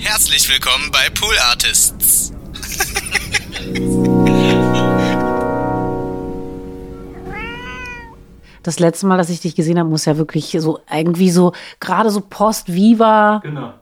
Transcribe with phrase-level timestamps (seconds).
[0.00, 2.32] Herzlich willkommen bei Pool Artists.
[8.62, 12.10] Das letzte Mal, dass ich dich gesehen habe, muss ja wirklich so irgendwie so gerade
[12.10, 13.72] so Post-Viva Genau.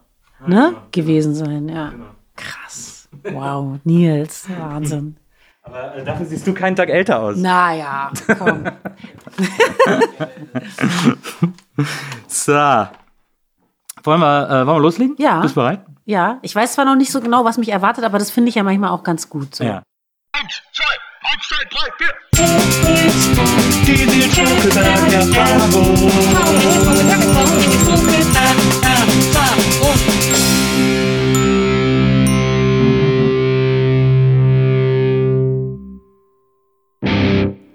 [0.47, 1.67] ne, gewesen sein.
[1.67, 1.91] Ja.
[2.35, 3.09] Krass.
[3.23, 5.17] Wow, Nils, Wahnsinn.
[5.63, 7.35] Aber äh, dafür siehst du keinen Tag älter aus.
[7.37, 8.63] Naja, komm.
[12.27, 12.51] So.
[12.53, 15.15] Wollen wir, äh, wollen wir loslegen?
[15.17, 15.39] Ja.
[15.41, 15.79] Bist du bereit?
[16.09, 18.55] Ja, ich weiß zwar noch nicht so genau, was mich erwartet, aber das finde ich
[18.55, 19.53] ja manchmal auch ganz gut.
[19.53, 19.63] So.
[19.63, 19.83] Ja.
[20.31, 20.83] Eins, zwei,
[21.21, 22.15] eins, zwei, drei, vier.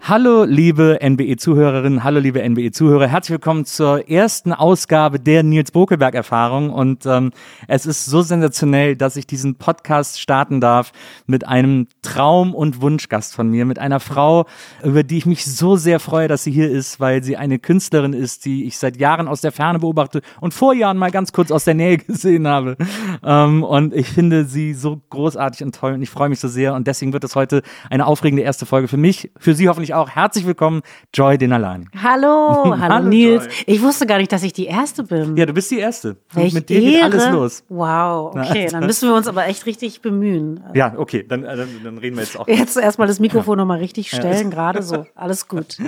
[0.07, 3.09] Hallo, liebe NBE-Zuhörerinnen, hallo, liebe NBE-Zuhörer.
[3.09, 6.69] Herzlich willkommen zur ersten Ausgabe der Nils Bokelberg-Erfahrung.
[6.69, 7.31] Und ähm,
[7.69, 10.93] es ist so sensationell, dass ich diesen Podcast starten darf
[11.27, 14.45] mit einem Traum- und Wunschgast von mir, mit einer Frau,
[14.83, 18.13] über die ich mich so sehr freue, dass sie hier ist, weil sie eine Künstlerin
[18.13, 21.51] ist, die ich seit Jahren aus der Ferne beobachte und vor Jahren mal ganz kurz
[21.51, 22.77] aus der Nähe gesehen habe.
[23.25, 26.75] Ähm, und ich finde sie so großartig und toll und ich freue mich so sehr.
[26.75, 30.11] Und deswegen wird es heute eine aufregende erste Folge für mich, für Sie hoffentlich auch.
[30.11, 31.87] Herzlich willkommen, Joy Denalani.
[32.03, 33.45] Hallo, hallo, Hallo, Nils.
[33.45, 33.53] Joy.
[33.67, 35.37] Ich wusste gar nicht, dass ich die Erste bin.
[35.37, 36.17] Ja, du bist die Erste.
[36.33, 36.93] Welch Mit dir Ehre.
[36.93, 37.65] geht alles los.
[37.69, 40.63] Wow, okay, dann müssen wir uns aber echt richtig bemühen.
[40.75, 42.47] Ja, okay, dann, äh, dann, dann reden wir jetzt auch.
[42.49, 45.07] Jetzt erstmal das Mikrofon nochmal richtig stellen, gerade so.
[45.15, 45.79] Alles gut.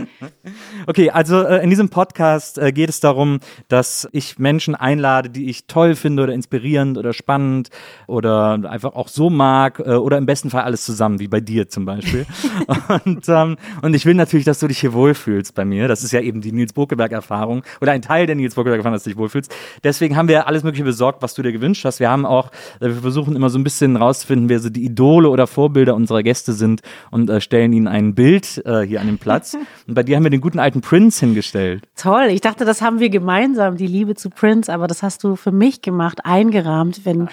[0.86, 5.48] Okay, also äh, in diesem Podcast äh, geht es darum, dass ich Menschen einlade, die
[5.48, 7.70] ich toll finde oder inspirierend oder spannend
[8.06, 11.68] oder einfach auch so mag äh, oder im besten Fall alles zusammen, wie bei dir
[11.68, 12.26] zum Beispiel.
[13.04, 15.88] und, ähm, und ich will natürlich, dass du dich hier wohlfühlst bei mir.
[15.88, 19.10] Das ist ja eben die Nils Bokeberg-Erfahrung oder ein Teil der Nils Bokeberg-Erfahrung, dass du
[19.10, 19.52] dich wohlfühlst.
[19.82, 21.98] Deswegen haben wir alles Mögliche besorgt, was du dir gewünscht hast.
[21.98, 25.28] Wir haben auch, äh, wir versuchen immer so ein bisschen rauszufinden, wer so die Idole
[25.28, 29.18] oder Vorbilder unserer Gäste sind und äh, stellen ihnen ein Bild äh, hier an den
[29.18, 29.56] Platz.
[29.86, 31.84] Und bei dir haben wir den guten alten Prince hingestellt.
[31.96, 32.26] Toll.
[32.30, 35.52] Ich dachte, das haben wir gemeinsam, die Liebe zu Prince, aber das hast du für
[35.52, 37.28] mich gemacht, eingerahmt, wenn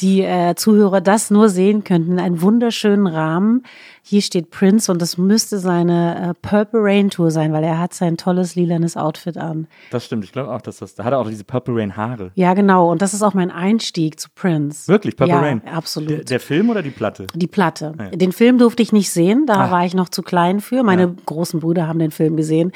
[0.00, 2.18] die äh, Zuhörer das nur sehen könnten.
[2.18, 3.62] Einen wunderschönen Rahmen.
[4.06, 7.94] Hier steht Prince und das müsste seine äh, Purple Rain Tour sein, weil er hat
[7.94, 9.66] sein tolles lilanes Outfit an.
[9.90, 12.30] Das stimmt, ich glaube auch, dass das, da hat er auch diese Purple Rain Haare.
[12.34, 12.90] Ja, genau.
[12.92, 14.88] Und das ist auch mein Einstieg zu Prince.
[14.88, 15.62] Wirklich, Purple ja, Rain?
[15.66, 16.10] absolut.
[16.10, 17.26] Der, der Film oder die Platte?
[17.34, 17.94] Die Platte.
[18.12, 19.70] Den Film durfte ich nicht sehen, da Ah.
[19.70, 20.82] war ich noch zu klein für.
[20.82, 22.72] Meine großen Brüder haben den Film gesehen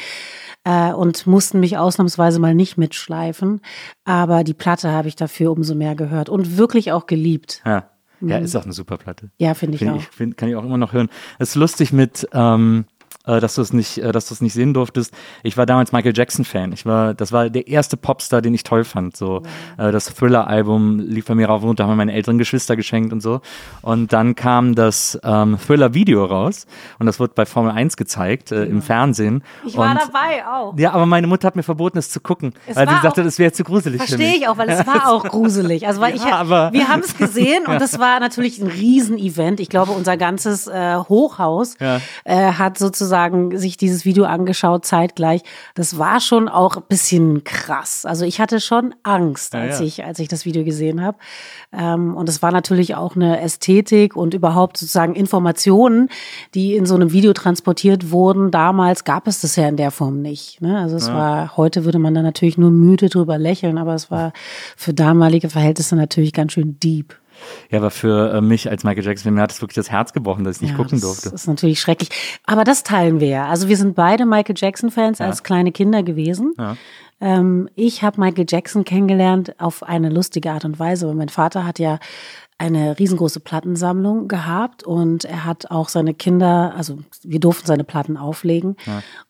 [0.65, 3.61] äh, und mussten mich ausnahmsweise mal nicht mitschleifen.
[4.07, 7.61] Aber die Platte habe ich dafür umso mehr gehört und wirklich auch geliebt.
[7.67, 7.91] Ja.
[8.21, 9.31] Ja, ist auch eine super Platte.
[9.39, 9.97] Ja, finde ich Find auch.
[9.97, 11.09] ich, find, kann ich auch immer noch hören.
[11.39, 12.85] Es ist lustig mit, ähm,
[13.29, 15.15] äh, dass du es nicht, äh, dass du es nicht sehen durftest.
[15.45, 16.73] Ich war damals Michael Jackson Fan.
[16.73, 19.17] Ich war, das war der erste Popstar, den ich toll fand.
[19.17, 19.43] So,
[19.77, 23.13] äh, das Thriller-Album lief bei mir rauf und runter, haben mir meine älteren Geschwister geschenkt
[23.13, 23.41] und so.
[23.83, 26.67] Und dann kam das ähm, Thriller-Video raus
[26.99, 29.43] und das wurde bei Formel 1 gezeigt äh, im Fernsehen.
[29.67, 30.77] Ich war und, dabei auch.
[30.79, 33.39] Ja, aber meine Mutter hat mir verboten, es zu gucken, Es weil sie sagte, das
[33.39, 33.99] wäre zu gruselig.
[34.03, 35.87] Verstehe ich auch, weil es war auch gruselig.
[35.87, 39.61] Also weil Ja, ich, aber- wir haben es gesehen und das war natürlich ein Riesenevent.
[39.61, 42.01] Ich glaube, unser ganzes äh, Hochhaus Ja.
[42.25, 43.18] äh, hat sozusagen
[43.55, 45.43] sich dieses Video angeschaut zeitgleich.
[45.75, 48.05] Das war schon auch ein bisschen krass.
[48.05, 49.87] Also ich hatte schon Angst, Ja, als ja.
[49.87, 51.19] ich als ich das Video gesehen habe.
[51.73, 56.09] Ähm, und es war natürlich auch eine Ästhetik und überhaupt sozusagen Informationen,
[56.55, 58.51] die in so einem Video transportiert wurden.
[58.51, 60.61] Damals gab es das ja in der Form nicht.
[60.61, 60.79] Ne?
[60.79, 64.33] Also es war, heute würde man da natürlich nur müde drüber lächeln, aber es war
[64.77, 67.15] für damalige Verhältnisse natürlich ganz schön deep.
[67.71, 70.45] Ja, aber für äh, mich als Michael Jackson, mir hat es wirklich das Herz gebrochen,
[70.45, 71.29] dass ich nicht Ja, gucken das durfte.
[71.35, 72.11] ist natürlich schrecklich.
[72.45, 73.47] Aber das teilen wir ja.
[73.47, 76.55] Also wir sind beide Michael Jackson-Fans als kleine Kinder gewesen.
[77.21, 81.65] Ähm, ich habe Michael Jackson kennengelernt auf eine lustige Art und Weise, weil mein Vater
[81.67, 81.99] hat ja
[82.61, 88.17] eine riesengroße Plattensammlung gehabt und er hat auch seine Kinder, also wir durften seine Platten
[88.17, 88.77] auflegen.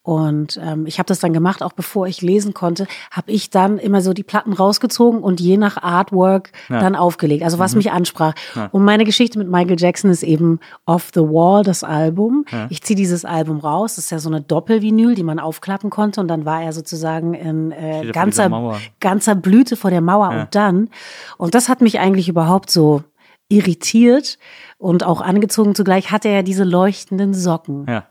[0.03, 3.77] Und ähm, ich habe das dann gemacht, auch bevor ich lesen konnte, habe ich dann
[3.77, 8.33] immer so die Platten rausgezogen und je nach Artwork dann aufgelegt, also was mich ansprach.
[8.73, 12.47] Und meine Geschichte mit Michael Jackson ist eben Off the Wall, das Album.
[12.71, 16.23] Ich ziehe dieses Album raus, das ist ja so eine Doppelvinyl, die man aufklappen konnte.
[16.23, 20.31] Und dann war er sozusagen in äh, er ganzer, ganzer Blüte vor der Mauer.
[20.31, 20.89] Und dann,
[21.37, 23.03] und das hat mich eigentlich überhaupt so
[23.49, 24.39] irritiert
[24.77, 27.87] und auch angezogen zugleich, hatte er diese leuchtenden Socken.
[27.89, 28.07] Ja.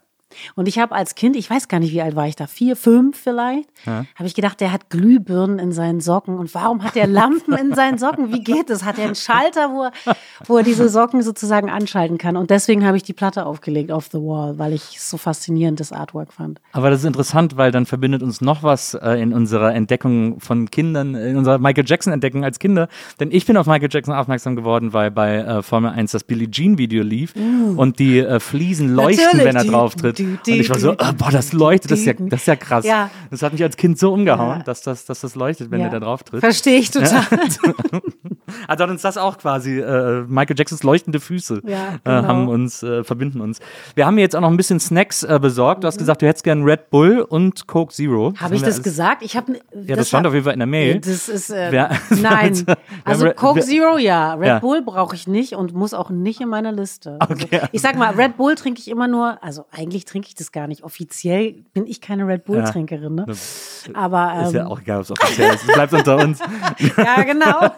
[0.55, 2.75] Und ich habe als Kind, ich weiß gar nicht, wie alt war ich da, vier,
[2.75, 4.05] fünf vielleicht, ja.
[4.15, 6.37] habe ich gedacht, der hat Glühbirnen in seinen Socken.
[6.37, 8.33] Und warum hat er Lampen in seinen Socken?
[8.33, 8.83] Wie geht das?
[8.83, 12.37] Hat er einen Schalter, wo er, wo er diese Socken sozusagen anschalten kann?
[12.37, 15.91] Und deswegen habe ich die Platte aufgelegt, Off the Wall, weil ich so faszinierend das
[15.91, 16.59] Artwork fand.
[16.71, 20.69] Aber das ist interessant, weil dann verbindet uns noch was äh, in unserer Entdeckung von
[20.69, 22.87] Kindern, in unserer Michael Jackson-Entdeckung als Kinder.
[23.19, 26.49] Denn ich bin auf Michael Jackson aufmerksam geworden, weil bei äh, Formel 1 das Billie
[26.49, 27.77] Jean-Video lief mm.
[27.77, 30.19] und die äh, Fliesen leuchten, Natürlich, wenn er drauf tritt.
[30.27, 32.85] Und ich war so, oh, boah, das leuchtet, das ist ja, das ist ja krass.
[32.85, 33.09] Ja.
[33.31, 34.63] Das hat mich als Kind so umgehauen, ja.
[34.63, 35.87] dass, das, dass das leuchtet, wenn ja.
[35.87, 36.39] er da drauf tritt.
[36.41, 37.25] Verstehe ich total.
[38.67, 42.19] also hat uns das auch quasi, äh, Michael Jacksons leuchtende Füße ja, äh, genau.
[42.19, 43.59] äh, haben uns, äh, verbinden uns.
[43.95, 45.83] Wir haben mir jetzt auch noch ein bisschen Snacks äh, besorgt.
[45.83, 45.99] Du hast mhm.
[45.99, 48.33] gesagt, du hättest gern Red Bull und Coke Zero.
[48.37, 49.23] Habe ich das alles, gesagt?
[49.23, 50.99] Ich habe Ja, das, stand hab, auf jeden Fall in der Mail.
[50.99, 52.65] Das ist, äh, wer, nein.
[53.03, 54.33] also Coke Zero, ja.
[54.35, 57.17] Red Bull brauche ich nicht und muss auch nicht in meiner Liste.
[57.19, 57.61] Also, okay.
[57.71, 60.67] ich sag mal, Red Bull trinke ich immer nur, also eigentlich trinke ich das gar
[60.67, 60.83] nicht.
[60.83, 63.25] Offiziell bin ich keine Red Bull-Trinkerin, ne?
[63.93, 65.67] Aber ähm, ist ja ähm, auch egal, ob es offiziell ist.
[65.67, 66.39] Es bleibt unter uns.
[66.97, 67.61] ja, genau.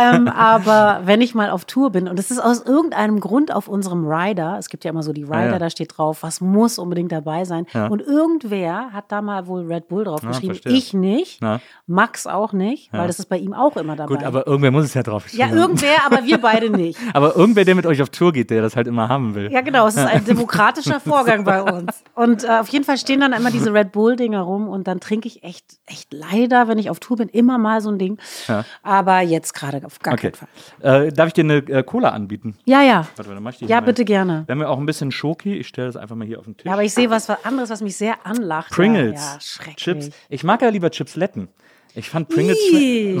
[0.00, 3.68] ähm, aber wenn ich mal auf Tour bin und es ist aus irgendeinem Grund auf
[3.68, 5.58] unserem Rider, es gibt ja immer so die Rider, ja, ja.
[5.58, 7.66] da steht drauf, was muss unbedingt dabei sein.
[7.72, 7.88] Ja.
[7.88, 10.54] Und irgendwer hat da mal wohl Red Bull drauf geschrieben.
[10.54, 10.72] Verstehe.
[10.72, 11.40] Ich nicht,
[11.86, 14.14] Max auch nicht, weil das ist bei ihm auch immer dabei.
[14.14, 15.32] Gut, aber irgendwer muss es ja drauf.
[15.32, 16.98] Ja, irgendwer, aber wir beide nicht.
[17.12, 19.50] aber irgendwer, der mit euch auf Tour geht, der das halt immer haben will.
[19.52, 19.86] Ja, genau.
[19.86, 22.02] Es ist ein demokratischer Vorgang bei uns.
[22.14, 25.28] Und äh, auf jeden Fall stehen dann immer diese Red Bull-Dinger rum und dann trinke
[25.28, 28.18] ich echt, echt leider, wenn ich auf Tour bin, immer mal so ein Ding.
[28.48, 28.64] Ja.
[28.82, 30.30] Aber jetzt gerade auf gar okay.
[30.30, 30.48] keinen
[30.82, 31.06] Fall.
[31.06, 32.56] Äh, darf ich dir eine äh, Cola anbieten?
[32.64, 33.06] Ja, ja.
[33.16, 34.44] Warte, dann mach ich die ja, bitte gerne.
[34.46, 35.54] Wir haben ja auch ein bisschen Schoki.
[35.54, 36.66] Ich stelle das einfach mal hier auf den Tisch.
[36.66, 38.72] Ja, aber ich sehe was anderes, was mich sehr anlacht.
[38.72, 39.20] Pringles.
[39.20, 39.76] Ja, schrecklich.
[39.76, 40.10] Chips.
[40.28, 41.48] Ich mag ja lieber Chipsletten.
[41.96, 42.58] Ich fand Pringles.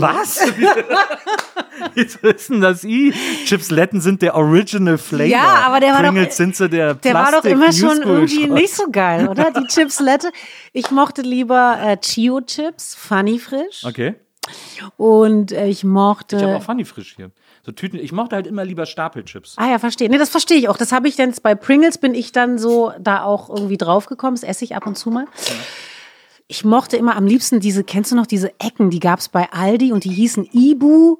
[0.00, 0.40] Was?
[1.94, 3.14] Wieso ist denn das I?
[3.46, 5.26] Chipsletten sind der Original Flavor.
[5.26, 8.46] Ja, aber der war Pringles doch, sind so der Der war doch immer schon irgendwie
[8.48, 9.50] nicht so geil, oder?
[9.50, 10.30] Die Chipslette.
[10.74, 13.82] Ich mochte lieber äh, Chio Chips, Funny Frisch.
[13.82, 14.14] Okay.
[14.98, 16.36] Und äh, ich mochte.
[16.36, 17.30] Ich habe auch Funny Frisch hier.
[17.64, 17.98] So Tüten.
[17.98, 19.54] Ich mochte halt immer lieber Stapelchips.
[19.56, 20.10] Ah ja, verstehe.
[20.10, 20.76] Nee, das verstehe ich auch.
[20.76, 24.34] Das habe ich dann bei Pringles bin ich dann so da auch irgendwie draufgekommen.
[24.38, 25.24] Das esse ich ab und zu mal.
[25.24, 25.54] Ja
[26.48, 29.50] ich mochte immer am liebsten diese, kennst du noch diese Ecken, die gab es bei
[29.52, 31.18] Aldi und die hießen Ibu.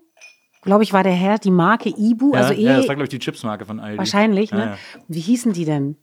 [0.62, 2.32] Glaube ich, war der Herr, die Marke Ibu.
[2.34, 3.98] Ja, also ja, eh, das war, glaube ich, die Chipsmarke von Aldi.
[3.98, 4.58] Wahrscheinlich, ne?
[4.58, 4.78] Ja,
[5.08, 5.96] Wie hießen die denn?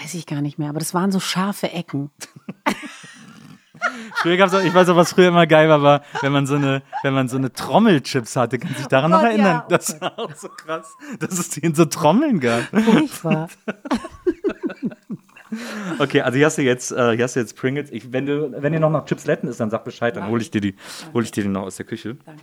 [0.00, 2.10] Weiß ich gar nicht mehr, aber das waren so scharfe Ecken.
[4.14, 6.54] Früher gab's auch, ich weiß auch, was früher immer geil war, war, wenn man so
[6.54, 8.58] eine, wenn man so eine Trommelchips hatte.
[8.58, 9.46] Kann sich daran oh noch erinnern?
[9.46, 9.66] Ja.
[9.68, 12.62] Das war auch so krass, dass es die in so Trommeln gab.
[12.70, 13.48] Furchtbar.
[15.98, 17.90] Okay, also hier hast du jetzt, äh, hier hast du jetzt Pringles.
[17.90, 20.50] Ich, wenn, du, wenn ihr noch nach Chipsletten ist, dann sag Bescheid, dann hole ich
[20.50, 20.74] dir die,
[21.12, 22.16] hole ich dir die noch aus der Küche.
[22.24, 22.42] Danke.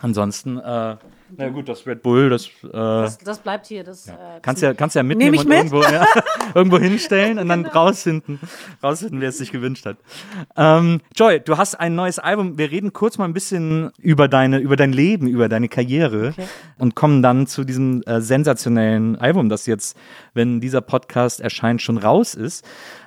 [0.00, 0.96] Ansonsten, äh,
[1.38, 2.46] na gut, das Red Bull, das.
[2.46, 3.84] Äh, das, das, bleibt hier.
[3.84, 4.14] Das, ja.
[4.14, 5.56] äh, kannst, ja, kannst ja mitnehmen und mit?
[5.58, 6.06] irgendwo, ja,
[6.54, 7.74] irgendwo hinstellen und dann genau.
[7.74, 8.40] rausfinden,
[8.82, 9.98] rausfinden, wer es sich gewünscht hat.
[10.56, 12.58] Ähm, Joy, du hast ein neues Album.
[12.58, 16.48] Wir reden kurz mal ein bisschen über, deine, über dein Leben, über deine Karriere okay.
[16.78, 19.96] und kommen dann zu diesem äh, sensationellen Album, das jetzt,
[20.34, 22.64] wenn dieser Podcast erscheint, schon raus ist.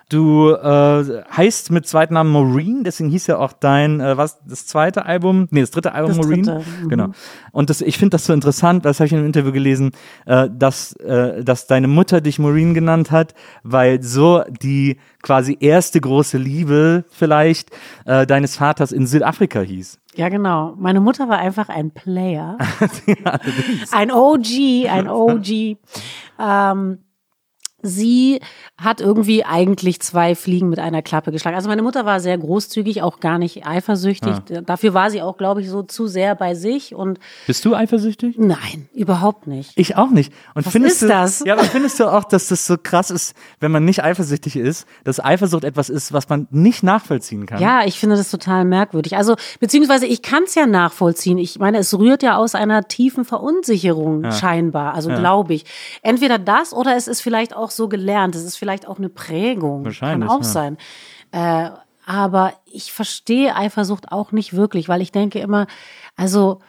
[0.09, 4.65] Du äh, heißt mit zweiten Namen Maureen, deswegen hieß ja auch dein, äh, was, das
[4.65, 6.44] zweite Album, nee, das dritte Album das Maureen.
[6.44, 6.65] Dritte.
[6.83, 6.89] Mhm.
[6.89, 7.07] Genau.
[7.51, 9.91] Und das, ich finde das so interessant, das habe ich in einem Interview gelesen,
[10.25, 16.01] äh, dass, äh, dass deine Mutter dich Maureen genannt hat, weil so die quasi erste
[16.01, 17.69] große Liebe vielleicht
[18.05, 20.00] äh, deines Vaters in Südafrika hieß.
[20.15, 20.73] Ja, genau.
[20.77, 22.57] Meine Mutter war einfach ein Player.
[23.05, 23.39] ja,
[23.91, 25.77] ein OG, ein OG.
[26.39, 26.97] ähm,
[27.81, 28.39] sie
[28.77, 31.55] hat irgendwie eigentlich zwei Fliegen mit einer Klappe geschlagen.
[31.55, 34.35] Also meine Mutter war sehr großzügig, auch gar nicht eifersüchtig.
[34.49, 34.61] Ja.
[34.61, 36.95] Dafür war sie auch, glaube ich, so zu sehr bei sich.
[36.95, 38.35] Und Bist du eifersüchtig?
[38.37, 39.71] Nein, überhaupt nicht.
[39.75, 40.33] Ich auch nicht.
[40.55, 41.43] Und Was findest ist du, das?
[41.45, 44.88] Ja, aber findest du auch, dass das so krass ist, wenn man nicht eifersüchtig ist,
[45.03, 47.62] dass Eifersucht etwas ist, was man nicht nachvollziehen kann?
[47.62, 49.15] Ja, ich finde das total merkwürdig.
[49.17, 51.38] Also, beziehungsweise ich kann es ja nachvollziehen.
[51.38, 54.31] Ich meine, es rührt ja aus einer tiefen Verunsicherung ja.
[54.31, 54.93] scheinbar.
[54.93, 55.19] Also ja.
[55.19, 55.65] glaube ich.
[56.01, 58.35] Entweder das oder es ist vielleicht auch so gelernt.
[58.35, 59.85] Es ist vielleicht auch eine Prägung.
[59.85, 60.27] Wahrscheinlich.
[60.27, 60.49] Kann auch ja.
[60.49, 60.77] sein.
[61.31, 61.69] Äh,
[62.05, 65.67] aber ich verstehe Eifersucht auch nicht wirklich, weil ich denke immer,
[66.15, 66.59] also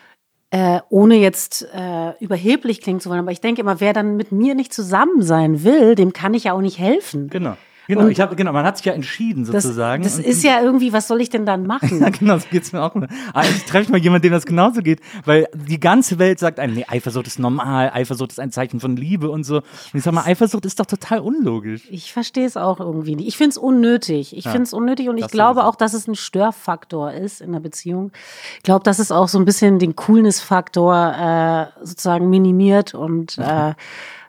[0.50, 4.32] äh, ohne jetzt äh, überheblich klingen zu wollen, aber ich denke immer, wer dann mit
[4.32, 7.30] mir nicht zusammen sein will, dem kann ich ja auch nicht helfen.
[7.30, 7.56] Genau.
[7.90, 10.04] Genau, ich hab, genau, man hat sich ja entschieden sozusagen.
[10.04, 12.00] Das, das ist ja irgendwie, was soll ich denn dann machen?
[12.00, 12.94] ja, genau, so geht's mir auch.
[13.34, 16.74] Eigentlich treffe ich mal jemanden, dem das genauso geht, weil die ganze Welt sagt einem,
[16.74, 19.56] nee, Eifersucht ist normal, Eifersucht ist ein Zeichen von Liebe und so.
[19.56, 21.82] Und ich sag mal, Eifersucht ist doch total unlogisch.
[21.90, 23.26] Ich verstehe es auch irgendwie nicht.
[23.26, 24.36] Ich finde es unnötig.
[24.36, 27.48] Ich ja, finde es unnötig und ich glaube auch, dass es ein Störfaktor ist in
[27.48, 28.12] einer Beziehung.
[28.58, 33.74] Ich glaube, dass es auch so ein bisschen den Coolness-Faktor äh, sozusagen minimiert und äh,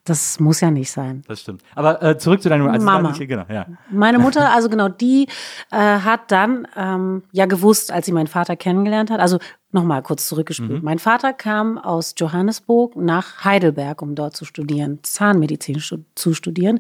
[0.03, 1.21] Das muss ja nicht sein.
[1.27, 1.61] Das stimmt.
[1.75, 3.09] Aber äh, zurück zu deiner also Mama.
[3.09, 3.67] Nicht, genau, ja.
[3.91, 5.27] Meine Mutter, also genau, die
[5.71, 9.37] äh, hat dann ähm, ja gewusst, als sie meinen Vater kennengelernt hat, also
[9.71, 10.79] nochmal kurz zurückgespult.
[10.79, 10.83] Mhm.
[10.83, 15.81] Mein Vater kam aus Johannesburg nach Heidelberg, um dort zu studieren, Zahnmedizin
[16.15, 16.79] zu studieren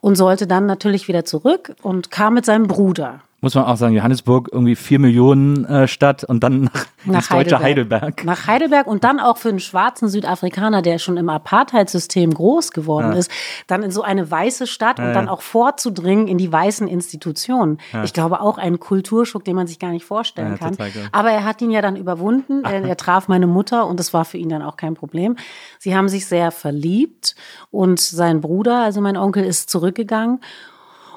[0.00, 3.20] und sollte dann natürlich wieder zurück und kam mit seinem Bruder.
[3.44, 6.70] Muss man auch sagen, Johannesburg irgendwie vier Millionen äh, Stadt und dann
[7.04, 8.24] nach, ins deutsche Heidelberg.
[8.24, 13.12] Nach Heidelberg und dann auch für einen schwarzen Südafrikaner, der schon im Apartheidssystem groß geworden
[13.12, 13.18] Ja.
[13.18, 13.30] ist,
[13.66, 15.30] dann in so eine weiße Stadt und Ja, dann ja.
[15.30, 17.78] auch vorzudringen in die weißen Institutionen.
[18.02, 20.76] Ich glaube auch ein Kulturschock, den man sich gar nicht vorstellen Ja, kann.
[21.12, 22.62] Aber er hat ihn ja dann überwunden.
[22.74, 25.36] Er, er traf meine Mutter und das war für ihn dann auch kein Problem.
[25.78, 27.36] Sie haben sich sehr verliebt
[27.70, 30.40] und sein Bruder, also mein Onkel, ist zurückgegangen.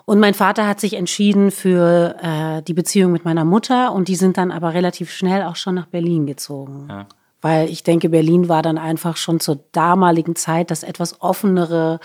[0.10, 4.16] Und mein Vater hat sich entschieden für äh, die Beziehung mit meiner Mutter und die
[4.16, 6.88] sind dann aber relativ schnell auch schon nach Berlin gezogen.
[7.42, 12.00] Weil ich denke, Berlin war dann einfach schon zur damaligen Zeit das etwas offenere,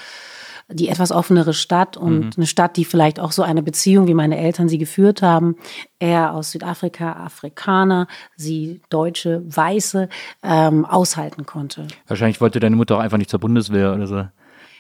[0.69, 4.37] die etwas offenere Stadt und eine Stadt, die vielleicht auch so eine Beziehung, wie meine
[4.37, 5.55] Eltern sie geführt haben,
[6.01, 10.09] er aus Südafrika, Afrikaner, sie Deutsche, Weiße,
[10.43, 11.87] ähm, aushalten konnte.
[12.09, 14.25] Wahrscheinlich wollte deine Mutter auch einfach nicht zur Bundeswehr oder so.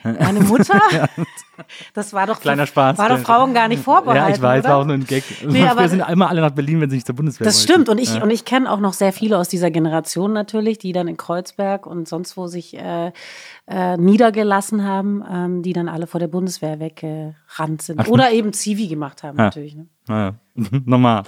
[0.04, 0.80] Meine Mutter,
[1.94, 2.98] das war doch Kleiner Spaß.
[2.98, 4.28] war doch Frauen gar nicht vorbehalten.
[4.28, 5.24] Ja, ich weiß, war auch nur ein Gag.
[5.46, 7.72] Nee, Wir sind immer alle nach Berlin, wenn sie nicht zur Bundeswehr Das wollten.
[7.72, 10.92] stimmt und ich und ich kenne auch noch sehr viele aus dieser Generation natürlich, die
[10.92, 13.12] dann in Kreuzberg und sonst wo sich äh,
[13.68, 18.88] äh, niedergelassen haben, ähm, die dann alle vor der Bundeswehr weggerannt sind oder eben Zivi
[18.88, 19.76] gemacht haben natürlich.
[19.76, 19.86] Ne?
[20.08, 20.34] Naja,
[20.84, 21.22] normal.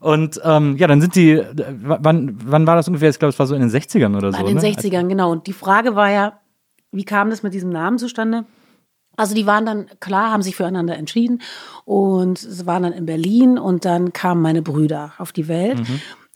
[0.00, 1.46] Und ähm, ja, dann sind die, äh,
[1.82, 3.08] wann, wann war das ungefähr?
[3.08, 4.38] Ich glaube, es war so in den 60ern oder so.
[4.38, 4.62] An den ne?
[4.62, 5.32] 60ern genau.
[5.32, 6.34] Und die Frage war ja,
[6.94, 8.44] wie kam das mit diesem Namen zustande?
[9.16, 11.40] Also die waren dann klar, haben sich füreinander entschieden
[11.84, 15.78] und waren dann in Berlin und dann kamen meine Brüder auf die Welt.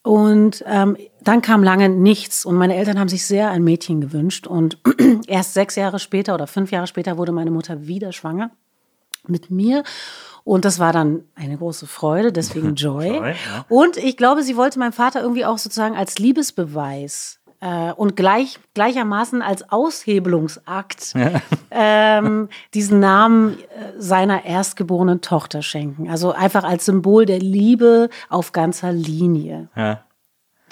[0.02, 4.46] Und ähm, dann kam lange nichts und meine Eltern haben sich sehr ein Mädchen gewünscht
[4.46, 4.78] und
[5.26, 8.50] erst sechs Jahre später oder fünf Jahre später wurde meine Mutter wieder schwanger
[9.26, 9.82] mit mir.
[10.44, 13.08] Und das war dann eine große Freude, deswegen Joy.
[13.08, 13.66] Joy, ja.
[13.68, 18.58] Und ich glaube, sie wollte meinem Vater irgendwie auch sozusagen als Liebesbeweis äh, und gleich,
[18.74, 21.14] gleichermaßen als Aushebelungsakt
[21.70, 26.08] ähm, diesen Namen äh, seiner erstgeborenen Tochter schenken.
[26.08, 29.68] Also einfach als Symbol der Liebe auf ganzer Linie.
[29.76, 30.04] Ja,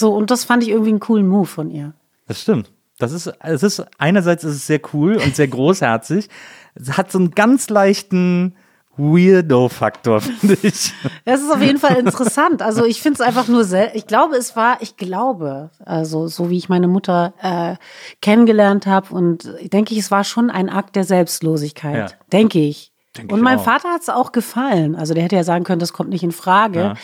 [0.01, 1.93] So, und das fand ich irgendwie einen coolen Move von ihr.
[2.27, 2.71] das stimmt.
[2.99, 6.31] Das ist, es ist, einerseits ist es sehr cool und sehr großherzig.
[6.75, 8.55] Es hat so einen ganz leichten
[8.97, 10.93] Weirdo-Faktor, finde ich.
[11.25, 12.63] Das ist auf jeden Fall interessant.
[12.63, 16.51] Also ich finde es einfach nur sel Ich glaube, es war, ich glaube, also so
[16.51, 17.77] wie ich meine Mutter äh,
[18.21, 22.17] kennengelernt habe und ich denke ich, es war schon ein Akt der Selbstlosigkeit, Ja.
[22.33, 22.93] denke ich.
[23.17, 23.65] Denk und ich meinem auch.
[23.65, 24.95] Vater hat es auch gefallen.
[24.95, 26.79] Also der hätte ja sagen können, das kommt nicht in Frage.
[26.81, 26.95] Ja.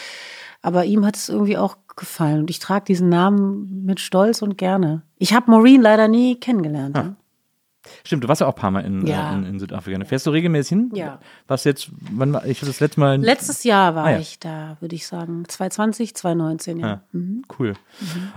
[0.61, 2.41] Aber ihm hat es irgendwie auch gefallen.
[2.41, 5.03] Und ich trage diesen Namen mit Stolz und gerne.
[5.19, 6.95] Ich habe Maureen leider nie kennengelernt.
[6.95, 7.17] ne?
[8.05, 9.33] Stimmt, du warst ja auch ein paar Mal in, Ja.
[9.33, 9.99] äh, in, in Südafrika.
[9.99, 10.05] ne?
[10.05, 10.91] Fährst du regelmäßig hin?
[10.95, 11.19] Ja.
[11.49, 13.21] Was jetzt, wann war, ich das letzte Mal.
[13.21, 14.19] Letztes Jahr war Ah, ja.
[14.19, 15.45] ich da, würde ich sagen.
[15.49, 16.87] 2020, 2019, ja.
[16.87, 17.01] Ja,
[17.59, 17.75] cool.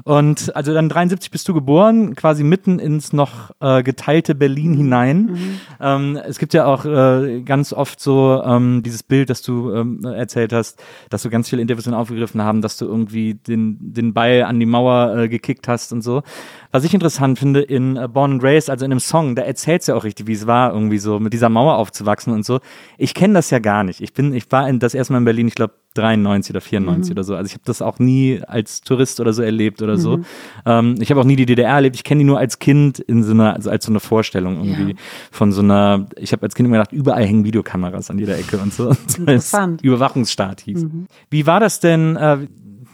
[0.03, 5.59] Und also dann 73 bist du geboren, quasi mitten ins noch äh, geteilte Berlin hinein.
[5.79, 10.03] Ähm, es gibt ja auch äh, ganz oft so ähm, dieses Bild, das du ähm,
[10.03, 14.43] erzählt hast, dass du ganz viele Interviews aufgegriffen haben, dass du irgendwie den, den Ball
[14.43, 16.23] an die Mauer äh, gekickt hast und so.
[16.75, 19.87] Was ich interessant finde, in äh, Born and Raised, also in einem Song, da erzählst
[19.87, 22.59] du ja auch richtig, wie es war, irgendwie so mit dieser Mauer aufzuwachsen und so.
[22.97, 24.01] Ich kenne das ja gar nicht.
[24.01, 27.11] Ich bin, ich war in, das erste Mal in Berlin, ich glaube 93 oder 94
[27.13, 27.35] oder so.
[27.35, 30.19] Also ich habe das auch nie als Tourist oder so erlebt oder so.
[30.65, 31.95] Ähm, ich habe auch nie die DDR erlebt.
[31.95, 34.91] Ich kenne die nur als Kind in so einer, also als so eine Vorstellung irgendwie
[34.91, 34.97] Ja.
[35.31, 36.07] von so einer.
[36.17, 38.89] Ich habe als Kind immer gedacht, überall hängen Videokameras an jeder Ecke und so.
[38.89, 39.81] Und so Interessant.
[39.81, 40.85] Überwachungsstaat hieß.
[41.29, 42.17] Wie war das denn?
[42.17, 42.39] Äh,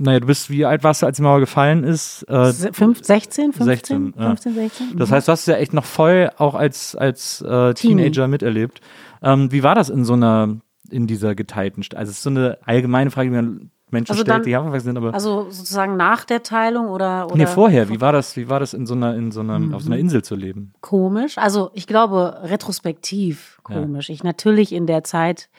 [0.02, 2.24] naja, du bist, wie alt warst du, als die Mauer gefallen ist?
[2.30, 4.28] Äh, fünf- 16, 15, 16, ja.
[4.28, 4.98] 15, 16?
[4.98, 7.74] das heißt, du hast es ja echt noch voll auch als, als äh.
[7.74, 8.82] Teenager miterlebt.
[9.22, 10.58] Ähm, wie war das in so einer,
[10.90, 12.00] in dieser geteilten Stadt?
[12.00, 14.86] Also es ist so eine allgemeine Frage, die man Menschen Also stellt, dann- die aufgewachsen
[14.86, 18.48] sind, aber Also sozusagen nach der Teilung oder, oder nee, vorher, wie war das, wie
[18.50, 19.94] war das in so einer, in so einer, auf so Mhm.
[19.94, 20.74] einer Insel zu leben?
[20.80, 21.38] komisch?
[21.38, 24.10] Also ich glaube retrospektiv komisch.
[24.10, 25.50] Ich natürlich in der Zeit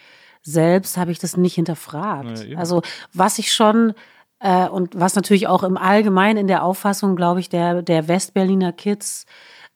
[0.42, 2.46] selbst habe ich das nicht hinterfragt.
[2.48, 2.82] Ja, also
[3.12, 3.92] was ich schon
[4.42, 8.72] äh, und was natürlich auch im Allgemeinen in der Auffassung, glaube ich, der der Westberliner
[8.72, 9.24] Kids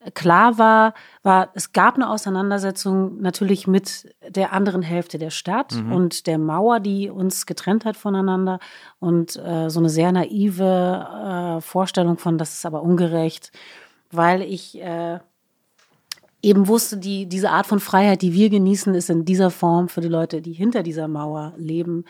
[0.00, 5.73] äh, klar war, war es gab eine Auseinandersetzung natürlich mit der anderen Hälfte der Stadt
[5.90, 8.58] und der Mauer, die uns getrennt hat voneinander.
[8.99, 13.52] Und äh, so eine sehr naive äh, Vorstellung von, das ist aber ungerecht,
[14.11, 15.20] weil ich äh,
[16.42, 20.00] eben wusste, die, diese Art von Freiheit, die wir genießen, ist in dieser Form für
[20.00, 22.04] die Leute, die hinter dieser Mauer leben,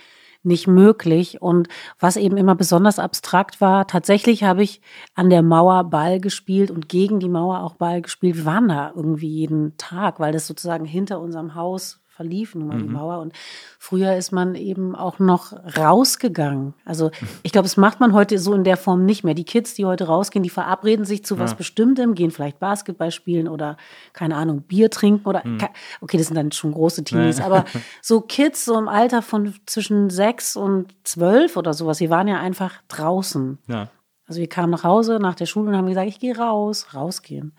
[0.47, 1.43] nicht möglich.
[1.43, 4.81] Und was eben immer besonders abstrakt war, tatsächlich habe ich
[5.15, 8.37] an der Mauer Ball gespielt und gegen die Mauer auch Ball gespielt.
[8.37, 12.79] Wir waren da irgendwie jeden Tag, weil das sozusagen hinter unserem Haus verlief nun mal
[12.79, 12.83] mhm.
[12.83, 13.19] die Mauer.
[13.19, 13.35] Und
[13.79, 16.73] früher ist man eben auch noch rausgegangen.
[16.85, 17.11] Also
[17.43, 19.35] ich glaube, das macht man heute so in der Form nicht mehr.
[19.35, 21.41] Die Kids, die heute rausgehen, die verabreden sich zu ja.
[21.41, 23.77] was Bestimmtem, gehen vielleicht Basketball spielen oder,
[24.15, 25.59] keine Ahnung, Bier trinken oder, mhm.
[26.01, 27.67] okay, das sind dann schon große Teenies, aber
[28.03, 32.41] so Kids so im Alter von zwischen sechs und zwölf oder sowas, die waren ja
[32.41, 33.59] einfach draußen.
[33.69, 33.91] Ja.
[34.27, 37.53] Also wir kamen nach Hause nach der Schule und haben gesagt, ich gehe raus, rausgehen.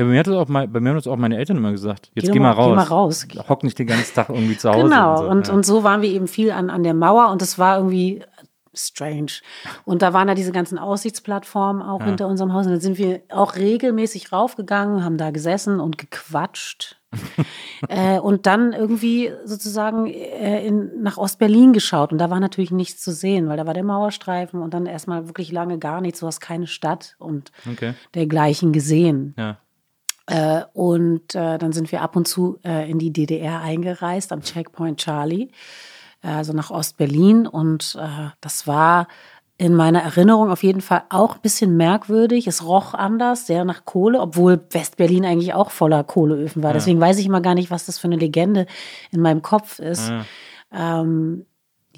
[0.00, 1.72] Ja, bei mir, hat das auch mal, bei mir haben das auch meine Eltern immer
[1.72, 2.10] gesagt.
[2.14, 2.70] Jetzt geh, geh mal, raus.
[2.70, 3.26] Geh mal raus.
[3.50, 4.84] Hock nicht den ganzen Tag irgendwie zu Hause.
[4.84, 5.52] Genau, und so, und, ja.
[5.52, 8.24] und so waren wir eben viel an, an der Mauer und das war irgendwie
[8.72, 9.42] strange.
[9.84, 12.06] Und da waren da diese ganzen Aussichtsplattformen auch ja.
[12.06, 12.64] hinter unserem Haus.
[12.64, 16.96] Und dann sind wir auch regelmäßig raufgegangen, haben da gesessen und gequatscht.
[17.88, 22.10] äh, und dann irgendwie sozusagen äh, in, nach Ostberlin geschaut.
[22.10, 25.26] Und da war natürlich nichts zu sehen, weil da war der Mauerstreifen und dann erstmal
[25.26, 26.20] wirklich lange gar nichts.
[26.20, 27.92] Du hast keine Stadt und okay.
[28.14, 29.34] dergleichen gesehen.
[29.36, 29.58] Ja.
[30.30, 34.42] Äh, und äh, dann sind wir ab und zu äh, in die DDR eingereist, am
[34.42, 35.48] Checkpoint Charlie,
[36.22, 37.48] äh, also nach Ostberlin.
[37.48, 39.08] Und äh, das war
[39.58, 42.46] in meiner Erinnerung auf jeden Fall auch ein bisschen merkwürdig.
[42.46, 46.70] Es roch anders, sehr nach Kohle, obwohl Westberlin eigentlich auch voller Kohleöfen war.
[46.70, 46.74] Ja.
[46.74, 48.66] Deswegen weiß ich immer gar nicht, was das für eine Legende
[49.10, 50.08] in meinem Kopf ist.
[50.08, 51.00] Ja.
[51.02, 51.44] Ähm,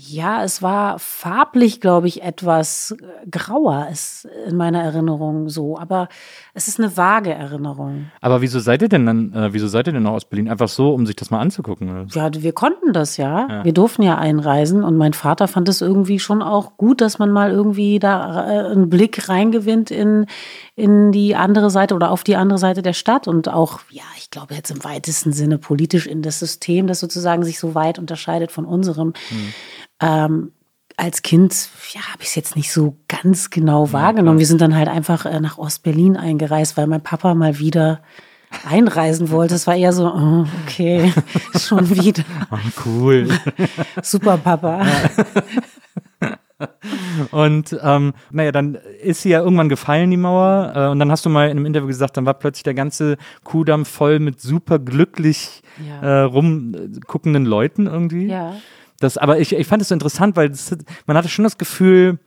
[0.09, 6.09] ja, es war farblich, glaube ich, etwas äh, grauer ist in meiner Erinnerung so, aber
[6.55, 8.11] es ist eine vage Erinnerung.
[8.21, 10.49] Aber wieso seid ihr denn dann, äh, wieso seid ihr denn aus Berlin?
[10.49, 11.91] Einfach so, um sich das mal anzugucken?
[11.91, 12.07] Oder?
[12.13, 13.47] Ja, wir konnten das ja.
[13.49, 13.65] ja.
[13.65, 17.31] Wir durften ja einreisen und mein Vater fand es irgendwie schon auch gut, dass man
[17.31, 20.27] mal irgendwie da äh, einen Blick reingewinnt in,
[20.75, 24.31] in die andere Seite oder auf die andere Seite der Stadt und auch, ja, ich
[24.31, 28.51] glaube jetzt im weitesten Sinne politisch in das System, das sozusagen sich so weit unterscheidet
[28.51, 29.13] von unserem.
[29.29, 29.53] Hm.
[30.03, 30.53] Ähm,
[30.97, 34.39] als Kind, ja, habe ich es jetzt nicht so ganz genau wahrgenommen.
[34.39, 38.01] Wir sind dann halt einfach äh, nach Ostberlin eingereist, weil mein Papa mal wieder
[38.69, 39.55] einreisen wollte.
[39.55, 41.13] Es war eher so, oh, okay,
[41.59, 42.25] schon wieder.
[42.51, 43.29] Oh, cool.
[44.03, 44.85] Super Papa.
[47.31, 50.73] Und ähm, naja, dann ist sie ja irgendwann gefallen, die Mauer.
[50.75, 53.17] Äh, und dann hast du mal in einem Interview gesagt, dann war plötzlich der ganze
[53.45, 56.01] Kudamm voll mit super glücklich ja.
[56.01, 58.27] äh, rumguckenden Leuten irgendwie.
[58.27, 58.55] Ja.
[59.03, 62.21] Das, aber ich, ich fand es so interessant, weil das, man hatte schon das Gefühl,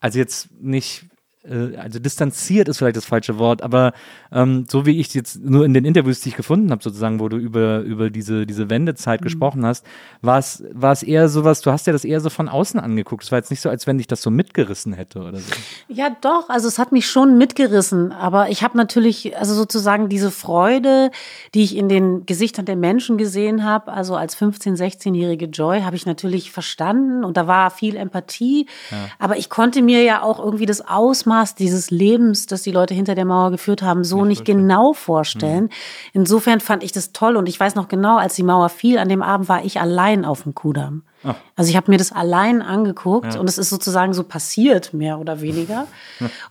[0.00, 1.04] also jetzt nicht
[1.48, 3.92] äh, also distanziert ist vielleicht das falsche Wort, aber
[4.32, 7.28] ähm, so wie ich jetzt nur in den Interviews, die ich gefunden habe, sozusagen, wo
[7.28, 9.24] du über, über diese, diese Wendezeit mhm.
[9.24, 9.86] gesprochen hast,
[10.22, 13.24] war es, war es eher sowas, du hast ja das eher so von außen angeguckt.
[13.24, 15.52] Es war jetzt nicht so, als wenn dich das so mitgerissen hätte oder so.
[15.88, 20.30] Ja, doch, also es hat mich schon mitgerissen, aber ich habe natürlich, also sozusagen diese
[20.30, 21.10] Freude,
[21.54, 25.96] die ich in den Gesichtern der Menschen gesehen habe, also als 15-, 16-jährige Joy, habe
[25.96, 28.96] ich natürlich verstanden und da war viel Empathie, ja.
[29.18, 32.94] aber ich konnte mir ja auch irgendwie das Ausmaß Ausmaß dieses Lebens, das die Leute
[32.94, 35.64] hinter der Mauer geführt haben, so nicht, nicht genau vorstellen.
[35.64, 35.70] Mhm.
[36.12, 39.08] Insofern fand ich das toll und ich weiß noch genau, als die Mauer fiel, an
[39.08, 41.02] dem Abend war ich allein auf dem Kudamm.
[41.24, 41.34] Ach.
[41.54, 43.40] Also ich habe mir das allein angeguckt ja.
[43.40, 45.86] und es ist sozusagen so passiert, mehr oder weniger.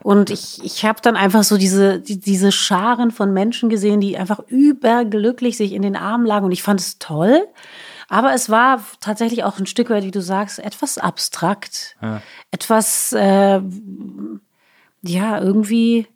[0.04, 4.17] und ich, ich habe dann einfach so diese, die, diese Scharen von Menschen gesehen, die
[4.17, 7.48] einfach überglücklich sich in den Armen lagen und ich fand es toll.
[8.08, 12.21] Aber es war tatsächlich auch ein Stück weit, wie du sagst, etwas abstrakt, ja.
[12.52, 13.62] etwas äh,
[15.07, 16.07] ja, irgendwie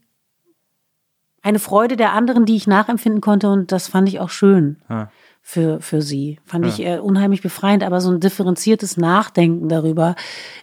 [1.41, 5.09] eine Freude der anderen, die ich nachempfinden konnte und das fand ich auch schön ja.
[5.41, 6.39] für, für sie.
[6.45, 6.71] Fand ja.
[6.71, 10.15] ich äh, unheimlich befreiend, aber so ein differenziertes Nachdenken darüber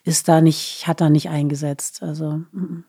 [0.04, 2.02] ist da nicht, hat da nicht eingesetzt.
[2.02, 2.42] Also.
[2.52, 2.84] M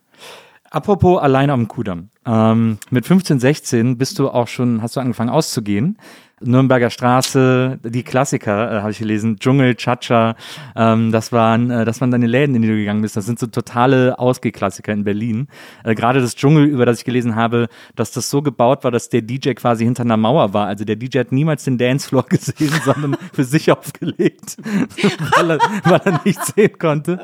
[0.70, 2.10] Apropos allein am Kudamm.
[2.26, 5.98] Ähm, mit 15, 16 bist du auch schon, hast du angefangen auszugehen.
[6.40, 10.36] Nürnberger Straße, die Klassiker, äh, habe ich gelesen, Dschungel, Chacha,
[10.76, 13.18] ähm, das waren, äh, das waren deine Läden, in die du gegangen bist.
[13.18, 15.48] Das sind so totale Ausgehklassiker in Berlin.
[15.84, 19.10] Äh, Gerade das Dschungel, über das ich gelesen habe, dass das so gebaut war, dass
[19.10, 20.68] der DJ quasi hinter einer Mauer war.
[20.68, 24.58] Also der DJ hat niemals den Dancefloor gesehen, sondern für sich aufgelegt,
[25.38, 27.20] weil, er, weil er nicht sehen konnte.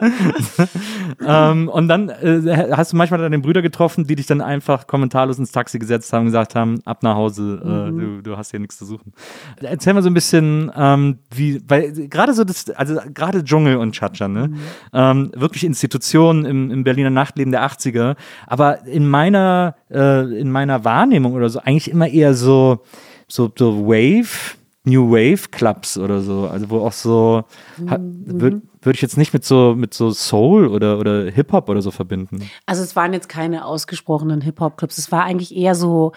[1.28, 5.38] ähm, und dann äh, hast du manchmal deine Brüder getroffen, die dich dann einfach kommentarlos
[5.38, 7.99] ins Taxi gesetzt haben und gesagt haben, ab nach Hause, äh, mhm.
[7.99, 9.13] du, du hast hier nichts zu suchen suchen.
[9.62, 13.94] Erzähl mal so ein bisschen, ähm, wie, weil gerade so das, also gerade Dschungel und
[13.94, 14.50] Chacha, ne?
[14.50, 14.60] Mhm.
[14.94, 18.16] Ähm, wirklich Institutionen im, im Berliner Nachtleben der 80er,
[18.48, 22.84] aber in meiner, äh, in meiner Wahrnehmung oder so eigentlich immer eher so,
[23.28, 27.46] so, so Wave, New Wave Clubs oder so, also wo auch so
[27.78, 28.24] mhm.
[28.26, 31.82] würde würd ich jetzt nicht mit so mit so Soul oder oder Hip Hop oder
[31.82, 32.50] so verbinden.
[32.66, 36.12] Also es waren jetzt keine ausgesprochenen Hip Hop Clubs, es war eigentlich eher so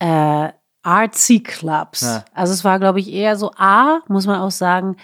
[0.00, 0.48] äh,
[0.82, 2.02] artsy Clubs.
[2.02, 2.24] Ja.
[2.34, 4.96] Also es war, glaube ich, eher so A, muss man auch sagen,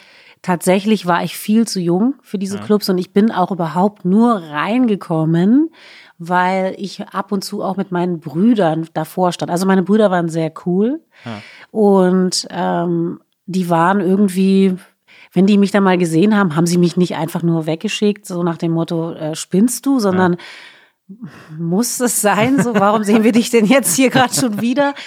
[0.45, 4.35] tatsächlich war ich viel zu jung für diese Clubs und ich bin auch überhaupt nur
[4.37, 5.71] reingekommen,
[6.19, 9.51] weil ich ab und zu auch mit meinen Brüdern davor stand.
[9.51, 11.01] Also meine Brüder waren sehr cool
[11.71, 14.77] und ähm, die waren irgendwie,
[15.33, 18.43] wenn die mich dann mal gesehen haben, haben sie mich nicht einfach nur weggeschickt, so
[18.43, 20.37] nach dem Motto, äh, spinnst du, sondern
[21.59, 22.63] muss es sein?
[22.63, 24.95] So, warum sehen wir dich denn jetzt hier gerade schon wieder?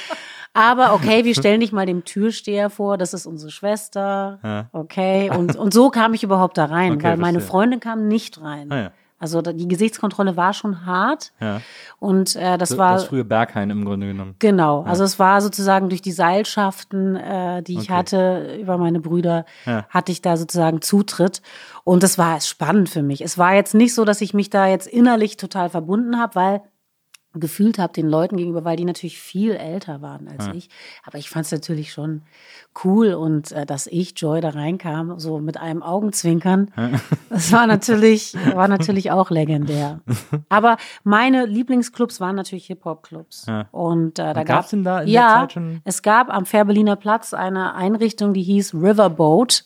[0.58, 4.40] Aber okay, wir stellen dich mal dem Türsteher vor, das ist unsere Schwester.
[4.44, 4.66] Ja.
[4.72, 5.30] Okay.
[5.30, 7.52] Und, und so kam ich überhaupt da rein, Okay, weil meine verstehe.
[7.52, 8.72] Freundin kam nicht rein.
[8.72, 8.92] Ah, ja.
[9.20, 11.32] Also die Gesichtskontrolle war schon hart.
[11.40, 11.62] Ja.
[12.00, 12.94] Und äh, das Das war.
[12.94, 14.36] das frühe Berghain im Grunde genommen.
[14.38, 17.94] Genau, also es war sozusagen durch die Seilschaften, äh, die ich Okay.
[17.94, 19.86] hatte über meine Brüder, Ja.
[19.90, 21.42] hatte ich da sozusagen Zutritt.
[21.84, 23.22] Und das war spannend für mich.
[23.22, 26.62] Es war jetzt nicht so, dass ich mich da jetzt innerlich total verbunden habe, weil
[27.34, 30.70] gefühlt habe den Leuten gegenüber, weil die natürlich viel älter waren als ich.
[31.04, 32.24] Aber ich fand es natürlich schon
[32.84, 36.72] cool und äh, dass ich Joy da reinkam, so mit einem Augenzwinkern,
[37.30, 40.00] das war natürlich, war natürlich auch legendär.
[40.50, 43.46] Aber meine Lieblingsclubs waren natürlich Hip-Hop-Clubs.
[43.72, 46.46] Und äh, da gab's gab's denn da in der ja, Zeit schon- es gab am
[46.46, 49.66] Fährberliner Platz eine Einrichtung, die hieß Riverboat.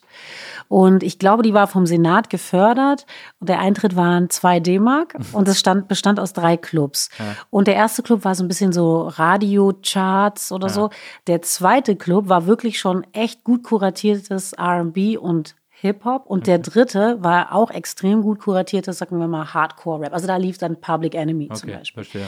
[0.68, 3.06] Und ich glaube, die war vom Senat gefördert.
[3.40, 7.10] Und der Eintritt waren zwei D-Mark und es stand, bestand aus drei Clubs.
[7.50, 10.90] Und der erste Club war so ein bisschen so Radio-Charts oder so.
[11.28, 16.28] Der zweite Club war wirklich schon echt gut kuratiertes R&B und Hip-Hop.
[16.28, 20.14] Und der dritte war auch extrem gut kuratiertes, sagen wir mal, Hardcore-Rap.
[20.14, 22.04] Also da lief dann Public Enemy zum Okay, Beispiel.
[22.04, 22.28] verstehe.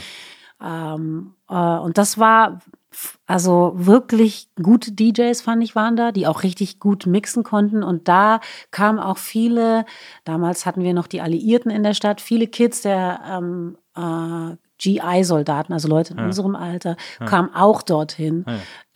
[0.62, 2.60] Ähm, äh, und das war
[3.26, 7.84] also wirklich gute DJs, fand ich, waren da, die auch richtig gut mixen konnten.
[7.84, 8.40] Und da
[8.72, 9.86] kamen auch viele,
[10.26, 15.74] damals hatten wir noch die Alliierten in der Stadt, viele Kids der ähm, äh, GI-Soldaten,
[15.74, 18.46] also Leute in unserem Alter, kamen auch dorthin,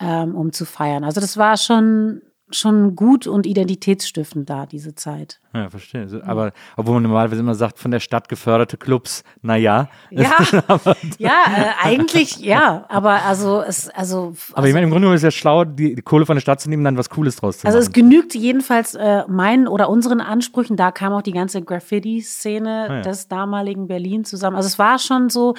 [0.00, 1.04] ähm, um zu feiern.
[1.04, 5.40] Also das war schon, schon gut und identitätsstiftend da, diese Zeit.
[5.54, 6.06] Ja, verstehe.
[6.24, 9.88] Aber obwohl man normalerweise immer sagt, von der Stadt geförderte Clubs, naja.
[10.10, 10.32] Ja,
[11.18, 15.20] ja, äh, eigentlich ja, aber also es, also, Aber ich meine, im Grunde genommen ist
[15.24, 17.58] es ja schlau, die, die Kohle von der Stadt zu nehmen, dann was Cooles draus
[17.58, 17.94] zu Also es machen.
[17.94, 20.76] genügt jedenfalls äh, meinen oder unseren Ansprüchen.
[20.76, 23.00] Da kam auch die ganze Graffiti-Szene Ah, ja.
[23.02, 24.56] des damaligen Berlin zusammen.
[24.56, 25.54] Also es war schon so,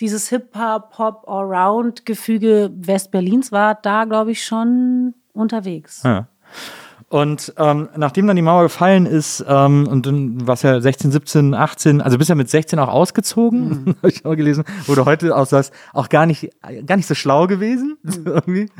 [0.00, 6.02] dieses Hip-Hop, Pop, Allround-Gefüge West-Berlins war da, glaube ich, schon unterwegs.
[6.04, 6.28] Ja.
[7.08, 11.54] Und ähm, nachdem dann die Mauer gefallen ist, ähm, und dann warst ja 16, 17,
[11.54, 13.94] 18, also bist ja mit 16 auch ausgezogen, Mhm.
[14.02, 16.50] habe ich auch gelesen, wo du heute auch sagst, auch gar nicht,
[16.84, 17.96] gar nicht so schlau gewesen.
[18.46, 18.68] Mhm.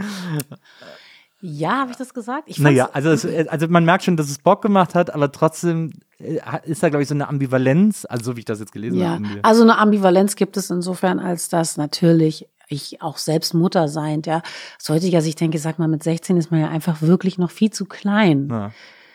[1.42, 2.44] Ja, habe ich das gesagt?
[2.46, 5.92] Ich Naja, also, es, also man merkt schon, dass es Bock gemacht hat, aber trotzdem
[6.18, 8.98] äh, ist da, glaube ich, so eine Ambivalenz, also so wie ich das jetzt gelesen
[8.98, 9.24] Ja, habe.
[9.42, 14.42] also eine Ambivalenz gibt es insofern, als dass natürlich ich auch selbst Mutter seiend, ja,
[14.80, 17.70] aus heutiger Sicht denke, sag mal, mit 16 ist man ja einfach wirklich noch viel
[17.70, 18.48] zu klein.
[18.50, 18.72] Ja.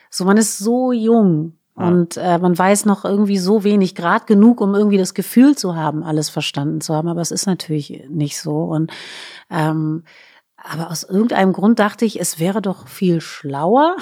[0.10, 4.62] So, man ist so jung und äh, man weiß noch irgendwie so wenig, gerade genug,
[4.62, 7.08] um irgendwie das Gefühl zu haben, alles verstanden zu haben.
[7.08, 8.64] Aber es ist natürlich nicht so.
[8.66, 8.92] Und
[9.50, 10.04] ähm,
[10.63, 13.95] aber aus irgendeinem Grund dachte ich, es wäre doch viel schlauer.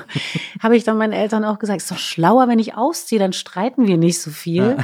[0.62, 3.32] Habe ich dann meinen Eltern auch gesagt, es ist doch schlauer, wenn ich ausziehe, dann
[3.32, 4.78] streiten wir nicht so viel.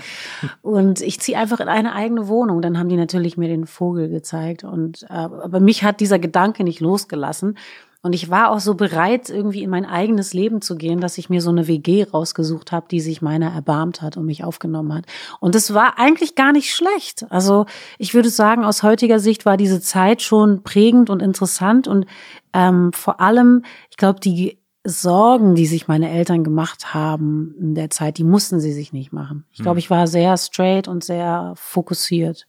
[0.63, 2.63] Und ich ziehe einfach in eine eigene Wohnung.
[2.63, 4.65] Dann haben die natürlich mir den Vogel gezeigt.
[4.65, 7.57] Und äh, aber mich hat dieser Gedanke nicht losgelassen.
[8.05, 11.31] Und ich war auch so bereit, irgendwie in mein eigenes Leben zu gehen, dass ich
[11.31, 15.07] mir so eine WG rausgesucht habe, die sich meiner erbarmt hat und mich aufgenommen hat.
[15.41, 17.25] Und das war eigentlich gar nicht schlecht.
[17.31, 17.65] Also
[17.97, 21.89] ich würde sagen, aus heutiger Sicht war diese Zeit schon prägend und interessant.
[21.89, 22.05] Und
[22.53, 27.89] ähm, vor allem, ich glaube, die Sorgen, die sich meine Eltern gemacht haben in der
[27.89, 29.47] Zeit, die mussten sie sich nicht machen.
[29.51, 32.47] Ich glaube, ich war sehr straight und sehr fokussiert.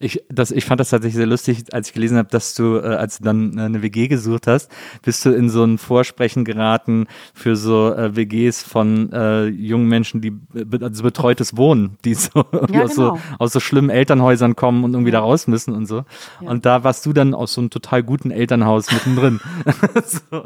[0.00, 2.94] Ich, das, ich fand das tatsächlich sehr lustig, als ich gelesen habe, dass du, äh,
[2.96, 4.70] als du dann äh, eine WG gesucht hast,
[5.02, 10.20] bist du in so ein Vorsprechen geraten für so äh, WGs von äh, jungen Menschen,
[10.20, 12.30] die be also betreutes Wohnen, die so,
[12.72, 13.18] Ja, aus, so genau.
[13.38, 16.04] aus so schlimmen Elternhäusern kommen und irgendwie da raus müssen und so.
[16.40, 19.40] Und da warst du dann aus so einem total guten Elternhaus mittendrin.
[20.06, 20.44] so.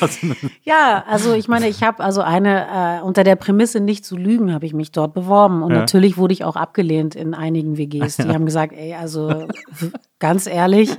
[0.00, 0.26] also,
[0.64, 4.52] Ja, also ich meine, ich habe also eine, äh, unter der Prämisse nicht zu lügen,
[4.52, 5.62] habe ich mich dort beworben.
[5.62, 5.78] Und Ja.
[5.78, 8.16] natürlich wurde ich auch abgelehnt in einigen WGs.
[8.16, 9.48] Die haben gesagt, ey, also
[10.18, 10.90] ganz ehrlich,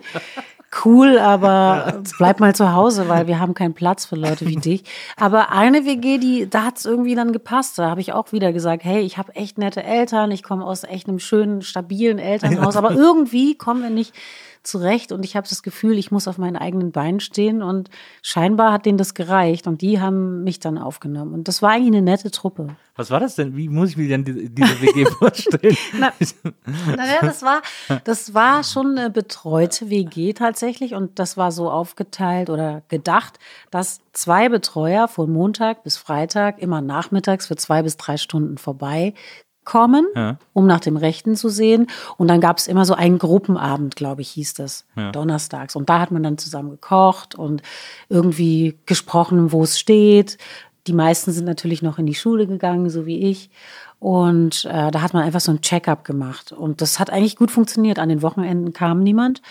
[0.86, 4.84] cool, aber bleib mal zu Hause, weil wir haben keinen Platz für Leute wie dich.
[5.16, 7.80] Aber eine WG, die, da hat's irgendwie dann gepasst.
[7.80, 10.84] Da habe ich auch wieder gesagt, hey, ich habe echt nette Eltern, ich komme aus
[10.84, 14.14] echt einem schönen, stabilen Elternhaus, aber irgendwie kommen wir nicht
[14.68, 17.90] zurecht und ich habe das Gefühl, ich muss auf meinen eigenen Beinen stehen und
[18.22, 21.88] scheinbar hat denen das gereicht und die haben mich dann aufgenommen und das war eigentlich
[21.88, 22.76] eine nette Truppe.
[22.96, 23.56] Was war das denn?
[23.56, 25.78] Wie muss ich mir denn diese, diese WG vorstellen?
[25.94, 26.12] Na,
[26.96, 27.62] naja, das war,
[28.04, 33.38] das war schon eine betreute WG tatsächlich und das war so aufgeteilt oder gedacht,
[33.70, 39.14] dass zwei Betreuer von Montag bis Freitag immer nachmittags für zwei bis drei Stunden vorbei
[39.68, 40.38] kommen, ja.
[40.54, 41.88] um nach dem Rechten zu sehen.
[42.16, 45.12] Und dann gab es immer so einen Gruppenabend, glaube ich, hieß das, ja.
[45.12, 45.76] donnerstags.
[45.76, 47.62] Und da hat man dann zusammen gekocht und
[48.08, 50.38] irgendwie gesprochen, wo es steht.
[50.88, 53.50] Die meisten sind natürlich noch in die Schule gegangen, so wie ich.
[54.00, 56.54] Und äh, da hat man einfach so ein Check-up gemacht.
[56.54, 58.00] Und das hat eigentlich gut funktioniert.
[58.00, 59.42] An den Wochenenden kam niemand.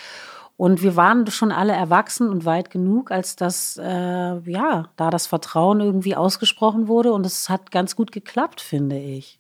[0.57, 5.27] Und wir waren schon alle erwachsen und weit genug, als dass, äh, ja, da das
[5.27, 7.13] Vertrauen irgendwie ausgesprochen wurde.
[7.13, 9.39] Und es hat ganz gut geklappt, finde ich.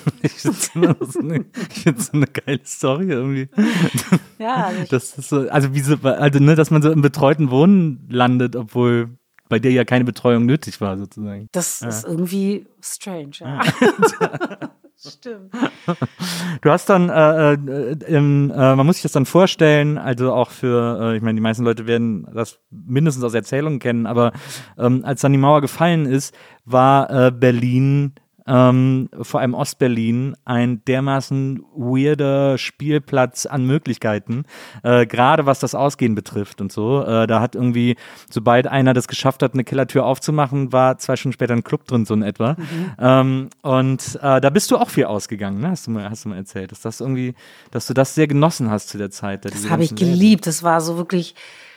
[0.22, 1.44] ich finde das eine,
[1.96, 3.48] so eine geile Story irgendwie.
[4.38, 7.50] Ja, also, das ist so, also, wie so, also ne, dass man so im betreuten
[7.50, 9.10] Wohnen landet, obwohl
[9.48, 11.48] bei dir ja keine Betreuung nötig war, sozusagen.
[11.52, 11.88] Das ja.
[11.88, 13.60] ist irgendwie strange, ja.
[14.96, 15.52] Stimmt.
[16.60, 21.00] Du hast dann, äh, äh, äh, man muss sich das dann vorstellen, also auch für,
[21.00, 24.32] äh, ich meine, die meisten Leute werden das mindestens aus Erzählungen kennen, aber
[24.78, 28.14] ähm, als dann die Mauer gefallen ist, war äh, Berlin
[28.52, 34.44] ähm, vor allem Ostberlin, ein dermaßen weirder Spielplatz an Möglichkeiten,
[34.82, 37.02] äh, gerade was das Ausgehen betrifft und so.
[37.02, 37.96] Äh, da hat irgendwie,
[38.30, 42.04] sobald einer das geschafft hat, eine Killertür aufzumachen, war zwei Stunden später ein Club drin,
[42.04, 42.52] so in etwa.
[42.58, 42.92] Mhm.
[42.98, 45.70] Ähm, und äh, da bist du auch viel ausgegangen, ne?
[45.70, 47.34] hast, du mal, hast du mal erzählt, dass das irgendwie,
[47.70, 49.46] dass du das sehr genossen hast zu der Zeit.
[49.46, 51.34] Das habe ich geliebt, das war so wirklich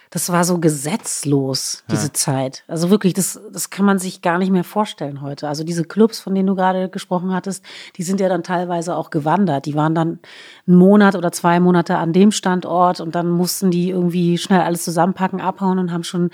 [0.10, 2.14] das war so gesetzlos, diese ja.
[2.14, 2.64] Zeit.
[2.68, 5.48] Also wirklich, das, das kann man sich gar nicht mehr vorstellen heute.
[5.48, 7.66] Also diese Clubs, von denen du gerade gesprochen hattest,
[7.98, 9.66] die sind ja dann teilweise auch gewandert.
[9.66, 10.20] Die waren dann
[10.68, 14.84] einen Monat oder zwei Monate an dem Standort und dann mussten die irgendwie schnell alles
[14.84, 16.30] zusammenpacken, abhauen und haben schon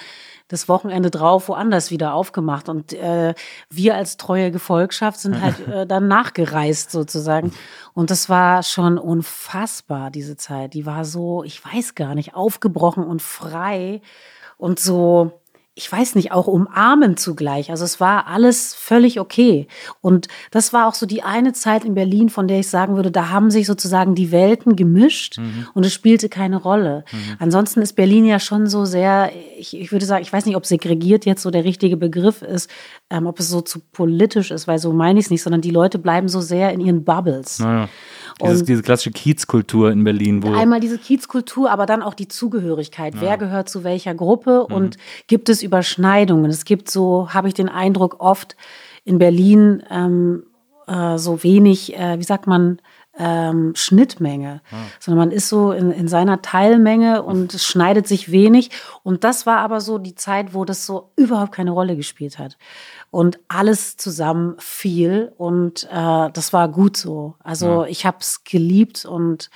[0.51, 2.67] das Wochenende drauf woanders wieder aufgemacht.
[2.67, 3.33] Und äh,
[3.69, 7.53] wir als treue Gefolgschaft sind halt äh, dann nachgereist sozusagen.
[7.93, 10.73] Und das war schon unfassbar, diese Zeit.
[10.73, 14.01] Die war so, ich weiß gar nicht, aufgebrochen und frei
[14.57, 15.40] und so
[15.73, 17.71] ich weiß nicht, auch umarmen zugleich.
[17.71, 19.67] Also es war alles völlig okay.
[20.01, 23.09] Und das war auch so die eine Zeit in Berlin, von der ich sagen würde,
[23.09, 25.67] da haben sich sozusagen die Welten gemischt mhm.
[25.73, 27.05] und es spielte keine Rolle.
[27.09, 27.17] Mhm.
[27.39, 30.65] Ansonsten ist Berlin ja schon so sehr, ich, ich würde sagen, ich weiß nicht, ob
[30.65, 32.69] segregiert jetzt so der richtige Begriff ist,
[33.09, 35.71] ähm, ob es so zu politisch ist, weil so meine ich es nicht, sondern die
[35.71, 37.59] Leute bleiben so sehr in ihren Bubbles.
[37.59, 37.87] Naja.
[38.41, 40.41] Dieses, diese klassische Kiezkultur in Berlin.
[40.41, 43.15] Wo einmal diese Kiezkultur, aber dann auch die Zugehörigkeit.
[43.15, 43.21] Ja.
[43.21, 44.75] Wer gehört zu welcher Gruppe mhm.
[44.75, 46.49] und gibt es Überschneidungen?
[46.49, 48.55] Es gibt so, habe ich den Eindruck, oft
[49.03, 50.43] in Berlin ähm,
[50.87, 52.79] äh, so wenig, äh, wie sagt man,
[53.17, 54.75] ähm, Schnittmenge, ah.
[54.99, 58.71] sondern man ist so in, in seiner Teilmenge und es schneidet sich wenig.
[59.03, 62.57] Und das war aber so die Zeit, wo das so überhaupt keine Rolle gespielt hat
[63.09, 67.35] und alles zusammen fiel und äh, das war gut so.
[67.43, 67.87] Also ja.
[67.87, 69.49] ich habe es geliebt und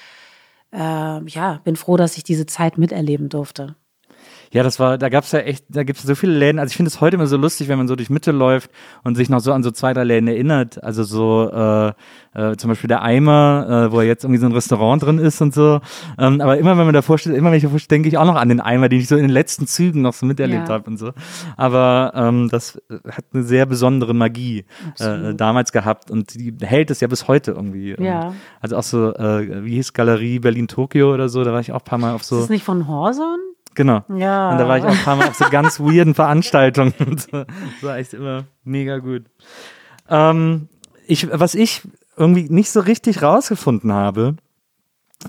[0.74, 3.76] äh, ja, bin froh, dass ich diese Zeit miterleben durfte.
[4.52, 6.60] Ja, das war, da gab's ja echt, da gibt's so viele Läden.
[6.60, 8.72] Also ich finde es heute immer so lustig, wenn man so durch Mitte läuft
[9.04, 10.84] und sich noch so an so zwei, drei Läden erinnert.
[10.84, 11.94] Also so äh,
[12.34, 15.54] äh, zum Beispiel der Eimer, äh, wo jetzt irgendwie so ein Restaurant drin ist und
[15.54, 15.80] so.
[16.18, 18.26] Ähm, aber immer wenn man davor steht, immer wenn ich davor stehe, denke ich auch
[18.26, 20.74] noch an den Eimer, den ich so in den letzten Zügen noch so miterlebt ja.
[20.74, 21.12] habe und so.
[21.58, 24.66] Aber ähm, das hat eine sehr besondere Magie
[25.00, 27.96] äh, damals gehabt und die hält es ja bis heute irgendwie.
[28.00, 28.34] Ja.
[28.60, 31.86] also auch so, äh, wie hieß Galerie Berlin-Tokio oder so, da war ich auch ein
[31.86, 32.36] paar Mal auf so.
[32.36, 33.55] Ist das nicht von Horson?
[33.76, 34.04] Genau.
[34.10, 34.52] Ja.
[34.52, 36.94] Und da war ich auch ein paar Mal auf so ganz weirden Veranstaltungen.
[37.32, 37.48] das
[37.82, 39.26] war echt immer mega gut.
[40.10, 40.70] Ähm,
[41.06, 41.82] ich, was ich
[42.18, 44.36] irgendwie nicht so richtig rausgefunden habe,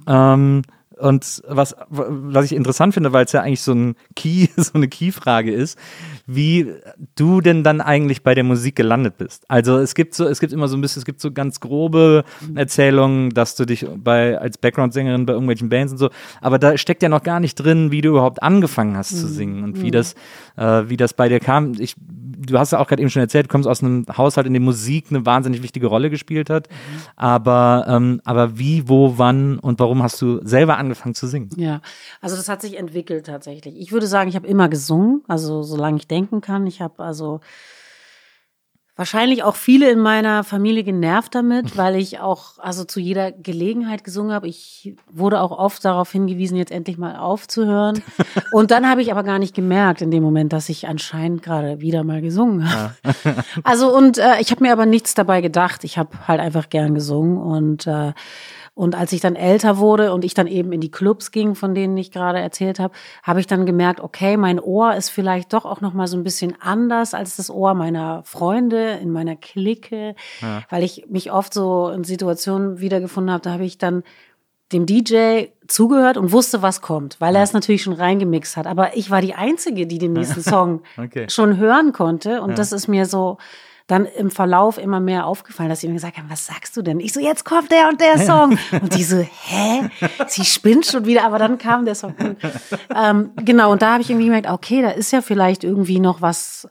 [0.07, 0.63] ähm,
[0.99, 4.89] und was, was ich interessant finde, weil es ja eigentlich so ein Key, so eine
[4.89, 5.79] Key-Frage ist,
[6.27, 6.73] wie
[7.15, 9.45] du denn dann eigentlich bei der Musik gelandet bist.
[9.49, 12.25] Also es gibt so, es gibt immer so ein bisschen, es gibt so ganz grobe
[12.55, 17.03] Erzählungen, dass du dich bei als Background-Sängerin bei irgendwelchen Bands und so, aber da steckt
[17.03, 19.17] ja noch gar nicht drin, wie du überhaupt angefangen hast mhm.
[19.19, 19.93] zu singen und wie mhm.
[19.93, 20.15] das,
[20.57, 21.75] äh, wie das bei dir kam.
[21.79, 21.95] Ich,
[22.37, 24.65] du hast ja auch gerade eben schon erzählt, du kommst aus einem Haushalt, in dem
[24.65, 26.69] Musik eine wahnsinnig wichtige Rolle gespielt hat.
[26.69, 27.01] Mhm.
[27.17, 31.49] Aber, ähm, aber wie, wo, wann und warum hast du selber angefangen zu singen?
[31.57, 31.81] Ja,
[32.21, 33.77] also das hat sich entwickelt tatsächlich.
[33.79, 36.67] Ich würde sagen, ich habe immer gesungen, also solange ich denke denken kann.
[36.67, 37.41] Ich habe also
[38.97, 44.05] wahrscheinlich auch viele in meiner Familie genervt damit, weil ich auch also zu jeder Gelegenheit
[44.05, 44.49] gesungen habe.
[44.49, 48.03] Ich wurde auch oft darauf hingewiesen, jetzt endlich mal aufzuhören.
[48.53, 51.81] Und dann habe ich aber gar nicht gemerkt in dem Moment, dass ich anscheinend gerade
[51.81, 52.95] wieder mal gesungen habe.
[53.05, 53.35] Ja.
[53.63, 55.85] Also und äh, ich habe mir aber nichts dabei gedacht.
[55.85, 58.13] Ich habe halt einfach gern gesungen und äh,
[58.77, 61.75] Und als ich dann älter wurde und ich dann eben in die Clubs ging, von
[61.75, 65.65] denen ich gerade erzählt habe, habe ich dann gemerkt, okay, mein Ohr ist vielleicht doch
[65.65, 70.15] auch noch mal so ein bisschen anders als das Ohr meiner Freunde in meiner Clique,
[70.43, 70.63] ja.
[70.69, 74.03] weil ich mich oft so in Situationen wiedergefunden habe, da habe ich dann
[74.73, 78.67] dem DJ zugehört und wusste, was kommt, weil er es natürlich schon reingemixt hat.
[78.67, 81.31] Aber ich war die Einzige, die den nächsten Song okay.
[81.31, 82.43] schon hören konnte.
[82.43, 82.57] Und ja.
[82.57, 83.39] das ist mir so
[83.87, 86.99] dann im Verlauf immer mehr aufgefallen, dass sie mir gesagt haben, was sagst du denn?
[86.99, 88.59] Ich so, jetzt kommt der und der Song.
[88.73, 89.91] Und die so, hä?
[90.27, 92.15] Sie spinnt schon wieder, aber dann kam der Song.
[92.95, 96.21] ähm, genau, und da habe ich irgendwie gemerkt, okay, da ist ja vielleicht irgendwie noch
[96.21, 96.69] was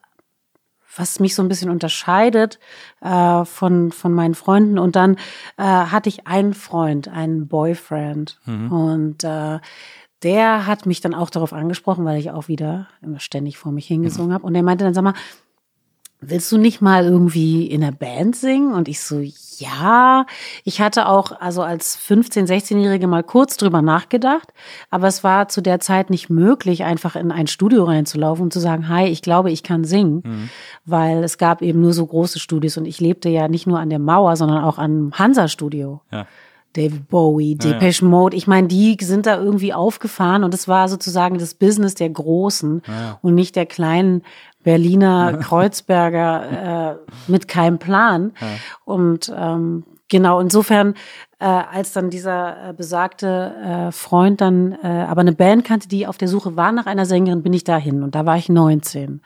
[0.97, 2.59] was mich so ein bisschen unterscheidet
[3.01, 4.79] äh, von, von meinen Freunden.
[4.79, 5.15] Und dann
[5.57, 8.39] äh, hatte ich einen Freund, einen Boyfriend.
[8.45, 8.71] Mhm.
[8.71, 9.59] Und äh,
[10.23, 13.87] der hat mich dann auch darauf angesprochen, weil ich auch wieder immer ständig vor mich
[13.87, 14.33] hingesungen mhm.
[14.35, 14.45] habe.
[14.45, 15.13] Und er meinte dann, sag mal,
[16.21, 18.73] willst du nicht mal irgendwie in der Band singen?
[18.73, 19.21] Und ich so,
[19.59, 20.25] ja.
[20.63, 24.53] Ich hatte auch, also als 15-, 16-Jährige mal kurz drüber nachgedacht,
[24.89, 28.59] aber es war zu der Zeit nicht möglich, einfach in ein Studio reinzulaufen und zu
[28.59, 30.49] sagen, hi, ich glaube, ich kann singen, mhm.
[30.85, 33.89] weil es gab eben nur so große Studios und ich lebte ja nicht nur an
[33.89, 36.01] der Mauer, sondern auch am Hansa-Studio.
[36.11, 36.27] Ja.
[36.75, 38.09] David Bowie, Depeche ja, ja.
[38.09, 38.35] Mode.
[38.35, 42.81] Ich meine, die sind da irgendwie aufgefahren und es war sozusagen das Business der Großen
[42.85, 44.23] ja, und nicht der kleinen
[44.65, 48.33] Berliner Kreuzberger äh, mit keinem Plan.
[48.83, 50.95] Und ähm, genau, insofern,
[51.39, 56.07] äh, als dann dieser äh, besagte äh, Freund dann äh, aber eine Band kannte, die
[56.07, 59.21] auf der Suche war nach einer Sängerin, bin ich dahin und da war ich 19.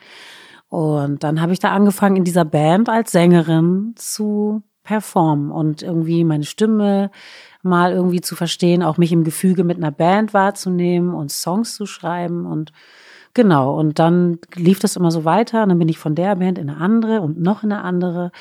[0.68, 6.26] Und dann habe ich da angefangen, in dieser Band als Sängerin zu performen und irgendwie
[6.26, 7.12] meine Stimme
[7.62, 11.86] mal irgendwie zu verstehen, auch mich im Gefüge mit einer Band wahrzunehmen und Songs zu
[11.86, 12.72] schreiben und
[13.34, 13.78] genau.
[13.78, 15.64] Und dann lief das immer so weiter.
[15.64, 18.32] Und dann bin ich von der Band in eine andere und noch in eine andere.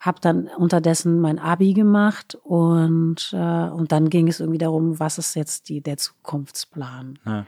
[0.00, 5.16] Hab dann unterdessen mein Abi gemacht und, äh, und dann ging es irgendwie darum, was
[5.16, 7.18] ist jetzt die, der Zukunftsplan.
[7.24, 7.46] Ja.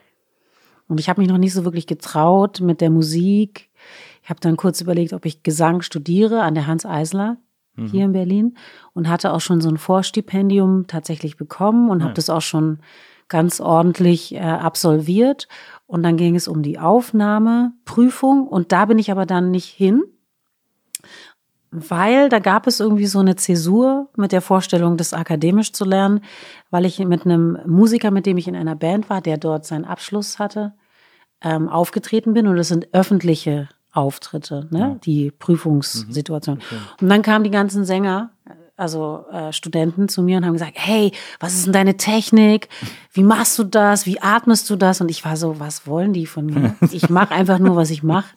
[0.88, 3.68] Und ich habe mich noch nicht so wirklich getraut mit der Musik.
[4.22, 7.36] Ich habe dann kurz überlegt, ob ich Gesang studiere an der Hans Eisler
[7.76, 7.86] mhm.
[7.88, 8.56] hier in Berlin
[8.92, 12.04] und hatte auch schon so ein Vorstipendium tatsächlich bekommen und ja.
[12.06, 12.78] habe das auch schon
[13.28, 15.48] ganz ordentlich äh, absolviert.
[15.86, 20.02] Und dann ging es um die Aufnahmeprüfung und da bin ich aber dann nicht hin,
[21.70, 26.20] weil da gab es irgendwie so eine Zäsur mit der Vorstellung, das akademisch zu lernen,
[26.70, 29.84] weil ich mit einem Musiker, mit dem ich in einer Band war, der dort seinen
[29.84, 30.74] Abschluss hatte,
[31.42, 34.78] ähm, aufgetreten bin und es sind öffentliche Auftritte, ne?
[34.78, 34.94] Ja.
[35.04, 36.56] die Prüfungssituation.
[36.56, 36.62] Mhm.
[36.62, 36.80] Okay.
[37.00, 38.30] Und dann kamen die ganzen Sänger,
[38.76, 42.68] also äh, Studenten zu mir und haben gesagt, hey, was ist denn deine Technik?
[43.12, 44.06] Wie machst du das?
[44.06, 45.00] Wie atmest du das?
[45.00, 46.74] Und ich war so, was wollen die von mir?
[46.92, 48.34] Ich mache einfach nur, was ich mache.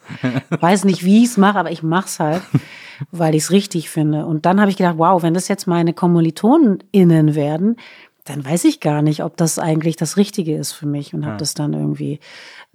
[0.50, 2.42] Weiß nicht, wie ich es mache, aber ich mache es halt,
[3.12, 4.26] weil ich es richtig finde.
[4.26, 7.76] Und dann habe ich gedacht, wow, wenn das jetzt meine KommilitonInnen werden,
[8.26, 11.38] dann weiß ich gar nicht, ob das eigentlich das Richtige ist für mich und habe
[11.38, 12.20] das dann irgendwie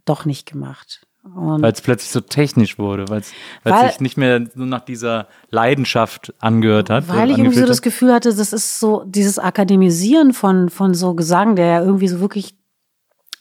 [0.05, 1.07] doch nicht gemacht.
[1.26, 6.34] Weil es plötzlich so technisch wurde, weil es sich nicht mehr so nach dieser Leidenschaft
[6.38, 7.08] angehört hat.
[7.08, 11.14] Weil ich irgendwie so das Gefühl hatte, das ist so dieses Akademisieren von, von so
[11.14, 12.54] Gesang, der ja irgendwie so wirklich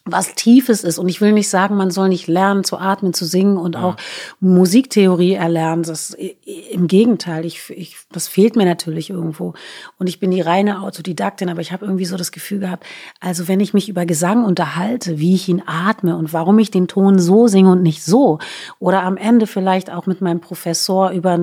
[0.05, 0.99] was Tiefes ist.
[0.99, 3.83] Und ich will nicht sagen, man soll nicht lernen zu atmen, zu singen und ja.
[3.83, 3.95] auch
[4.41, 5.83] Musiktheorie erlernen.
[5.83, 6.15] Das
[6.71, 9.53] im Gegenteil, ich, ich, das fehlt mir natürlich irgendwo.
[9.97, 12.85] Und ich bin die reine Autodidaktin, aber ich habe irgendwie so das Gefühl gehabt,
[13.21, 16.89] also wenn ich mich über Gesang unterhalte, wie ich ihn atme und warum ich den
[16.89, 18.39] Ton so singe und nicht so,
[18.79, 21.39] oder am Ende vielleicht auch mit meinem Professor über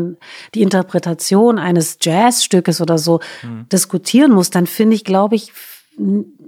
[0.55, 3.67] die Interpretation eines Jazzstückes oder so mhm.
[3.73, 5.53] diskutieren muss, dann finde ich, glaube ich,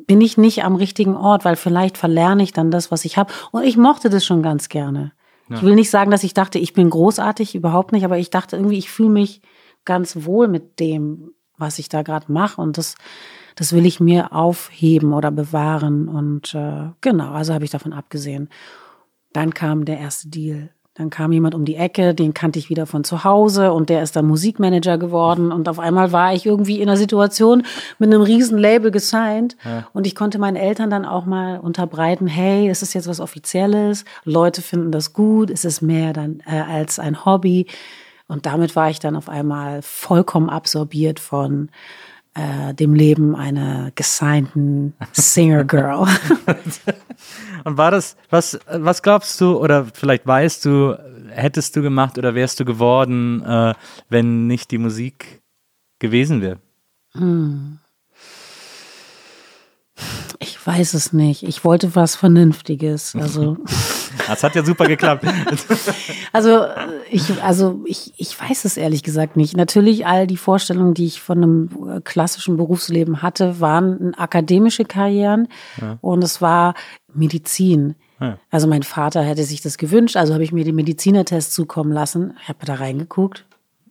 [0.07, 3.33] bin ich nicht am richtigen Ort, weil vielleicht verlerne ich dann das, was ich habe.
[3.51, 5.13] Und ich mochte das schon ganz gerne.
[5.49, 5.57] Ja.
[5.57, 8.57] Ich will nicht sagen, dass ich dachte, ich bin großartig, überhaupt nicht, aber ich dachte
[8.57, 9.43] irgendwie, ich fühle mich
[9.85, 12.61] ganz wohl mit dem, was ich da gerade mache.
[12.61, 12.95] Und das,
[13.57, 16.09] das will ich mir aufheben oder bewahren.
[16.09, 18.49] Und äh, genau, also habe ich davon abgesehen.
[19.33, 20.71] Dann kam der erste Deal.
[20.95, 24.03] Dann kam jemand um die Ecke, den kannte ich wieder von zu Hause und der
[24.03, 25.51] ist dann Musikmanager geworden.
[25.51, 27.65] Und auf einmal war ich irgendwie in einer Situation
[27.99, 29.57] mit einem riesen Label gesigned.
[29.65, 29.89] Ja.
[29.95, 34.05] und ich konnte meinen Eltern dann auch mal unterbreiten, hey, es ist jetzt was Offizielles,
[34.25, 37.67] Leute finden das gut, es ist mehr dann äh, als ein Hobby.
[38.29, 41.71] Und damit war ich dann auf einmal vollkommen absorbiert von
[42.35, 46.07] äh, dem Leben einer gesignten Singer Girl.
[47.65, 50.97] Und war das, was, was glaubst du, oder vielleicht weißt du,
[51.31, 53.75] hättest du gemacht oder wärst du geworden, äh,
[54.09, 55.43] wenn nicht die Musik
[55.99, 56.59] gewesen wäre?
[57.13, 57.79] Hm.
[60.63, 61.43] Ich weiß es nicht.
[61.43, 63.17] Ich wollte was Vernünftiges.
[63.17, 63.57] Also
[64.29, 65.27] Das hat ja super geklappt.
[66.33, 66.65] Also
[67.11, 69.57] ich, also ich, ich weiß es ehrlich gesagt nicht.
[69.57, 75.49] Natürlich all die Vorstellungen, die ich von einem äh, klassischen Berufsleben hatte, waren akademische Karrieren
[75.81, 75.99] ja.
[76.01, 76.75] und es war
[77.13, 77.97] Medizin.
[78.51, 82.35] Also mein Vater hätte sich das gewünscht, also habe ich mir den Medizinertest zukommen lassen.
[82.41, 83.45] Ich habe da reingeguckt,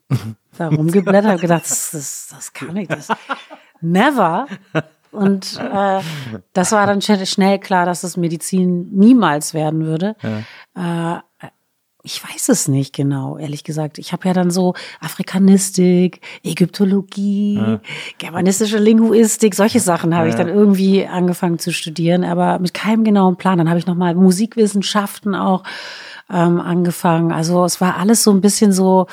[0.57, 3.09] da rumgeblättert, habe gedacht, das, das, das kann ich, das
[3.81, 4.47] never.
[5.11, 5.99] Und äh,
[6.53, 10.15] das war dann schnell klar, dass es Medizin niemals werden würde.
[10.75, 11.17] Ja.
[11.17, 11.47] Äh,
[12.03, 13.99] ich weiß es nicht genau, ehrlich gesagt.
[13.99, 17.79] Ich habe ja dann so Afrikanistik, Ägyptologie, ja.
[18.17, 20.31] germanistische Linguistik, solche Sachen habe ja.
[20.31, 23.57] ich dann irgendwie angefangen zu studieren, aber mit keinem genauen Plan.
[23.57, 25.63] Dann habe ich nochmal Musikwissenschaften auch
[26.31, 27.31] ähm, angefangen.
[27.31, 29.05] Also es war alles so ein bisschen so,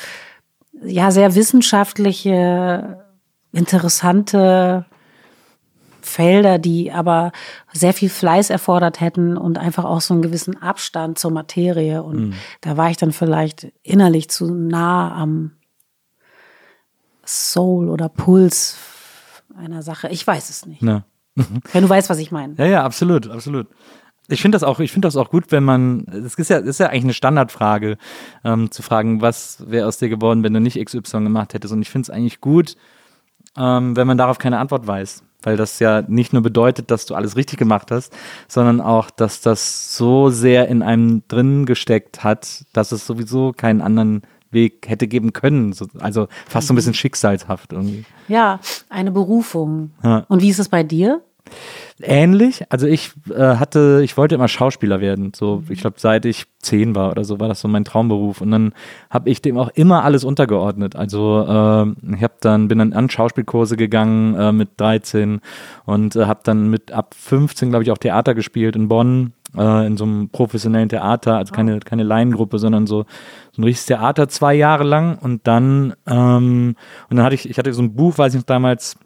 [0.83, 3.05] ja, sehr wissenschaftliche,
[3.53, 4.87] interessante
[6.09, 7.33] Felder, die aber
[7.73, 12.03] sehr viel Fleiß erfordert hätten und einfach auch so einen gewissen Abstand zur Materie.
[12.03, 12.35] Und mhm.
[12.61, 15.53] da war ich dann vielleicht innerlich zu nah am
[17.25, 18.77] Soul oder Puls
[19.57, 20.09] einer Sache.
[20.09, 20.83] Ich weiß es nicht.
[20.83, 21.05] Ja.
[21.73, 22.55] Wenn du weißt, was ich meine.
[22.57, 23.69] Ja, ja, absolut, absolut.
[24.31, 26.69] Ich finde das auch, ich finde das auch gut, wenn man, das ist ja, das
[26.69, 27.97] ist ja eigentlich eine Standardfrage,
[28.45, 31.73] ähm, zu fragen, was wäre aus dir geworden, wenn du nicht XY gemacht hättest.
[31.73, 32.77] Und ich finde es eigentlich gut,
[33.57, 37.15] ähm, wenn man darauf keine Antwort weiß weil das ja nicht nur bedeutet, dass du
[37.15, 38.13] alles richtig gemacht hast,
[38.49, 43.81] sondern auch, dass das so sehr in einem drin gesteckt hat, dass es sowieso keinen
[43.81, 45.75] anderen Weg hätte geben können.
[46.01, 46.97] Also fast so ein bisschen mhm.
[46.97, 48.05] schicksalshaft irgendwie.
[48.29, 49.93] Ja, eine Berufung.
[50.03, 50.25] Ja.
[50.29, 51.23] Und wie ist es bei dir?
[52.01, 52.65] Ähnlich.
[52.71, 55.33] Also ich äh, hatte, ich wollte immer Schauspieler werden.
[55.35, 58.41] So, ich glaube, seit ich zehn war oder so war das so mein Traumberuf.
[58.41, 58.73] Und dann
[59.11, 60.97] habe ich dem auch immer alles untergeordnet.
[60.97, 65.41] Also äh, ich habe dann bin dann an Schauspielkurse gegangen äh, mit 13
[65.87, 69.87] und äh, habe dann mit ab 15 glaube ich auch Theater gespielt in Bonn äh,
[69.87, 73.05] in so einem professionellen Theater, also keine keine Laiengruppe, sondern so
[73.53, 75.19] so ein richtiges Theater zwei Jahre lang.
[75.19, 76.77] Und dann ähm,
[77.09, 78.97] und dann hatte ich ich hatte so ein Buch, weiß ich noch damals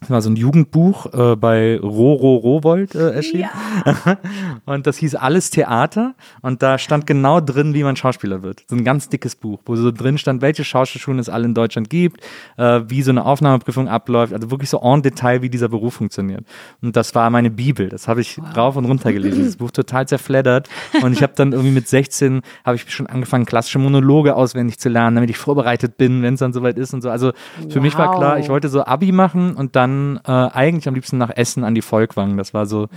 [0.00, 3.48] das war so ein Jugendbuch äh, bei Roro Rowold äh, erschienen.
[3.86, 4.18] Ja.
[4.66, 6.14] und das hieß Alles Theater.
[6.42, 8.62] Und da stand genau drin, wie man Schauspieler wird.
[8.68, 11.88] So ein ganz dickes Buch, wo so drin stand, welche Schauspielschulen es alle in Deutschland
[11.88, 12.20] gibt,
[12.58, 14.34] äh, wie so eine Aufnahmeprüfung abläuft.
[14.34, 16.44] Also wirklich so en Detail, wie dieser Beruf funktioniert.
[16.82, 17.88] Und das war meine Bibel.
[17.88, 18.54] Das habe ich wow.
[18.54, 19.46] rauf und runter gelesen.
[19.46, 20.68] Das Buch total zerfleddert.
[21.02, 24.90] Und ich habe dann irgendwie mit 16 habe ich schon angefangen, klassische Monologe auswendig zu
[24.90, 27.08] lernen, damit ich vorbereitet bin, wenn es dann soweit ist und so.
[27.08, 27.32] Also
[27.70, 27.82] für wow.
[27.82, 31.18] mich war klar, ich wollte so Abi machen und dann dann äh, eigentlich am liebsten
[31.18, 32.36] nach Essen an die Volkwang.
[32.36, 32.88] Das war so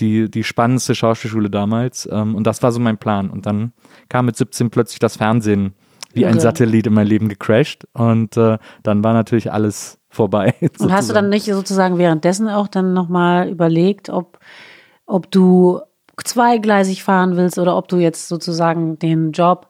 [0.00, 2.08] die, die spannendste Schauspielschule damals.
[2.10, 3.30] Ähm, und das war so mein Plan.
[3.30, 3.72] Und dann
[4.08, 5.74] kam mit 17 plötzlich das Fernsehen
[6.12, 7.86] wie ein Satellit in mein Leben gecrashed.
[7.92, 10.54] Und äh, dann war natürlich alles vorbei.
[10.78, 14.38] Und hast du dann nicht sozusagen währenddessen auch dann nochmal überlegt, ob,
[15.04, 15.80] ob du
[16.24, 19.68] zweigleisig fahren willst oder ob du jetzt sozusagen den Job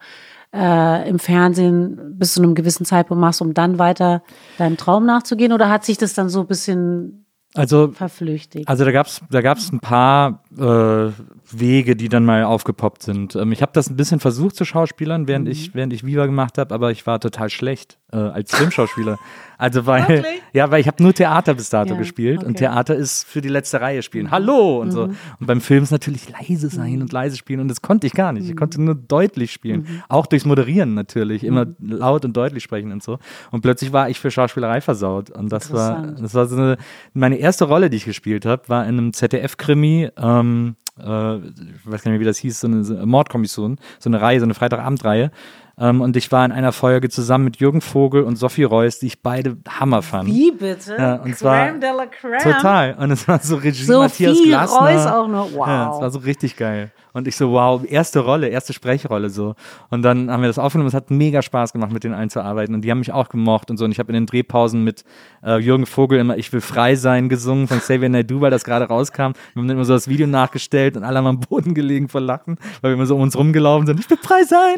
[0.56, 4.22] äh, im Fernsehen bis zu einem gewissen Zeitpunkt machst, um dann weiter
[4.58, 5.52] deinem Traum nachzugehen?
[5.52, 8.68] Oder hat sich das dann so ein bisschen also, verflüchtigt?
[8.68, 11.12] Also da gab's da gab's ein paar äh,
[11.50, 13.36] Wege, die dann mal aufgepoppt sind.
[13.36, 15.52] Ähm, ich habe das ein bisschen versucht zu Schauspielern, während mhm.
[15.52, 19.18] ich während ich Viva gemacht habe, aber ich war total schlecht äh, als Filmschauspieler.
[19.58, 20.42] Also weil Wirklich?
[20.52, 22.46] ja, weil ich habe nur Theater bis dato ja, gespielt okay.
[22.46, 24.30] und Theater ist für die letzte Reihe spielen.
[24.30, 24.92] Hallo und mhm.
[24.92, 25.02] so.
[25.04, 27.02] Und beim Film ist natürlich leise sein mhm.
[27.02, 28.44] und leise spielen und das konnte ich gar nicht.
[28.44, 28.58] Ich mhm.
[28.58, 30.02] konnte nur deutlich spielen, mhm.
[30.08, 31.74] auch durchs Moderieren natürlich, immer mhm.
[31.78, 33.18] laut und deutlich sprechen und so.
[33.50, 36.76] Und plötzlich war ich für Schauspielerei versaut und das war das war so eine
[37.14, 40.45] meine erste Rolle, die ich gespielt habe, war in einem ZDF Krimi ähm,
[40.98, 44.40] äh, ich weiß gar nicht mehr, wie das hieß, so eine Mordkommission, so eine Reihe,
[44.40, 45.30] so eine Freitagabendreihe.
[45.78, 49.06] Ähm, und ich war in einer Folge zusammen mit Jürgen Vogel und Sophie Reuss, die
[49.06, 50.28] ich beide Hammer fand.
[50.28, 50.96] Wie bitte?
[50.98, 52.42] Ja, und crème zwar de la crème.
[52.42, 52.94] Total.
[52.94, 54.78] Und es war so Regie Sophie Matthias Glasner.
[54.78, 55.52] Reuss auch noch.
[55.52, 55.66] Wow.
[55.66, 56.92] Ja, es war so richtig geil.
[57.16, 59.54] Und ich so, wow, erste Rolle, erste Sprechrolle so.
[59.88, 60.88] Und dann haben wir das aufgenommen.
[60.88, 62.74] Es hat mega Spaß gemacht, mit denen einzuarbeiten.
[62.74, 63.86] Und die haben mich auch gemocht und so.
[63.86, 65.02] Und ich habe in den Drehpausen mit
[65.42, 68.84] äh, Jürgen Vogel immer Ich will frei sein gesungen von Xavier Naidoo, weil das gerade
[68.84, 69.32] rauskam.
[69.54, 72.58] Wir haben immer so das Video nachgestellt und alle haben am Boden gelegen vor Lachen,
[72.82, 73.98] weil wir immer so um uns rumgelaufen sind.
[73.98, 74.76] Ich will frei sein.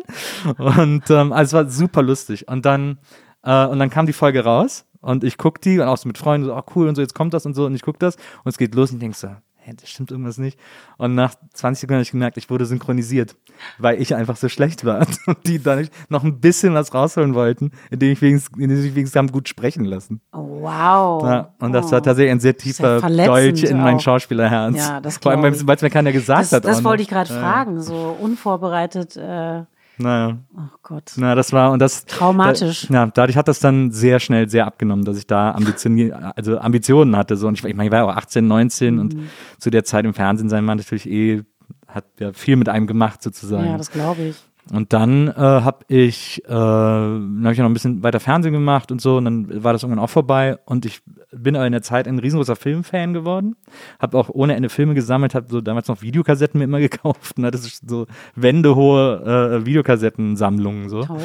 [0.58, 2.46] Und ähm, also es war super lustig.
[2.46, 2.98] Und dann,
[3.42, 6.18] äh, und dann kam die Folge raus und ich guck die und auch so mit
[6.18, 8.14] Freunden so, oh cool und so, jetzt kommt das und so und ich guck das
[8.14, 9.28] und es geht los und ich denk so,
[9.68, 10.58] hä, das stimmt irgendwas nicht.
[10.96, 13.36] Und nach 20 Sekunden habe ich gemerkt, ich wurde synchronisiert,
[13.78, 15.06] weil ich einfach so schlecht war.
[15.26, 19.16] Und die dann noch ein bisschen was rausholen wollten, indem ich wenigstens, indem ich wenigstens
[19.16, 20.20] haben gut sprechen lassen.
[20.32, 21.22] Oh, wow.
[21.24, 21.92] Ja, und das oh.
[21.92, 24.76] war tatsächlich ein sehr tiefer Deutsch in mein Schauspielerherz.
[24.76, 26.64] Ja, das Vor allem, weil es mir keiner gesagt das, hat.
[26.64, 27.40] Das wollte ich gerade ja.
[27.40, 29.16] fragen, so unvorbereitet.
[29.16, 29.64] Äh
[29.98, 30.38] naja.
[30.56, 31.12] Oh Gott.
[31.16, 32.86] Na, das war und das traumatisch.
[32.88, 36.58] Da, ja, dadurch hat das dann sehr schnell sehr abgenommen, dass ich da Ambitionen, also
[36.58, 39.00] Ambitionen hatte so und ich, ich meine, ich war ja auch 18, 19 mhm.
[39.00, 39.16] und
[39.58, 41.42] zu der Zeit im Fernsehen sein war natürlich eh
[41.86, 43.66] hat ja viel mit einem gemacht sozusagen.
[43.66, 44.47] Ja, das glaube ich.
[44.72, 48.92] Und dann äh, habe ich, äh, dann hab ich noch ein bisschen weiter Fernsehen gemacht
[48.92, 51.00] und so und dann war das irgendwann auch vorbei und ich
[51.32, 53.56] bin aber in der Zeit ein riesengroßer Filmfan geworden,
[53.98, 57.46] habe auch ohne Ende Filme gesammelt, habe so damals noch Videokassetten mir immer gekauft und
[57.46, 61.02] hatte so wendehohe äh, Videokassettensammlungen so.
[61.02, 61.18] Toll.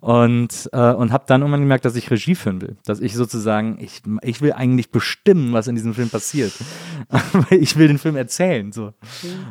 [0.00, 2.76] Und, äh, und habe dann irgendwann gemerkt, dass ich Regie führen will.
[2.84, 6.52] Dass ich sozusagen, ich, ich will eigentlich bestimmen, was in diesem Film passiert.
[7.08, 8.88] Weil ich will den Film erzählen, so.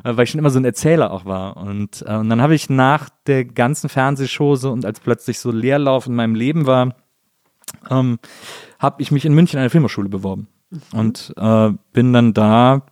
[0.04, 1.58] Äh, Weil ich schon immer so ein Erzähler auch war.
[1.58, 5.52] Und, äh, und dann habe ich nach der ganzen Fernsehshow so und als plötzlich so
[5.52, 6.96] Leerlauf in meinem Leben war,
[7.90, 8.20] ähm,
[8.80, 10.48] habe ich mich in München an einer Filmhochschule beworben.
[10.94, 12.84] Und äh, bin dann da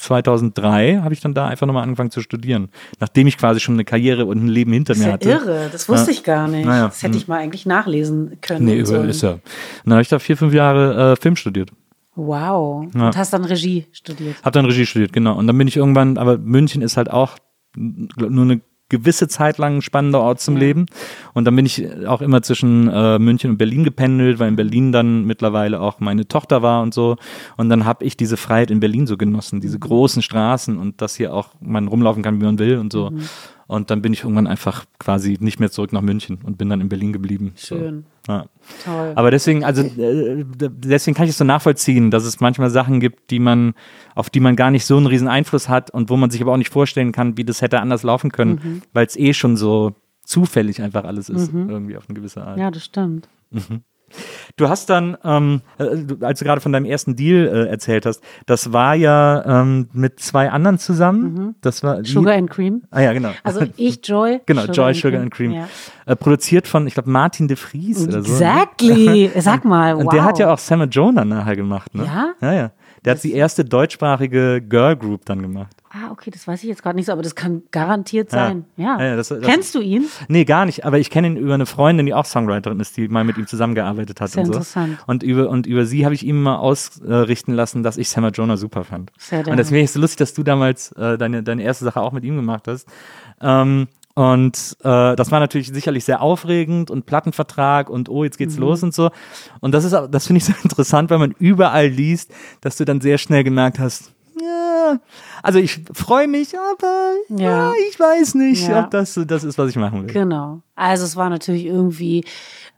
[0.00, 3.84] 2003 habe ich dann da einfach nochmal angefangen zu studieren, nachdem ich quasi schon eine
[3.84, 5.44] Karriere und ein Leben hinter Das mir ist ja hatte.
[5.46, 6.16] irre, das wusste Ja.
[6.16, 6.66] ich gar nicht.
[6.66, 7.18] Naja, Das hätte hm.
[7.20, 8.64] ich mal eigentlich nachlesen können.
[8.64, 9.38] Nee, über, ist ja.
[9.84, 11.70] Dann habe ich da vier, fünf Jahre äh, Film studiert.
[12.16, 12.86] Wow.
[12.94, 13.06] Ja.
[13.06, 14.36] Und hast dann Regie studiert.
[14.42, 15.36] Hab dann Regie studiert, genau.
[15.36, 17.38] Und dann bin ich irgendwann, aber München ist halt auch
[17.76, 20.86] nur eine gewisse Zeit lang ein spannender Ort zum Leben.
[21.32, 24.92] Und dann bin ich auch immer zwischen äh, München und Berlin gependelt, weil in Berlin
[24.92, 27.16] dann mittlerweile auch meine Tochter war und so.
[27.56, 31.16] Und dann habe ich diese Freiheit in Berlin so genossen, diese großen Straßen und dass
[31.16, 33.12] hier auch man rumlaufen kann, wie man will und so.
[33.66, 36.80] Und dann bin ich irgendwann einfach quasi nicht mehr zurück nach München und bin dann
[36.80, 37.52] in Berlin geblieben.
[37.56, 38.04] Schön.
[38.04, 38.09] So.
[38.28, 38.46] Ja.
[38.84, 39.12] Toll.
[39.16, 43.30] Aber deswegen, also äh, deswegen kann ich es so nachvollziehen, dass es manchmal Sachen gibt,
[43.30, 43.74] die man,
[44.14, 46.52] auf die man gar nicht so einen riesen Einfluss hat und wo man sich aber
[46.52, 49.94] auch nicht vorstellen kann, wie das hätte anders laufen können, weil es eh schon so
[50.24, 52.58] zufällig einfach alles ist, irgendwie auf eine gewisse Art.
[52.58, 53.28] ja, das stimmt.
[54.56, 58.22] Du hast dann, ähm, äh, als du gerade von deinem ersten Deal äh, erzählt hast,
[58.46, 61.54] das war ja ähm, mit zwei anderen zusammen.
[61.60, 62.82] Das war Sugar and Cream.
[62.90, 63.30] Ah ja, genau.
[63.42, 64.40] Also ich, Joy.
[64.46, 65.52] genau, Joy Sugar and Cream.
[65.52, 65.68] Ja.
[66.06, 68.28] Äh, produziert von, ich glaube, Martin de Vries oder so.
[68.32, 68.34] ne?
[68.34, 69.30] Exactly.
[69.40, 70.02] Sag mal, wow.
[70.02, 72.04] Und der hat ja auch Sam Jonah nachher gemacht, ne?
[72.04, 72.32] Ja?
[72.40, 72.70] Ja, ja.
[73.04, 75.79] Der hat die erste deutschsprachige Girl Group dann gemacht.
[75.92, 78.64] Ah, okay, das weiß ich jetzt gerade nicht so, aber das kann garantiert sein.
[78.76, 78.96] Ja.
[79.00, 80.04] Ja, ja, das- das- Kennst du ihn?
[80.28, 83.08] Nee, gar nicht, aber ich kenne ihn über eine Freundin, die auch Songwriterin ist, die
[83.08, 84.52] mal mit ihm zusammengearbeitet hat Sehr und so.
[84.52, 84.98] interessant.
[85.08, 88.56] Und über, und über sie habe ich ihm mal ausrichten lassen, dass ich Sam Jonah
[88.56, 89.10] super fand.
[89.18, 92.00] Sehr und deswegen ist es so lustig, dass du damals äh, deine, deine erste Sache
[92.00, 92.86] auch mit ihm gemacht hast.
[93.40, 98.54] Ähm, und äh, das war natürlich sicherlich sehr aufregend und Plattenvertrag und oh, jetzt geht's
[98.56, 98.60] Mhm.
[98.62, 99.10] los und so.
[99.60, 103.00] Und das ist, das finde ich so interessant, weil man überall liest, dass du dann
[103.00, 104.12] sehr schnell gemerkt hast,
[105.42, 107.50] also ich freue mich, aber ja.
[107.50, 107.72] Ja.
[107.90, 108.84] ich weiß nicht, Ja.
[108.84, 110.12] ob das das ist, was ich machen will.
[110.12, 110.60] Genau.
[110.74, 112.24] Also es war natürlich irgendwie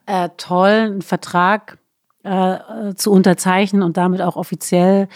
[0.06, 1.78] äh, toll, einen Vertrag
[2.24, 2.54] äh,
[2.90, 5.08] äh, zu unterzeichnen und damit auch offiziell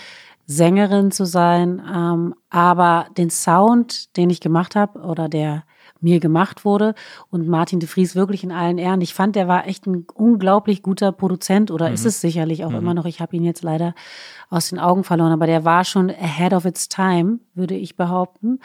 [0.46, 1.82] Sängerin zu sein.
[1.92, 5.64] Ähm, aber den Sound, den ich gemacht habe oder der
[6.00, 6.94] mir gemacht wurde
[7.30, 9.00] und Martin de Vries wirklich in allen Ehren.
[9.00, 12.94] Ich fand, der war echt ein unglaublich guter Produzent oder ist es sicherlich auch immer
[12.94, 13.06] noch.
[13.06, 13.94] Ich habe ihn jetzt leider
[14.48, 18.60] aus den Augen verloren, aber der war schon ahead of its time, würde ich behaupten.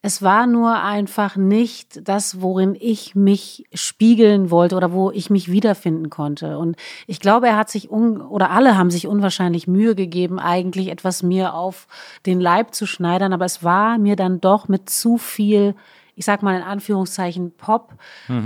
[0.00, 5.50] Es war nur einfach nicht das, worin ich mich spiegeln wollte oder wo ich mich
[5.50, 6.58] wiederfinden konnte.
[6.58, 6.76] Und
[7.06, 11.22] ich glaube, er hat sich un oder alle haben sich unwahrscheinlich Mühe gegeben, eigentlich etwas
[11.22, 11.88] mir auf
[12.26, 15.74] den Leib zu schneidern, aber es war mir dann doch mit zu viel
[16.14, 17.94] ich sag mal in Anführungszeichen Pop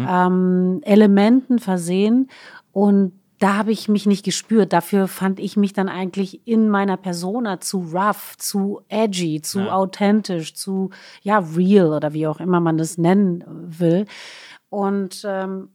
[0.09, 2.29] ähm, Elementen versehen
[2.73, 4.73] und da habe ich mich nicht gespürt.
[4.73, 10.55] Dafür fand ich mich dann eigentlich in meiner Persona zu rough, zu edgy, zu authentisch,
[10.55, 10.91] zu
[11.23, 14.07] ja real oder wie auch immer man das nennen will.
[14.71, 15.69] Und ähm,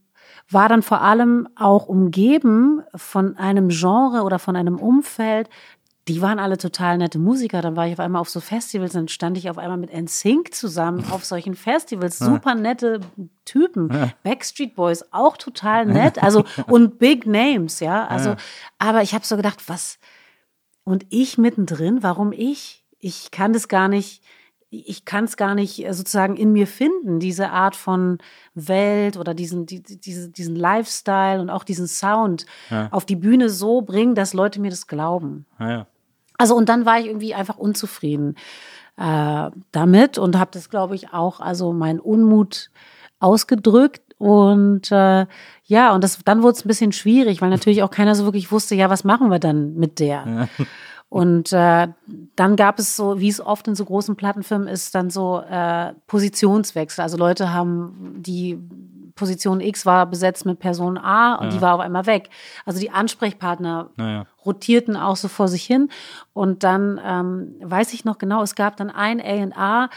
[0.50, 5.50] war dann vor allem auch umgeben von einem Genre oder von einem Umfeld.
[6.10, 7.62] Die waren alle total nette Musiker.
[7.62, 10.54] Dann war ich auf einmal auf so Festivals, dann stand ich auf einmal mit NSYNC
[10.54, 12.20] zusammen auf solchen Festivals.
[12.20, 13.00] Super nette
[13.46, 13.90] Typen.
[14.24, 16.22] Backstreet Boys auch total nett.
[16.22, 18.06] Also und Big Names, ja.
[18.08, 18.32] Also,
[18.80, 19.98] aber ich habe so gedacht, was?
[20.84, 22.84] Und ich mittendrin, warum ich?
[23.00, 24.22] Ich kann das gar nicht,
[24.70, 28.18] ich kann es gar nicht äh, sozusagen in mir finden, diese Art von
[28.56, 32.46] Welt oder diesen, die, die- diese, diesen Lifestyle und auch diesen Sound
[32.92, 35.46] auf die Bühne so bringen, dass Leute mir das glauben.
[35.60, 35.88] Ja.
[36.38, 38.36] Also und dann war ich irgendwie einfach unzufrieden
[38.98, 42.70] äh, damit und habe das, glaube ich, auch, also meinen Unmut
[43.20, 44.02] ausgedrückt.
[44.18, 45.26] Und äh,
[45.66, 48.52] ja, und das, dann wurde es ein bisschen schwierig, weil natürlich auch keiner so wirklich
[48.52, 50.48] wusste, ja, was machen wir dann mit der?
[51.14, 51.90] Und äh,
[52.36, 55.94] dann gab es so, wie es oft in so großen Plattenfirmen ist, dann so äh,
[56.08, 57.04] Positionswechsel.
[57.04, 58.60] Also Leute haben die
[59.14, 62.30] Position X war besetzt mit Person A und die war auf einmal weg.
[62.66, 64.26] Also die Ansprechpartner Naja.
[64.46, 65.90] Rotierten auch so vor sich hin.
[66.34, 69.90] Und dann ähm, weiß ich noch genau, es gab dann ein A&R,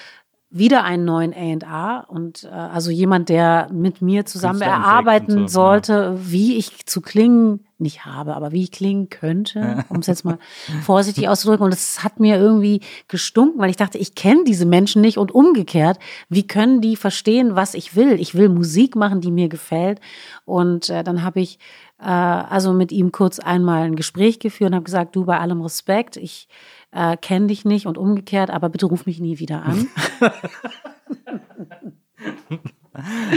[0.58, 6.18] wieder einen neuen A&A und äh, also jemand, der mit mir zusammen erarbeiten so, sollte,
[6.22, 10.38] wie ich zu klingen nicht habe, aber wie ich klingen könnte, um es jetzt mal
[10.82, 11.64] vorsichtig auszudrücken.
[11.64, 15.32] Und es hat mir irgendwie gestunken, weil ich dachte, ich kenne diese Menschen nicht und
[15.32, 15.98] umgekehrt,
[16.28, 18.20] wie können die verstehen, was ich will?
[18.20, 20.00] Ich will Musik machen, die mir gefällt.
[20.44, 21.58] Und äh, dann habe ich
[21.98, 25.60] äh, also mit ihm kurz einmal ein Gespräch geführt und habe gesagt, du bei allem
[25.60, 26.48] Respekt, ich
[26.96, 29.86] äh, kenne dich nicht und umgekehrt, aber bitte ruf mich nie wieder an.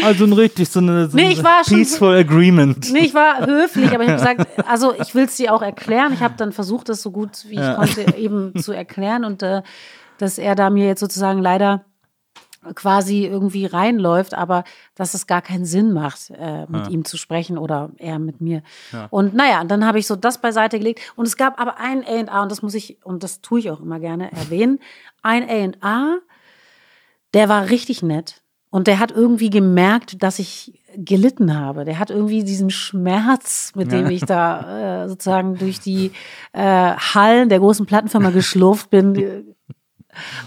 [0.05, 2.91] Also ein richtig so eine, so Nee, ich war schon- peaceful agreement.
[2.93, 6.14] Nee, ich war höflich, aber ich habe gesagt, also ich will es dir auch erklären.
[6.14, 9.62] Ich habe dann versucht, das so gut wie ich konnte eben zu erklären und äh,
[10.18, 11.84] dass er da mir jetzt sozusagen leider
[12.76, 14.64] quasi irgendwie reinläuft, aber
[14.95, 18.64] dass es gar keinen Sinn macht, äh, mit ihm zu sprechen oder er mit mir.
[19.10, 22.43] Und naja, dann habe ich so das beiseite gelegt und es gab aber ein A&A
[22.43, 24.80] und das muss ich, und das tue ich auch immer gerne erwähnen,
[25.22, 26.18] ein A&A,
[27.34, 28.41] der war richtig nett.
[28.72, 31.86] Und der hat irgendwie gemerkt, dass ich gelitten habe.
[31.86, 36.12] Der hat irgendwie diesen Schmerz, mit dem ich da äh, sozusagen durch die
[36.53, 39.55] äh, Hallen der großen Plattenfirma geschlurft bin,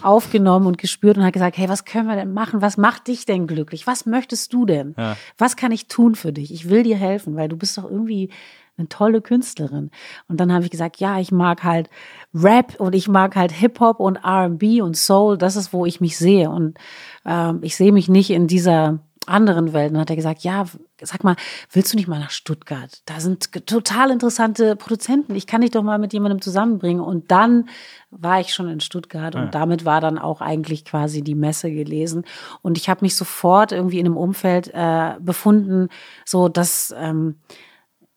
[0.02, 2.62] aufgenommen und gespürt und hat gesagt, hey, was können wir denn machen?
[2.62, 3.86] Was macht dich denn glücklich?
[3.86, 4.94] Was möchtest du denn?
[4.96, 5.16] Ja.
[5.38, 6.52] Was kann ich tun für dich?
[6.52, 8.30] Ich will dir helfen, weil du bist doch irgendwie
[8.78, 9.90] eine tolle Künstlerin.
[10.28, 11.90] Und dann habe ich gesagt, ja, ich mag halt
[12.34, 15.36] Rap und ich mag halt Hip-Hop und R&B und Soul.
[15.36, 16.50] Das ist, wo ich mich sehe.
[16.50, 16.78] Und
[17.26, 19.92] ähm, ich sehe mich nicht in dieser anderen Welt.
[19.92, 20.64] Und hat er gesagt, ja,
[21.00, 21.36] sag mal,
[21.70, 23.02] willst du nicht mal nach Stuttgart?
[23.06, 25.34] Da sind total interessante Produzenten.
[25.34, 27.02] Ich kann dich doch mal mit jemandem zusammenbringen.
[27.02, 27.68] Und dann
[28.10, 32.24] war ich schon in Stuttgart und damit war dann auch eigentlich quasi die Messe gelesen.
[32.60, 35.88] Und ich habe mich sofort irgendwie in einem Umfeld äh, befunden,
[36.26, 37.36] so dass ähm,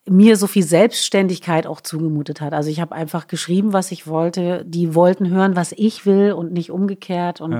[0.08, 2.52] mir so viel Selbstständigkeit auch zugemutet hat.
[2.52, 4.64] Also ich habe einfach geschrieben, was ich wollte.
[4.64, 7.40] Die wollten hören, was ich will und nicht umgekehrt.
[7.40, 7.54] Und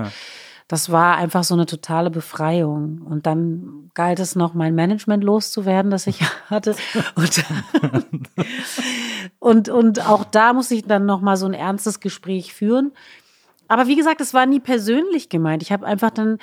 [0.67, 3.01] das war einfach so eine totale Befreiung.
[3.01, 6.75] Und dann galt es noch, mein Management loszuwerden, das ich hatte.
[7.15, 7.43] Und,
[9.39, 12.91] und, und auch da musste ich dann noch mal so ein ernstes Gespräch führen.
[13.69, 15.61] Aber wie gesagt, es war nie persönlich gemeint.
[15.61, 16.37] Ich habe einfach dann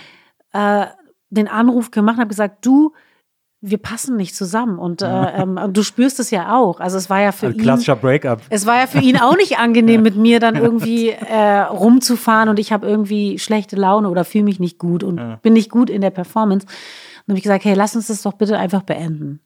[0.53, 0.87] äh,
[1.31, 2.95] den Anruf gemacht und habe gesagt, du,
[3.67, 4.79] wir passen nicht zusammen.
[4.79, 6.81] Und äh, ähm, du spürst es ja auch.
[6.81, 7.61] Also es war ja für Ein ihn.
[7.61, 8.43] klassischer Breakup.
[8.51, 12.59] Es war ja für ihn auch nicht angenehm, mit mir dann irgendwie äh, rumzufahren und
[12.59, 16.03] ich habe irgendwie schlechte Laune oder fühle mich nicht gut und bin nicht gut in
[16.03, 16.67] der Performance.
[16.67, 19.41] Und habe ich gesagt, hey, lass uns das doch bitte einfach beenden.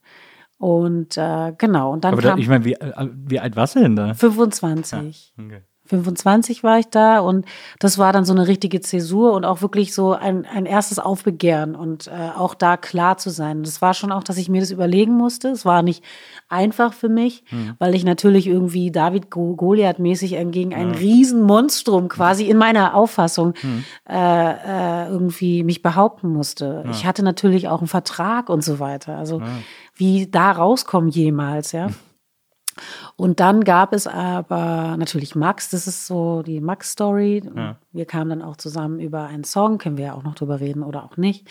[0.59, 3.77] Und äh, genau, und dann Aber da, kam ich meine, wie, äh, wie alt warst
[3.77, 4.15] du denn da?
[4.15, 5.35] 25.
[5.39, 5.63] Okay.
[5.89, 7.45] 25 war ich da und
[7.79, 11.75] das war dann so eine richtige Zäsur und auch wirklich so ein, ein erstes Aufbegehren
[11.75, 13.63] und äh, auch da klar zu sein.
[13.63, 15.49] Das war schon auch, dass ich mir das überlegen musste.
[15.49, 16.05] Es war nicht
[16.49, 17.43] einfach für mich,
[17.79, 23.55] weil ich natürlich irgendwie David Go- Goliath-mäßig gegen ein Riesenmonstrum quasi in meiner Auffassung
[24.09, 26.85] äh, äh, irgendwie mich behaupten musste.
[26.91, 29.17] Ich hatte natürlich auch einen Vertrag und so weiter.
[29.17, 29.43] Also
[29.95, 31.89] wie da rauskommen jemals, ja.
[33.17, 37.43] Und dann gab es aber natürlich Max, das ist so die Max-Story.
[37.93, 40.83] Wir kamen dann auch zusammen über einen Song, können wir ja auch noch drüber reden
[40.83, 41.49] oder auch nicht.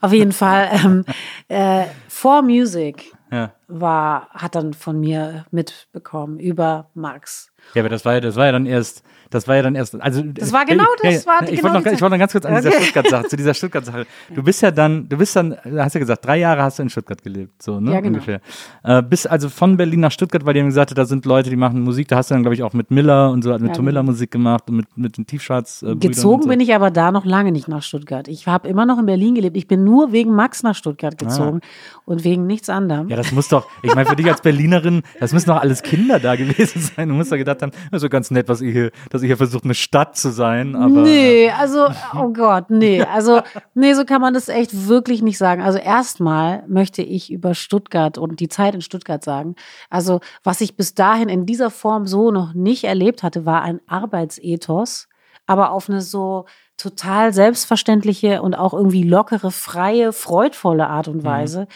[0.00, 1.04] Auf jeden Fall, ähm,
[1.48, 3.52] äh, For Music Ja.
[3.68, 7.50] War, hat dann von mir mitbekommen über Max.
[7.74, 10.00] Ja, aber das war ja, das war ja dann erst, das war ja dann erst,
[10.00, 12.46] also Das war genau das, war ich genau wollte noch, ich wollte noch ganz kurz
[12.46, 12.82] an dieser Okay.
[12.84, 14.06] Stuttgart-Sache, zu dieser Stuttgart-Sache.
[14.34, 16.84] Du bist ja dann, du bist dann, du hast ja gesagt, drei Jahre hast du
[16.84, 18.14] in Stuttgart gelebt, so, ne, Ja, genau.
[18.14, 18.40] ungefähr.
[18.84, 21.56] Äh, bist also von Berlin nach Stuttgart, weil die haben gesagt, da sind Leute, die
[21.56, 23.72] machen Musik, da hast du dann, glaube ich, auch mit Miller und so, mit Ja,
[23.74, 27.10] Tom Miller Musik gemacht und mit, mit den Tiefschwarz äh, Gezogen bin ich aber da
[27.12, 28.28] noch lange nicht nach Stuttgart.
[28.28, 29.56] Ich habe immer noch in Berlin gelebt.
[29.56, 31.60] Ich bin nur wegen Max nach Stuttgart gezogen
[32.06, 33.08] und wegen nichts anderem.
[33.08, 36.20] Ja, das muss doch, ich meine, für dich als Berlinerin, das müssen doch alles Kinder
[36.20, 37.08] da gewesen sein.
[37.08, 39.26] Du musst doch gedacht haben, das ist so ganz nett, was ihr hier, dass ihr
[39.26, 41.02] hier versucht, eine Stadt zu sein, aber.
[41.02, 43.02] Nee, also, oh Gott, nee.
[43.02, 43.42] Also,
[43.74, 45.62] nee, so kann man das echt wirklich nicht sagen.
[45.62, 49.56] Also, erstmal möchte ich über Stuttgart und die Zeit in Stuttgart sagen.
[49.90, 53.80] Also, was ich bis dahin in dieser Form so noch nicht erlebt hatte, war ein
[53.86, 55.08] Arbeitsethos,
[55.46, 56.46] aber auf eine so
[56.78, 61.66] total selbstverständliche und auch irgendwie lockere, freie, freudvolle Art und Weise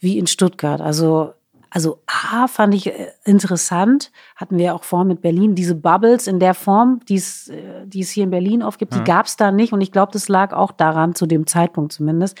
[0.00, 0.80] wie in Stuttgart.
[0.80, 1.34] Also,
[1.70, 6.40] also A fand ich äh, interessant, hatten wir auch vor mit Berlin, diese Bubbles in
[6.40, 9.36] der Form, die es äh, die es hier in Berlin oft gibt, die gab es
[9.36, 9.72] da nicht.
[9.72, 12.38] Und ich glaube, das lag auch daran, zu dem Zeitpunkt zumindest,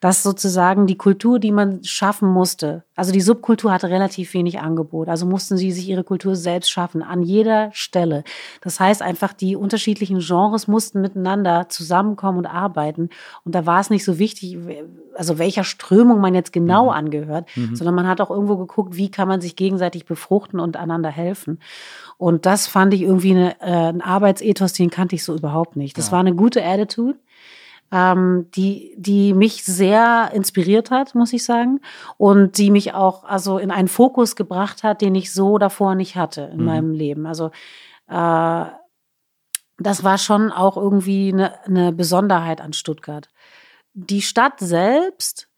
[0.00, 5.08] dass sozusagen die Kultur, die man schaffen musste, also die Subkultur hatte relativ wenig Angebot.
[5.08, 8.24] Also mussten sie sich ihre Kultur selbst schaffen, an jeder Stelle.
[8.62, 13.10] Das heißt einfach, die unterschiedlichen Genres mussten miteinander zusammenkommen und arbeiten.
[13.44, 14.56] Und da war es nicht so wichtig,
[15.14, 19.28] also welcher Strömung man jetzt genau angehört, sondern man hat auch irgendwo geguckt, wie kann
[19.28, 21.35] man sich gegenseitig befruchten und einander helfen.
[22.18, 25.98] Und das fand ich irgendwie eine, äh, ein Arbeitsethos, den kannte ich so überhaupt nicht.
[25.98, 27.18] Das war eine gute Attitude.
[27.92, 31.80] ähm, die, die mich sehr inspiriert hat, muss ich sagen.
[32.16, 36.16] Und die mich auch also in einen Fokus gebracht hat, den ich so davor nicht
[36.16, 36.64] hatte in mhm.
[36.64, 37.26] meinem Leben.
[37.26, 37.50] Also
[38.08, 38.64] äh,
[39.78, 43.28] das war schon auch irgendwie eine, eine Besonderheit an Stuttgart.
[43.94, 45.48] Die Stadt selbst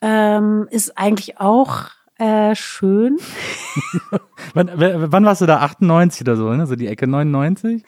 [0.00, 3.18] ähm, ist eigentlich auch äh, schön.
[4.54, 5.60] wann, wann, warst du da?
[5.60, 6.66] 98 oder so, ne?
[6.66, 7.84] So die Ecke 99?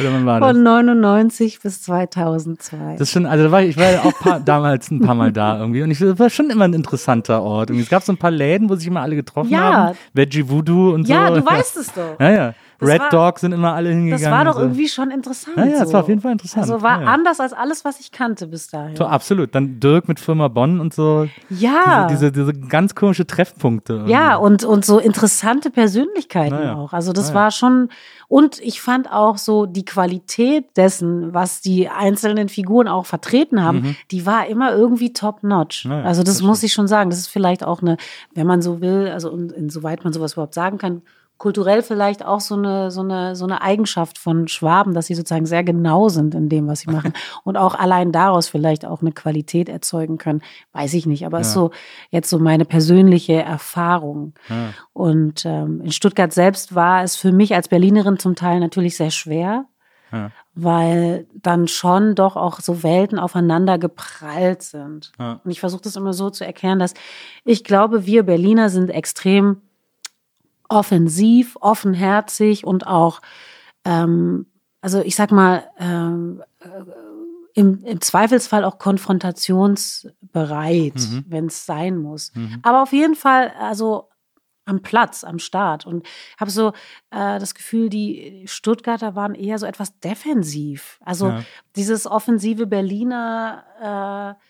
[0.00, 0.50] Oder wann war das?
[0.50, 2.92] Von 99 bis 2002.
[2.92, 5.30] Das ist schon, also war ich, ich war ja auch paar, damals ein paar Mal
[5.30, 7.70] da irgendwie und ich das war schon immer ein interessanter Ort.
[7.70, 9.72] Und es gab so ein paar Läden, wo sich immer alle getroffen ja.
[9.72, 9.98] haben.
[10.14, 11.12] Veggie Voodoo und so.
[11.16, 12.18] Ja, du weißt es doch.
[12.20, 12.54] Ja, ja.
[12.80, 14.22] Red war, Dog sind immer alle hingegangen.
[14.22, 14.60] Das war doch so.
[14.60, 15.56] irgendwie schon interessant.
[15.56, 16.62] Ja, ja, das war auf jeden Fall interessant.
[16.62, 17.12] Also war ja, ja.
[17.12, 18.96] anders als alles, was ich kannte bis dahin.
[18.96, 19.54] So, absolut.
[19.54, 21.28] Dann Dirk mit Firma Bonn und so.
[21.48, 22.06] Ja.
[22.08, 23.94] Diese, diese, diese ganz komische Treffpunkte.
[23.94, 24.12] Irgendwie.
[24.12, 26.76] Ja, und, und so interessante Persönlichkeiten ja.
[26.76, 26.92] auch.
[26.92, 27.88] Also das war schon,
[28.28, 33.80] und ich fand auch so die Qualität dessen, was die einzelnen Figuren auch vertreten haben,
[33.80, 33.96] mhm.
[34.10, 35.86] die war immer irgendwie top-notch.
[35.86, 37.10] also das, das muss ich schon sagen.
[37.10, 37.96] Das ist vielleicht auch eine,
[38.34, 41.02] wenn man so will, also insoweit man sowas überhaupt sagen kann,
[41.38, 45.44] kulturell vielleicht auch so eine, so eine, so eine Eigenschaft von Schwaben, dass sie sozusagen
[45.44, 47.12] sehr genau sind in dem, was sie machen
[47.44, 50.42] und auch allein daraus vielleicht auch eine Qualität erzeugen können.
[50.72, 51.42] Weiß ich nicht, aber ja.
[51.42, 51.72] ist so
[52.10, 54.32] jetzt so meine persönliche Erfahrung.
[54.48, 54.70] Ja.
[54.94, 59.10] Und ähm, in Stuttgart selbst war es für mich als Berlinerin zum Teil natürlich sehr
[59.10, 59.66] schwer.
[60.12, 60.30] Ja.
[60.54, 65.12] Weil dann schon doch auch so Welten aufeinander geprallt sind.
[65.18, 66.94] Und ich versuche das immer so zu erklären, dass
[67.44, 69.60] ich glaube, wir Berliner sind extrem
[70.68, 73.22] offensiv, offenherzig und auch,
[73.84, 74.46] ähm,
[74.80, 76.68] also ich sag mal, ähm, äh,
[77.54, 81.24] im, im Zweifelsfall auch konfrontationsbereit, mhm.
[81.26, 82.34] wenn es sein muss.
[82.34, 82.58] Mhm.
[82.62, 84.10] Aber auf jeden Fall, also
[84.66, 85.86] am Platz, am Start.
[85.86, 86.06] Und
[86.38, 86.68] habe so
[87.10, 91.00] äh, das Gefühl, die Stuttgarter waren eher so etwas defensiv.
[91.04, 91.44] Also ja.
[91.76, 94.46] dieses offensive Berliner äh,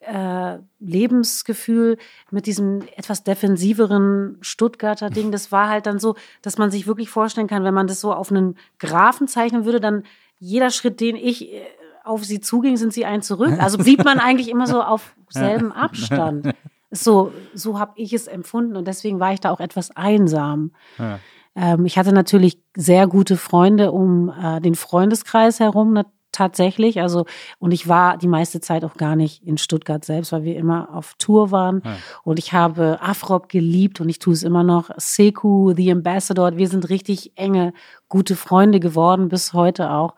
[0.00, 1.98] äh, Lebensgefühl
[2.30, 7.10] mit diesem etwas defensiveren Stuttgarter Ding, das war halt dann so, dass man sich wirklich
[7.10, 10.04] vorstellen kann, wenn man das so auf einen Graphen zeichnen würde, dann
[10.38, 11.62] jeder Schritt, den ich äh,
[12.04, 13.54] auf sie zuging, sind sie ein zurück.
[13.58, 16.52] Also blieb man eigentlich immer so auf selben Abstand.
[16.90, 20.72] So, so habe ich es empfunden und deswegen war ich da auch etwas einsam.
[20.98, 21.18] Ja.
[21.56, 25.92] Ähm, ich hatte natürlich sehr gute Freunde um äh, den Freundeskreis herum,
[26.34, 27.00] tatsächlich.
[27.00, 27.26] Also,
[27.58, 30.94] und ich war die meiste Zeit auch gar nicht in Stuttgart selbst, weil wir immer
[30.94, 31.82] auf Tour waren.
[31.84, 31.96] Ja.
[32.24, 34.90] Und ich habe Afrop geliebt und ich tue es immer noch.
[34.96, 37.72] Seku, The Ambassador, wir sind richtig enge,
[38.08, 40.14] gute Freunde geworden, bis heute auch.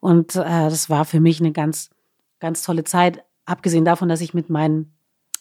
[0.00, 1.90] Und äh, das war für mich eine ganz,
[2.40, 3.24] ganz tolle Zeit.
[3.44, 4.92] Abgesehen davon, dass ich mit meinen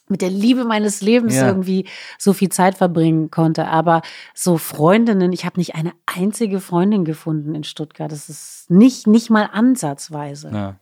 [0.10, 1.48] mit der Liebe meines Lebens ja.
[1.48, 1.88] irgendwie
[2.18, 3.68] so viel Zeit verbringen konnte.
[3.68, 4.02] Aber
[4.34, 8.12] so Freundinnen, ich habe nicht eine einzige Freundin gefunden in Stuttgart.
[8.12, 10.52] Das ist nicht, nicht mal ansatzweise.
[10.54, 10.80] Ja.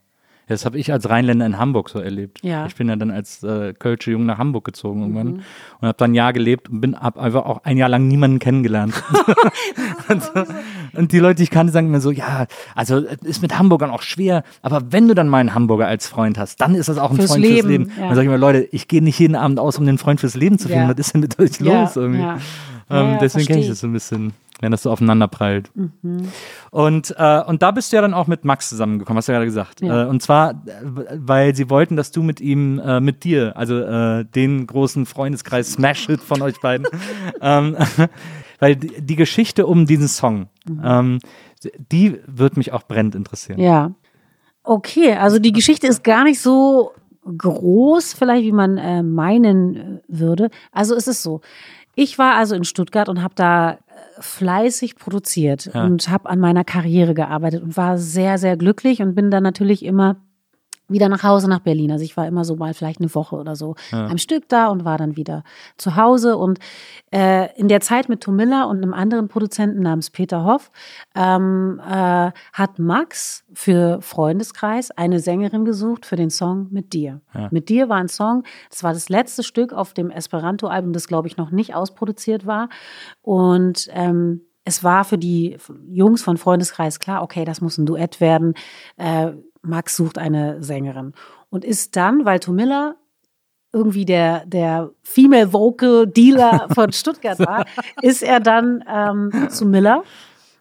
[0.48, 2.40] Das habe ich als Rheinländer in Hamburg so erlebt.
[2.44, 2.68] Ja.
[2.68, 5.42] Ich bin ja dann als äh, Kölsche Jung nach Hamburg gezogen irgendwann mhm.
[5.82, 8.40] und habe dann ein Jahr gelebt und bin hab einfach auch ein Jahr lang niemanden
[8.40, 8.94] kennengelernt.
[10.10, 10.32] und, so,
[10.94, 14.04] und, die Leute, die ich kannte, sagen mir so, ja, also ist mit Hamburgern auch
[14.04, 17.10] schwer, aber wenn du dann mal einen Hamburger als Freund hast, dann ist das auch
[17.10, 17.92] ein fürs Freund Leben, fürs Leben.
[17.98, 18.08] Ja.
[18.08, 20.36] Dann sage ich mir, Leute, ich gehe nicht jeden Abend aus, um den Freund fürs
[20.36, 20.84] Leben zu finden.
[20.84, 20.92] Ja.
[20.92, 22.24] Was ist denn mit euch los irgendwie?
[22.90, 25.70] Ähm, deswegen kenne ich das so ein bisschen wenn das so aufeinander prallt.
[25.76, 26.30] Mhm.
[26.72, 29.40] Und, äh, und da bist du ja dann auch mit Max zusammengekommen, hast du ja
[29.40, 29.82] gerade gesagt.
[29.82, 30.04] Ja.
[30.04, 30.56] Äh, und zwar, äh,
[31.16, 35.74] weil sie wollten, dass du mit ihm, äh, mit dir, also äh, den großen Freundeskreis
[35.74, 36.88] Smash It von euch beiden,
[37.42, 37.76] ähm,
[38.60, 40.82] weil die, die, Geschichte um diesen Song, mhm.
[40.84, 41.20] ähm,
[41.92, 43.60] die wird mich auch brennend interessieren.
[43.60, 43.92] Ja.
[44.64, 46.92] Okay, also die Geschichte ist gar nicht so
[47.26, 50.50] groß, vielleicht wie man äh, meinen würde.
[50.72, 51.42] Also es ist so.
[51.96, 53.78] Ich war also in Stuttgart und habe da äh,
[54.20, 55.86] fleißig produziert ja.
[55.86, 59.84] und habe an meiner Karriere gearbeitet und war sehr, sehr glücklich und bin dann natürlich
[59.84, 60.18] immer
[60.88, 61.92] wieder nach Hause nach Berlin.
[61.92, 64.08] Also ich war immer so mal vielleicht eine Woche oder so ja.
[64.08, 65.44] am Stück da und war dann wieder
[65.78, 66.38] zu Hause.
[66.38, 66.60] Und
[67.12, 70.72] äh, in der Zeit mit Tomilla und einem anderen Produzenten namens Peter Hoff
[71.16, 77.22] ähm, äh, hat Max für Freundeskreis eine Sängerin gesucht für den Song Mit dir.
[77.34, 77.50] Ja.
[77.52, 81.28] Mit dir war ein Song, das war das letzte Stück auf dem Esperanto-Album, das glaube
[81.28, 82.70] ich noch nicht ausproduziert war.
[83.22, 85.58] Und ähm, es war für die
[85.88, 88.56] Jungs von Freundeskreis klar, okay, das muss ein Duett werden.
[88.98, 89.34] Äh,
[89.66, 91.14] Max sucht eine Sängerin
[91.50, 92.96] und ist dann, weil Tomilla
[93.74, 97.66] irgendwie der, der Female Vocal Dealer von Stuttgart war,
[98.02, 100.04] ist er dann ähm, zu Miller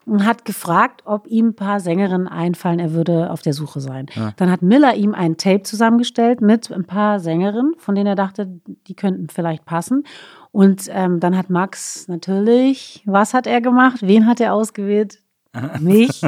[0.07, 4.07] und hat gefragt, ob ihm ein paar Sängerinnen einfallen, er würde auf der Suche sein.
[4.15, 4.33] Ja.
[4.37, 8.61] Dann hat Miller ihm ein Tape zusammengestellt mit ein paar Sängerinnen, von denen er dachte,
[8.87, 10.05] die könnten vielleicht passen.
[10.51, 13.99] Und ähm, dann hat Max natürlich, was hat er gemacht?
[14.03, 15.24] Wen hat er ausgewählt?
[15.81, 16.23] Mich.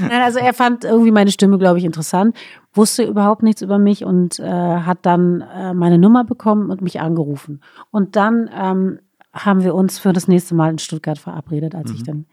[0.00, 2.36] Nein, also er fand irgendwie meine Stimme, glaube ich, interessant,
[2.72, 7.00] wusste überhaupt nichts über mich und äh, hat dann äh, meine Nummer bekommen und mich
[7.00, 7.62] angerufen.
[7.90, 8.98] Und dann ähm,
[9.32, 11.96] haben wir uns für das nächste Mal in Stuttgart verabredet, als mhm.
[11.96, 12.26] ich dann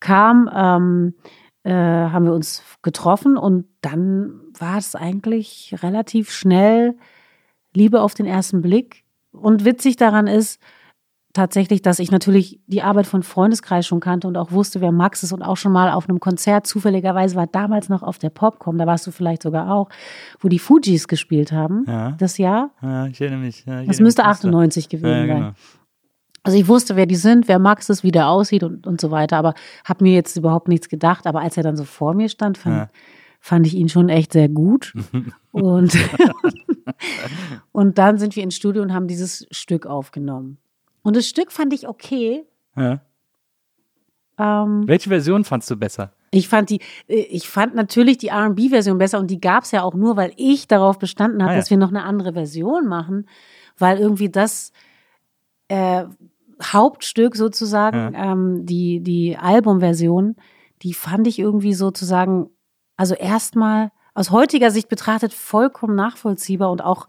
[0.00, 0.50] kam.
[0.54, 1.14] Ähm,
[1.64, 6.94] äh, haben wir uns getroffen und dann war es eigentlich relativ schnell
[7.72, 9.04] Liebe auf den ersten Blick.
[9.32, 10.60] Und witzig daran ist,
[11.34, 15.22] tatsächlich, dass ich natürlich die Arbeit von Freundeskreis schon kannte und auch wusste, wer Max
[15.22, 18.78] ist und auch schon mal auf einem Konzert zufälligerweise war damals noch auf der Popcom,
[18.78, 19.90] da warst du vielleicht sogar auch,
[20.40, 22.12] wo die Fujis gespielt haben, ja.
[22.12, 22.70] das Jahr.
[22.80, 23.66] Ja, ich erinnere mich.
[23.66, 25.40] Ja, ich das müsste 98 gewesen ja, genau.
[25.40, 25.54] sein.
[26.44, 29.10] Also ich wusste, wer die sind, wer Max ist, wie der aussieht und, und so
[29.10, 29.54] weiter, aber
[29.84, 31.26] habe mir jetzt überhaupt nichts gedacht.
[31.26, 32.90] Aber als er dann so vor mir stand, fand,
[33.40, 34.92] fand ich ihn schon echt sehr gut.
[35.52, 35.96] und,
[37.72, 40.58] und dann sind wir ins Studio und haben dieses Stück aufgenommen.
[41.04, 42.44] Und das Stück fand ich okay.
[42.76, 43.00] Ja.
[44.36, 46.12] Ähm, Welche Version fandst du besser?
[46.32, 49.82] Ich fand die, äh, ich fand natürlich die R&B-Version besser und die gab es ja
[49.82, 51.60] auch nur, weil ich darauf bestanden habe, ah, ja.
[51.60, 53.28] dass wir noch eine andere Version machen,
[53.78, 54.72] weil irgendwie das
[55.68, 56.04] äh,
[56.62, 58.32] Hauptstück sozusagen, ja.
[58.32, 60.36] ähm, die die Albumversion,
[60.82, 62.50] die fand ich irgendwie sozusagen,
[62.96, 67.06] also erstmal aus heutiger Sicht betrachtet vollkommen nachvollziehbar und auch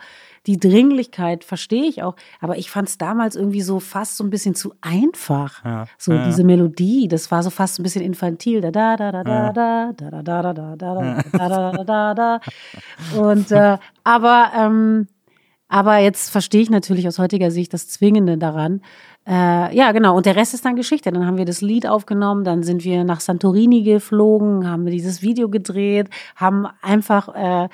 [0.47, 4.29] die Dringlichkeit verstehe ich auch, aber ich fand es damals irgendwie so fast so ein
[4.29, 5.63] bisschen zu einfach.
[5.65, 5.85] Ja.
[5.97, 6.25] So ja.
[6.25, 8.61] diese Melodie, das war so fast ein bisschen infantil.
[8.61, 11.83] Da da da da da da da da da da da da da da da
[11.83, 15.07] da da Und äh, aber ähm,
[15.67, 18.81] aber jetzt verstehe ich natürlich aus heutiger Sicht das Zwingende daran.
[19.27, 20.15] Äh, ja, genau.
[20.15, 21.11] Und der Rest ist dann Geschichte.
[21.11, 25.23] Dann haben wir das Lied aufgenommen, dann sind wir nach Santorini geflogen, haben wir dieses
[25.23, 27.69] Video gedreht, haben einfach äh,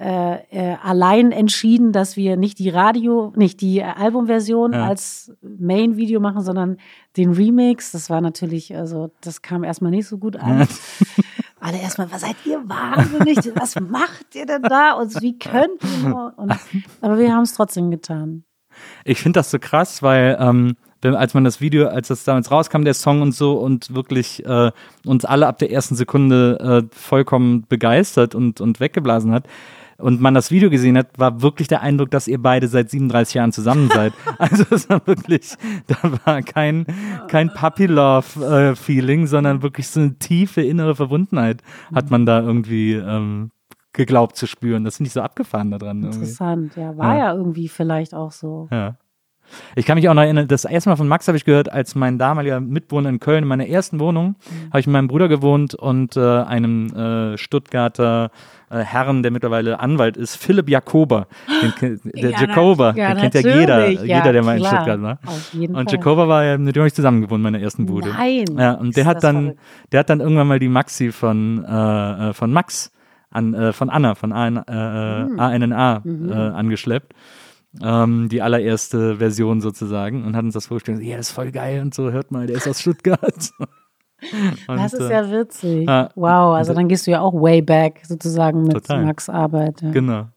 [0.00, 4.86] äh, äh, allein entschieden, dass wir nicht die Radio, nicht die Albumversion ja.
[4.86, 6.78] als Main-Video machen, sondern
[7.16, 7.92] den Remix.
[7.92, 10.66] Das war natürlich, also das kam erstmal nicht so gut an.
[11.60, 13.38] Alle erstmal, was seid ihr wahnsinnig?
[13.54, 14.92] Was macht ihr denn da?
[14.92, 16.32] Und wie könnt ihr?
[16.36, 16.52] Und,
[17.00, 18.44] aber wir haben es trotzdem getan.
[19.04, 22.84] Ich finde das so krass, weil ähm, als man das Video, als das damals rauskam,
[22.84, 24.72] der Song und so und wirklich äh,
[25.04, 29.44] uns alle ab der ersten Sekunde äh, vollkommen begeistert und, und weggeblasen hat,
[29.98, 33.34] und man das Video gesehen hat, war wirklich der Eindruck, dass ihr beide seit 37
[33.34, 34.12] Jahren zusammen seid.
[34.38, 35.54] also es war wirklich,
[35.86, 36.86] da war kein,
[37.28, 41.62] kein Puppy-Love-Feeling, äh, sondern wirklich so eine tiefe innere Verbundenheit
[41.94, 43.50] hat man da irgendwie ähm,
[43.92, 44.84] geglaubt zu spüren.
[44.84, 46.02] Das finde ich so abgefahren daran.
[46.02, 46.80] Interessant, irgendwie.
[46.80, 46.96] ja.
[46.96, 47.26] War ja.
[47.26, 48.68] ja irgendwie vielleicht auch so.
[48.70, 48.96] Ja.
[49.74, 51.94] Ich kann mich auch noch erinnern, das erste Mal von Max habe ich gehört, als
[51.94, 54.70] mein damaliger Mitwohner in Köln in meiner ersten Wohnung, mhm.
[54.70, 58.30] habe ich mit meinem Bruder gewohnt und äh, einem äh, Stuttgarter
[58.70, 61.28] äh, Herrn, der mittlerweile Anwalt ist, Philipp Jakober.
[61.80, 65.00] Den, der ja, Jakober, ja, den kennt ja jeder, ja, jeder, der mal in Stuttgart
[65.00, 65.18] war.
[65.54, 68.08] und Jakober war ja, mit dem habe ich zusammen gewohnt, meiner ersten Bude.
[68.08, 68.44] Nein.
[68.58, 69.60] Ja, und der hat dann, verrückt.
[69.92, 72.90] der hat dann irgendwann mal die Maxi von, äh, äh von Max
[73.30, 75.38] an, äh, von Anna, von AN, äh, mhm.
[75.38, 76.32] ANNA mhm.
[76.32, 77.12] angeschleppt
[77.82, 81.02] ähm, die allererste Version sozusagen und hat uns das vorgestellt.
[81.02, 83.50] Ja, das ist voll geil und so, hört mal, der ist aus Stuttgart.
[84.66, 85.86] Und, das ist ja witzig.
[85.86, 89.04] Äh, wow, also dann gehst du ja auch way back sozusagen mit total.
[89.04, 89.82] Max Arbeit.
[89.82, 89.90] Ja.
[89.90, 90.28] Genau.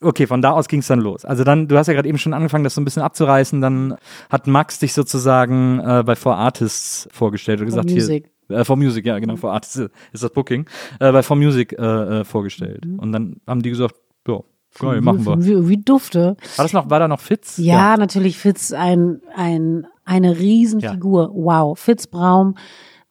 [0.00, 1.24] Okay, von da aus ging es dann los.
[1.24, 3.60] Also dann, du hast ja gerade eben schon angefangen, das so ein bisschen abzureißen.
[3.60, 3.96] Dann
[4.28, 8.30] hat Max dich sozusagen äh, bei For Artists vorgestellt und gesagt, Music.
[8.48, 8.58] hier.
[8.58, 10.66] Äh, For Music, ja, genau, For Artists ist das Booking.
[11.00, 12.84] Äh, bei For Music äh, äh, vorgestellt.
[12.84, 12.98] Mhm.
[12.98, 13.94] Und dann haben die gesagt,
[14.28, 14.40] ja,
[14.78, 15.44] Geil, machen wir.
[15.44, 16.36] Wie, wie dufte.
[16.56, 17.58] War das noch, war da noch Fitz?
[17.58, 17.96] Ja, ja.
[17.96, 21.22] natürlich Fitz, ein, ein, eine Riesenfigur.
[21.22, 21.30] Ja.
[21.32, 21.78] Wow.
[21.78, 22.56] Fitz Braum,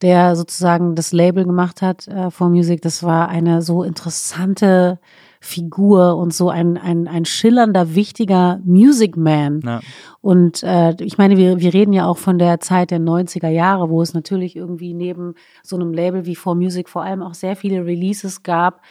[0.01, 4.99] der sozusagen das Label gemacht hat äh, for Music, das war eine so interessante
[5.43, 9.59] Figur und so ein, ein, ein schillernder, wichtiger Music Man.
[9.65, 9.81] Ja.
[10.21, 13.89] Und äh, ich meine, wir, wir reden ja auch von der Zeit der 90er Jahre,
[13.89, 17.57] wo es natürlich irgendwie neben so einem Label wie For Music vor allem auch sehr
[17.57, 18.81] viele Releases gab,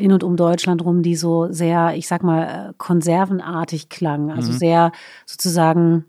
[0.00, 4.30] in und um Deutschland rum, die so sehr, ich sag mal, konservenartig klangen.
[4.30, 4.56] Also mhm.
[4.56, 4.92] sehr
[5.26, 6.06] sozusagen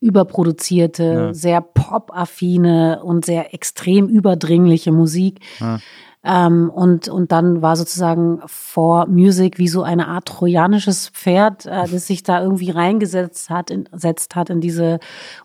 [0.00, 1.34] überproduzierte, ja.
[1.34, 5.40] sehr pop-affine und sehr extrem überdringliche Musik.
[5.60, 5.78] Ja.
[6.24, 11.86] Ähm, und, und dann war sozusagen vor Music wie so eine Art trojanisches Pferd, äh,
[11.86, 15.00] das sich da irgendwie reingesetzt hat, in, setzt hat in diese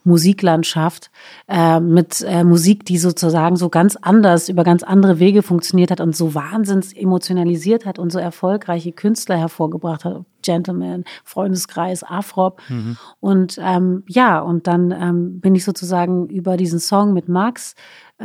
[0.06, 1.12] Musiklandschaft
[1.50, 6.00] äh, mit äh, Musik, die sozusagen so ganz anders, über ganz andere Wege funktioniert hat
[6.00, 10.24] und so wahnsinns emotionalisiert hat und so erfolgreiche Künstler hervorgebracht hat.
[10.42, 12.62] Gentleman, Freundeskreis, Afrop.
[12.70, 12.98] Mhm.
[13.20, 17.76] Und ähm, ja, und dann ähm, bin ich sozusagen über diesen Song mit Max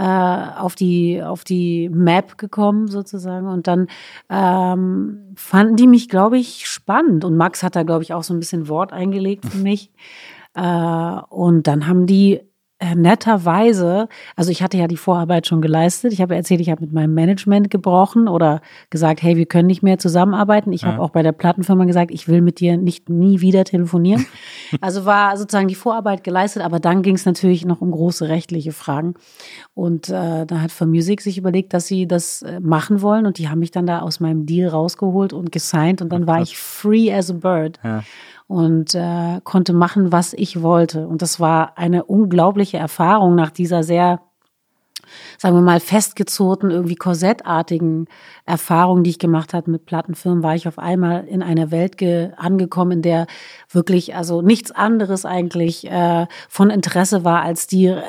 [0.01, 3.47] auf die auf die Map gekommen sozusagen.
[3.47, 3.87] Und dann
[4.29, 7.25] ähm, fanden die mich glaube ich spannend.
[7.25, 9.93] Und Max hat da glaube ich auch so ein bisschen Wort eingelegt für mich.
[10.55, 12.41] Äh, und dann haben die
[12.85, 16.12] äh, netterweise, also ich hatte ja die Vorarbeit schon geleistet.
[16.12, 18.61] Ich habe erzählt, ich habe mit meinem Management gebrochen oder
[18.91, 20.70] gesagt, hey, wir können nicht mehr zusammenarbeiten.
[20.72, 20.89] Ich ja.
[20.89, 24.26] habe auch bei der Plattenfirma gesagt, ich will mit dir nicht nie wieder telefonieren.
[24.82, 28.72] also war sozusagen die Vorarbeit geleistet, aber dann ging es natürlich noch um große rechtliche
[28.72, 29.14] Fragen.
[29.72, 33.39] Und äh, da hat For Music sich überlegt, dass sie das äh, machen wollen und
[33.39, 36.59] die haben mich dann da aus meinem Deal rausgeholt und gesigned und dann war ich
[36.59, 37.80] free as a bird.
[37.82, 38.05] Ja
[38.47, 41.07] und äh, konnte machen, was ich wollte.
[41.07, 44.21] Und das war eine unglaubliche Erfahrung nach dieser sehr
[45.39, 48.07] sagen wir mal, festgezurrten, irgendwie korsettartigen
[48.47, 51.95] Erfahrungen, die ich gemacht habe mit Plattenfirmen, war ich auf einmal in einer Welt
[52.37, 53.27] angekommen, in der
[53.71, 58.03] wirklich, also nichts anderes eigentlich äh, von Interesse war, als die, äh,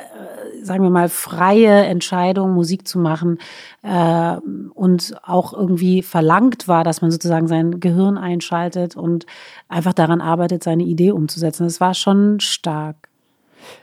[0.62, 3.38] sagen wir mal, freie Entscheidung, Musik zu machen
[3.82, 4.36] äh,
[4.74, 9.26] und auch irgendwie verlangt war, dass man sozusagen sein Gehirn einschaltet und
[9.68, 11.64] einfach daran arbeitet, seine Idee umzusetzen.
[11.64, 13.05] Das war schon stark.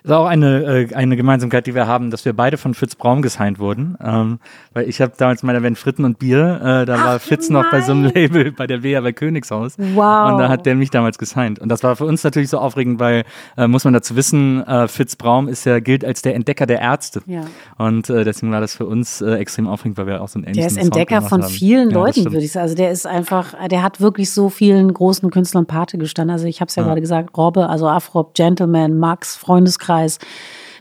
[0.03, 2.95] Das ist auch eine, äh, eine Gemeinsamkeit, die wir haben, dass wir beide von Fitz
[2.95, 3.97] Braun gesigned wurden.
[4.03, 4.39] Ähm,
[4.73, 7.63] weil ich habe damals meine Band Fritten und Bier, äh, da Ach, war Fitz nein.
[7.63, 9.75] noch bei so einem Label bei der WA bei Königshaus.
[9.77, 10.31] Wow.
[10.31, 11.59] Und da hat der mich damals gesigned.
[11.59, 13.23] Und das war für uns natürlich so aufregend, weil,
[13.57, 16.79] äh, muss man dazu wissen, äh, Fitz Braun ist ja, gilt als der Entdecker der
[16.79, 17.21] Ärzte.
[17.25, 17.41] Ja.
[17.77, 20.47] Und äh, deswegen war das für uns äh, extrem aufregend, weil wir auch so einen
[20.47, 21.51] ähnlichen Der ist Entdecker von haben.
[21.51, 22.63] vielen ja, Leuten, würde ich sagen.
[22.63, 26.34] Also der ist einfach, der hat wirklich so vielen großen Künstlern Pate gestanden.
[26.34, 29.36] Also ich habe es ja, ja, gerade gesagt, Robbe, also Afrop, Gentleman, Max,
[29.74, 30.19] Freundeskreis.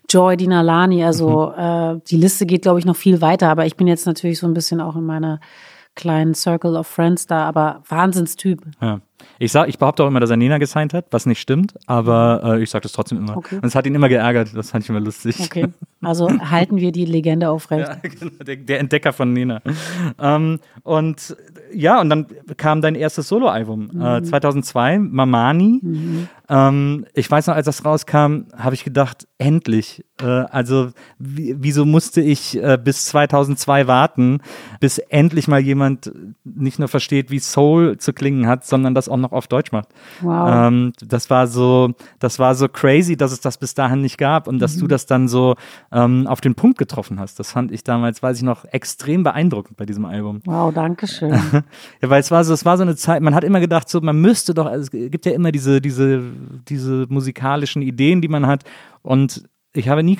[0.08, 1.04] Joy Dinalani.
[1.04, 1.62] Also mhm.
[1.62, 3.48] äh, die Liste geht, glaube ich, noch viel weiter.
[3.48, 5.40] Aber ich bin jetzt natürlich so ein bisschen auch in meiner
[5.94, 8.62] kleinen Circle of Friends da, aber Wahnsinnstyp.
[8.80, 9.00] Ja.
[9.38, 12.42] Ich sag, ich behaupte auch immer, dass er Nena gesigned hat, was nicht stimmt, aber
[12.44, 13.36] äh, ich sage das trotzdem immer.
[13.36, 13.56] Okay.
[13.56, 15.40] Und es hat ihn immer geärgert, das fand ich immer lustig.
[15.40, 15.68] Okay,
[16.02, 17.88] also halten wir die Legende aufrecht.
[17.88, 19.62] Ja, genau, der, der Entdecker von Nena.
[20.20, 21.36] ähm, und
[21.74, 24.02] ja, und dann kam dein erstes Soloalbum, äh, mhm.
[24.02, 25.80] äh, 2002, Mamani.
[25.82, 26.28] Mhm.
[26.48, 30.04] Ähm, ich weiß noch, als das rauskam, habe ich gedacht, endlich.
[30.20, 34.40] Äh, also wieso musste ich äh, bis 2002 warten,
[34.80, 36.12] bis endlich mal jemand
[36.44, 39.88] nicht nur versteht, wie Soul zu klingen hat, sondern das auch noch auf Deutsch macht.
[40.20, 40.68] Wow.
[40.68, 44.48] Ähm, das war so, das war so crazy, dass es das bis dahin nicht gab
[44.48, 44.80] und dass mhm.
[44.80, 45.54] du das dann so
[45.92, 47.38] ähm, auf den Punkt getroffen hast.
[47.38, 50.40] Das fand ich damals, weiß ich noch, extrem beeindruckend bei diesem Album.
[50.44, 51.30] Wow, danke schön.
[52.02, 54.00] ja, weil es war so, es war so eine Zeit, man hat immer gedacht, so,
[54.00, 56.22] man müsste doch, also es gibt ja immer diese, diese,
[56.68, 58.64] diese musikalischen Ideen, die man hat
[59.02, 59.44] und
[59.74, 60.18] ich habe nie,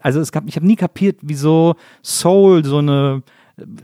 [0.00, 3.22] also es gab, ich habe nie kapiert, wieso Soul so eine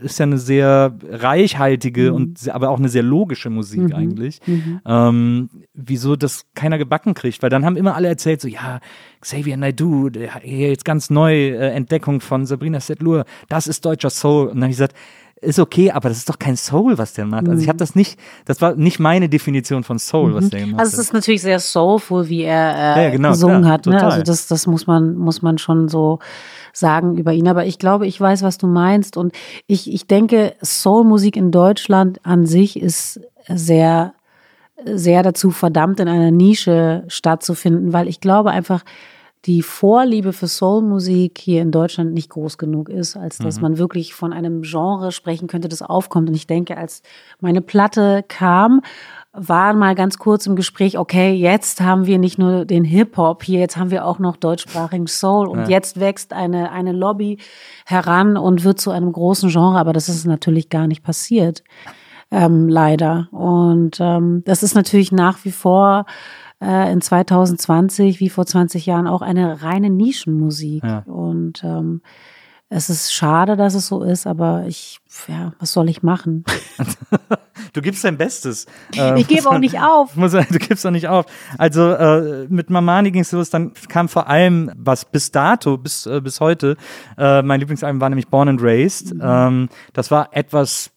[0.01, 2.15] ist ja eine sehr reichhaltige mhm.
[2.15, 3.93] und aber auch eine sehr logische Musik mhm.
[3.93, 4.39] eigentlich.
[4.45, 4.81] Mhm.
[4.85, 8.79] Ähm, wieso das keiner gebacken kriegt, weil dann haben immer alle erzählt, so ja,
[9.21, 10.09] Xavier Naidoo,
[10.43, 14.47] jetzt ganz neu äh, Entdeckung von Sabrina Setlur, das ist deutscher Soul.
[14.47, 14.95] Und dann habe ich gesagt,
[15.41, 17.47] ist okay, aber das ist doch kein Soul, was der macht.
[17.47, 17.79] Also ich habe mhm.
[17.79, 20.49] das nicht, das war nicht meine Definition von Soul, was mhm.
[20.49, 20.85] der gemacht hat.
[20.85, 23.85] Also es ist natürlich sehr soulful, wie er äh, ja, genau, gesungen klar, hat.
[23.85, 24.03] Ne?
[24.03, 26.19] Also das, das muss man, muss man schon so
[26.73, 27.47] sagen über ihn.
[27.47, 29.15] Aber ich glaube, ich weiß, was du meinst.
[29.15, 29.33] Und
[29.65, 34.13] ich, ich denke, Soulmusik in Deutschland an sich ist sehr,
[34.85, 38.83] sehr dazu verdammt, in einer Nische stattzufinden, weil ich glaube einfach,
[39.45, 43.61] die Vorliebe für Soulmusik hier in Deutschland nicht groß genug ist, als dass mhm.
[43.61, 46.27] man wirklich von einem Genre sprechen könnte, das aufkommt.
[46.27, 47.01] Und ich denke, als
[47.39, 48.81] meine Platte kam,
[49.31, 53.59] war mal ganz kurz im Gespräch, okay, jetzt haben wir nicht nur den Hip-Hop hier,
[53.59, 55.69] jetzt haben wir auch noch deutschsprachigen Soul und ja.
[55.69, 57.37] jetzt wächst eine, eine Lobby
[57.85, 61.63] heran und wird zu einem großen Genre, aber das ist natürlich gar nicht passiert,
[62.31, 63.29] ähm, leider.
[63.31, 66.05] Und ähm, das ist natürlich nach wie vor
[66.61, 70.83] äh, in 2020 wie vor 20 Jahren auch eine reine Nischenmusik.
[70.83, 70.99] Ja.
[71.07, 72.01] Und ähm,
[72.71, 76.43] es ist schade, dass es so ist, aber ich, ja, was soll ich machen?
[77.73, 78.67] du gibst dein Bestes.
[79.15, 80.13] Ich gebe auch nicht auf.
[80.15, 81.25] du gibst auch nicht auf.
[81.57, 86.05] Also äh, mit Mamani ging es los, dann kam vor allem, was bis dato, bis,
[86.05, 86.77] äh, bis heute,
[87.17, 89.15] äh, mein Lieblingsalbum war nämlich Born and Raised.
[89.15, 89.21] Mhm.
[89.23, 90.91] Ähm, das war etwas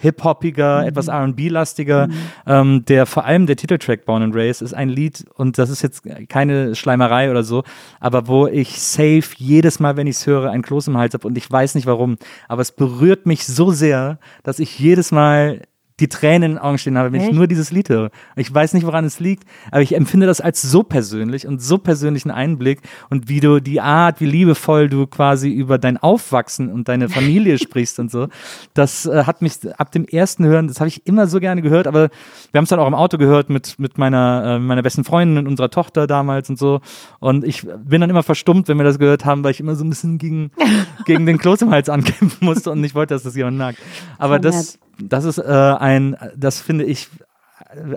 [0.00, 0.88] hip-hoppiger, mhm.
[0.88, 2.08] etwas R&B-lastiger.
[2.08, 2.14] Mhm.
[2.46, 5.82] Ähm, der vor allem der Titeltrack Born and Raised ist ein Lied und das ist
[5.82, 7.62] jetzt keine Schleimerei oder so,
[8.00, 11.26] aber wo ich safe jedes Mal, wenn ich es höre, ein Kloß im Hals habe
[11.26, 12.16] und ich weiß nicht warum,
[12.48, 15.62] aber es berührt mich so sehr, dass ich jedes Mal
[16.00, 17.30] die Tränen in den Augen stehen habe, wenn Echt?
[17.30, 18.10] ich nur dieses Lied höre.
[18.36, 21.78] Ich weiß nicht, woran es liegt, aber ich empfinde das als so persönlich und so
[21.78, 22.80] persönlichen Einblick
[23.10, 27.58] und wie du die Art, wie liebevoll du quasi über dein Aufwachsen und deine Familie
[27.62, 28.28] sprichst und so.
[28.74, 31.86] Das äh, hat mich ab dem ersten Hören, das habe ich immer so gerne gehört,
[31.86, 32.08] aber
[32.50, 35.38] wir haben es dann auch im Auto gehört mit, mit meiner, äh, meiner besten Freundin
[35.38, 36.80] und unserer Tochter damals und so.
[37.18, 39.84] Und ich bin dann immer verstummt, wenn wir das gehört haben, weil ich immer so
[39.84, 40.50] ein bisschen gegen,
[41.04, 43.78] gegen den Kloß im Hals ankämpfen musste und nicht wollte, dass das jemand merkt.
[44.18, 45.89] Aber das, das ist äh, ein,
[46.36, 47.08] das finde ich,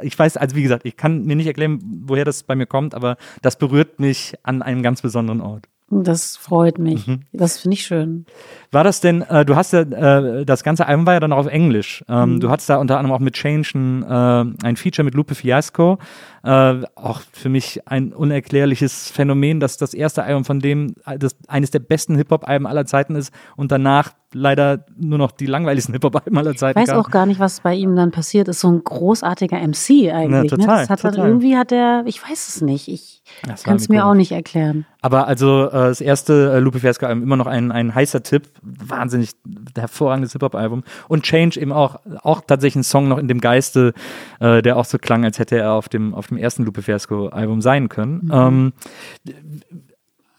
[0.01, 2.95] ich weiß, also wie gesagt, ich kann mir nicht erklären, woher das bei mir kommt,
[2.95, 5.67] aber das berührt mich an einem ganz besonderen Ort.
[5.89, 7.07] Das freut mich.
[7.07, 7.21] Mhm.
[7.33, 8.25] Das finde ich schön.
[8.73, 11.37] War das denn, äh, du hast ja, äh, das ganze Album war ja dann auch
[11.37, 12.03] auf Englisch.
[12.09, 12.39] Ähm, Mhm.
[12.39, 15.99] Du hattest da unter anderem auch mit Change ein, äh, ein Feature mit Lupe Fiasco.
[16.45, 21.71] Äh, auch für mich ein unerklärliches Phänomen, dass das erste Album von dem das eines
[21.71, 26.55] der besten Hip-Hop-Alben aller Zeiten ist und danach leider nur noch die langweiligsten Hip-Hop-Alben aller
[26.55, 27.05] Zeiten Ich weiß gab.
[27.05, 28.59] auch gar nicht, was bei ihm dann passiert ist.
[28.59, 30.11] So ein großartiger MC eigentlich.
[30.11, 30.47] Ja, ne?
[30.47, 31.27] total, Das hat dann total.
[31.29, 32.87] irgendwie hat er, ich weiß es nicht.
[32.89, 33.21] Ich
[33.63, 34.85] kann es mir auch nicht erklären.
[35.01, 38.43] Aber also äh, das erste äh, Lupe Fiasco Album immer noch ein, ein heißer Tipp,
[38.63, 39.31] wahnsinnig
[39.75, 43.41] hervorragendes Hip Hop Album und Change eben auch auch tatsächlich ein Song noch in dem
[43.41, 43.93] Geiste,
[44.39, 47.27] äh, der auch so klang, als hätte er auf dem auf dem ersten Lupe Fiasco
[47.27, 48.29] Album sein können.
[48.31, 48.73] Ähm,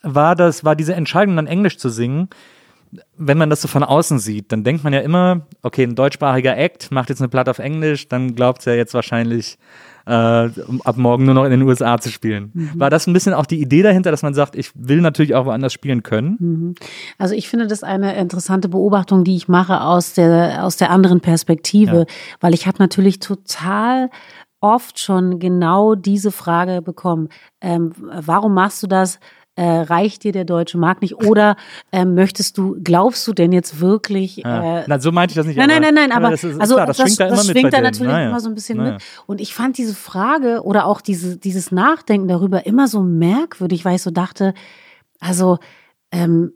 [0.03, 2.29] war das war diese Entscheidung dann Englisch zu singen?
[3.16, 6.57] Wenn man das so von außen sieht, dann denkt man ja immer, okay, ein deutschsprachiger
[6.57, 9.59] Act macht jetzt eine Platte auf Englisch, dann glaubt er jetzt wahrscheinlich
[10.07, 12.72] äh, um ab morgen nur noch in den USA zu spielen.
[12.74, 15.46] War das ein bisschen auch die Idee dahinter, dass man sagt, ich will natürlich auch
[15.46, 16.74] woanders spielen können?
[17.18, 21.20] Also ich finde das eine interessante Beobachtung, die ich mache aus der, aus der anderen
[21.20, 22.05] Perspektive, Ja.
[22.40, 24.11] weil ich habe natürlich total
[24.61, 27.28] oft schon genau diese Frage bekommen.
[27.61, 29.18] Ähm, warum machst du das?
[29.57, 31.14] Äh, reicht dir der deutsche Markt nicht?
[31.14, 31.57] Oder
[31.92, 34.38] ähm, möchtest du, glaubst du denn jetzt wirklich?
[34.38, 34.80] Ja.
[34.80, 35.57] Äh, Na, so meinte ich das nicht.
[35.57, 37.72] Nein, nein, nein, nein, aber das ist, also klar, das, schwingt da immer das schwingt
[37.72, 38.28] da natürlich Naja.
[38.30, 38.92] immer so ein bisschen Naja.
[38.94, 39.02] mit.
[39.26, 43.94] Und ich fand diese Frage oder auch diese, dieses Nachdenken darüber immer so merkwürdig, weil
[43.94, 44.55] ich so dachte,
[45.20, 45.59] also,
[46.11, 46.52] ähm,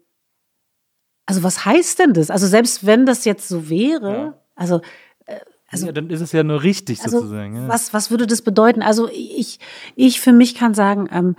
[1.24, 2.30] also was heißt denn das?
[2.30, 4.34] Also selbst wenn das jetzt so wäre, Ja.
[4.57, 4.80] also
[5.70, 7.55] also- ja, dann ist es ja nur richtig also sozusagen.
[7.55, 7.68] Ja.
[7.68, 8.80] was, was würde das bedeuten?
[8.82, 9.59] Also ich,
[9.96, 11.36] ich für mich kann sagen, ähm,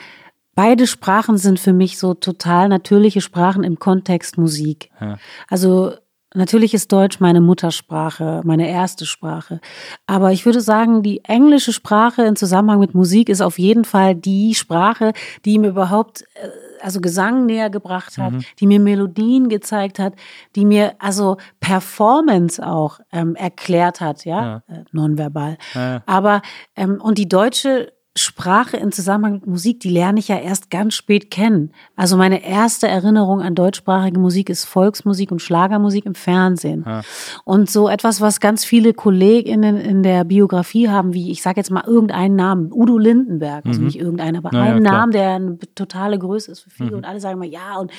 [0.60, 4.90] beide Sprachen sind für mich so total natürliche Sprachen im Kontext Musik.
[5.00, 5.18] Ja.
[5.48, 5.94] Also
[6.36, 9.62] natürlich ist Deutsch meine Muttersprache, meine erste Sprache.
[10.06, 14.16] Aber ich würde sagen, die englische Sprache im Zusammenhang mit Musik ist auf jeden Fall
[14.16, 15.14] die Sprache,
[15.46, 16.50] die mir überhaupt äh,
[16.82, 18.44] also Gesang näher gebracht hat, Mhm.
[18.60, 20.14] die mir Melodien gezeigt hat,
[20.58, 25.58] die mir also Performance auch ähm, erklärt hat, ja, Äh, nonverbal.
[25.74, 26.04] Ja.
[26.06, 26.42] Aber
[26.76, 30.96] ähm, und die deutsche Sprache im Zusammenhang mit Musik, die lerne ich ja erst ganz
[30.96, 31.72] spät kennen.
[31.96, 36.84] Also meine erste Erinnerung an deutschsprachige Musik ist Volksmusik und Schlagermusik im Fernsehen.
[36.86, 37.02] Ja.
[37.46, 41.70] Und so etwas, was ganz viele KollegInnen in der Biografie haben, wie ich sage jetzt
[41.72, 44.58] mal irgendeinen Namen, Udo Lindenberg, also nicht irgendeinen, aber Mhm.
[44.58, 44.80] Ja, ja, einen.
[44.80, 44.84] Mhm.
[44.84, 47.92] Namen, der eine totale Größe ist für viele und alle sagen mal, ja, und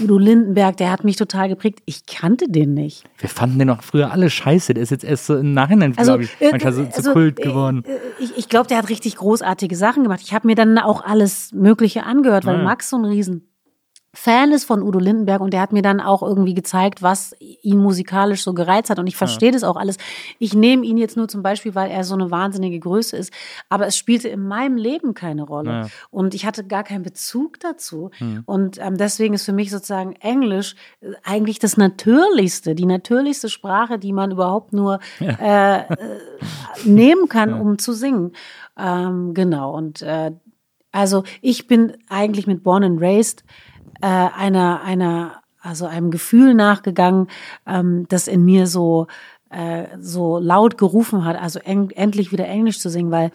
[0.00, 1.80] Udo Lindenberg, der hat mich total geprägt.
[1.84, 3.04] Ich kannte den nicht.
[3.18, 4.72] Wir fanden den auch früher alle scheiße.
[4.74, 7.40] Der ist jetzt erst so im Nachhinein, glaube ich, äh, manchmal so also, zu Kult
[7.40, 7.82] äh, geworden.
[7.84, 9.16] äh, Ich, ich glaube, der hat richtig
[9.56, 10.20] großartige Sachen gemacht.
[10.22, 12.62] Ich habe mir dann auch alles Mögliche angehört, weil ja.
[12.62, 13.48] Max so ein riesen
[14.16, 17.78] Fan ist von Udo Lindenberg und der hat mir dann auch irgendwie gezeigt, was ihn
[17.78, 18.98] musikalisch so gereizt hat.
[18.98, 19.98] Und ich verstehe das auch alles.
[20.38, 23.30] Ich nehme ihn jetzt nur zum Beispiel, weil er so eine wahnsinnige Größe ist.
[23.68, 25.70] Aber es spielte in meinem Leben keine Rolle.
[25.70, 25.86] Ja.
[26.10, 28.10] Und ich hatte gar keinen Bezug dazu.
[28.16, 28.42] Hm.
[28.46, 33.98] Und ähm, deswegen ist für mich sozusagen Englisch äh, eigentlich das Natürlichste, die natürlichste Sprache,
[33.98, 35.84] die man überhaupt nur äh, äh,
[36.84, 38.32] nehmen kann, um zu singen.
[38.78, 39.74] Ähm, genau.
[39.74, 40.32] Und äh,
[40.92, 43.44] also ich bin eigentlich mit Born and Raised
[44.00, 47.28] äh, einer, einer, also einem Gefühl nachgegangen,
[47.66, 49.06] ähm, das in mir so,
[49.50, 53.30] äh, so laut gerufen hat, also en endlich wieder Englisch zu singen, weil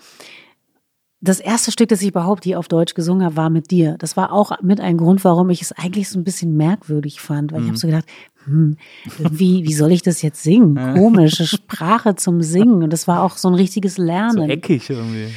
[1.23, 3.95] das erste Stück, das ich überhaupt hier auf Deutsch gesungen habe, war mit dir.
[3.99, 7.51] Das war auch mit ein Grund, warum ich es eigentlich so ein bisschen merkwürdig fand,
[7.51, 8.05] weil ich habe so gedacht,
[8.45, 8.77] hm,
[9.17, 10.95] wie, wie soll ich das jetzt singen?
[10.95, 12.83] Komische Sprache zum Singen.
[12.83, 15.29] Und das war auch so ein richtiges So Lernen eckig irgendwie.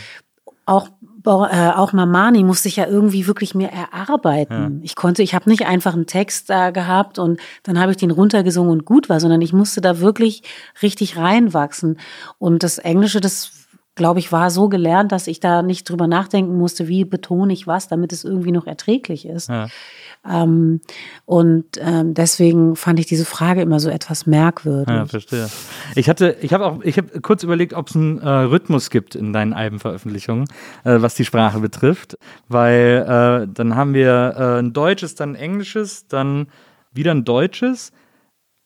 [0.67, 0.89] auch
[1.27, 4.81] äh, auch Mamani musste ich ja irgendwie wirklich mir erarbeiten.
[4.83, 8.11] Ich konnte, ich habe nicht einfach einen Text da gehabt und dann habe ich den
[8.11, 10.43] runtergesungen und gut war, sondern ich musste da wirklich
[10.83, 11.99] richtig reinwachsen.
[12.39, 13.64] Und das Englische, das
[13.95, 17.67] glaube ich, war so gelernt, dass ich da nicht drüber nachdenken musste, wie betone ich
[17.67, 19.49] was, damit es irgendwie noch erträglich ist.
[19.49, 19.69] Ja.
[20.27, 20.81] Ähm,
[21.27, 24.95] und ähm, deswegen fand ich diese Frage immer so etwas merkwürdig.
[24.95, 25.49] Ja, verstehe.
[25.95, 29.15] Ich hatte, ich habe auch, ich habe kurz überlegt, ob es einen äh, Rhythmus gibt
[29.15, 30.47] in deinen Albenveröffentlichungen,
[30.85, 32.17] äh, was die Sprache betrifft,
[32.49, 36.49] weil äh, dann haben wir äh, ein Deutsches, dann ein Englisches, dann
[36.93, 37.93] wieder ein Deutsches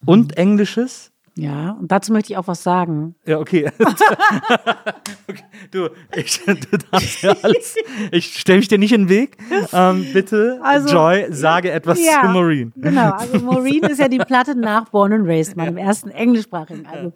[0.07, 1.11] und Englisches.
[1.39, 3.15] Ja, und dazu möchte ich auch was sagen.
[3.25, 3.71] Ja, okay.
[3.79, 5.45] okay.
[5.71, 7.77] Du, ich, du darfst ja alles.
[8.11, 9.39] Ich stelle mich dir nicht in den Weg.
[9.73, 12.73] Ähm, bitte, Also, Joy, sage etwas Ja, zu Maureen.
[12.75, 17.13] Genau, also Maureen ist ja die Platte nach Born and Raised, meinem ersten englischsprachigen Album.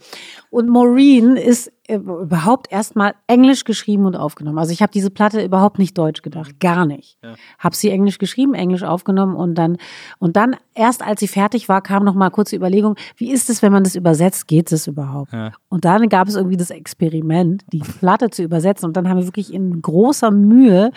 [0.51, 4.59] Und Maureen ist äh, überhaupt erstmal Englisch geschrieben und aufgenommen.
[4.59, 7.19] Also ich habe diese Platte überhaupt nicht deutsch gedacht, gar nicht.
[7.59, 9.79] Habe sie Englisch geschrieben, Englisch aufgenommen und dann
[10.21, 13.63] und dann erst als sie fertig war, kam noch mal kurze Überlegung, wie ist es,
[13.63, 15.33] wenn man das übersetzt, geht es überhaupt?
[15.71, 18.87] Und dann gab es irgendwie das Experiment, die Platte zu zu übersetzen.
[18.87, 20.91] Und dann haben wir wirklich in großer Mühe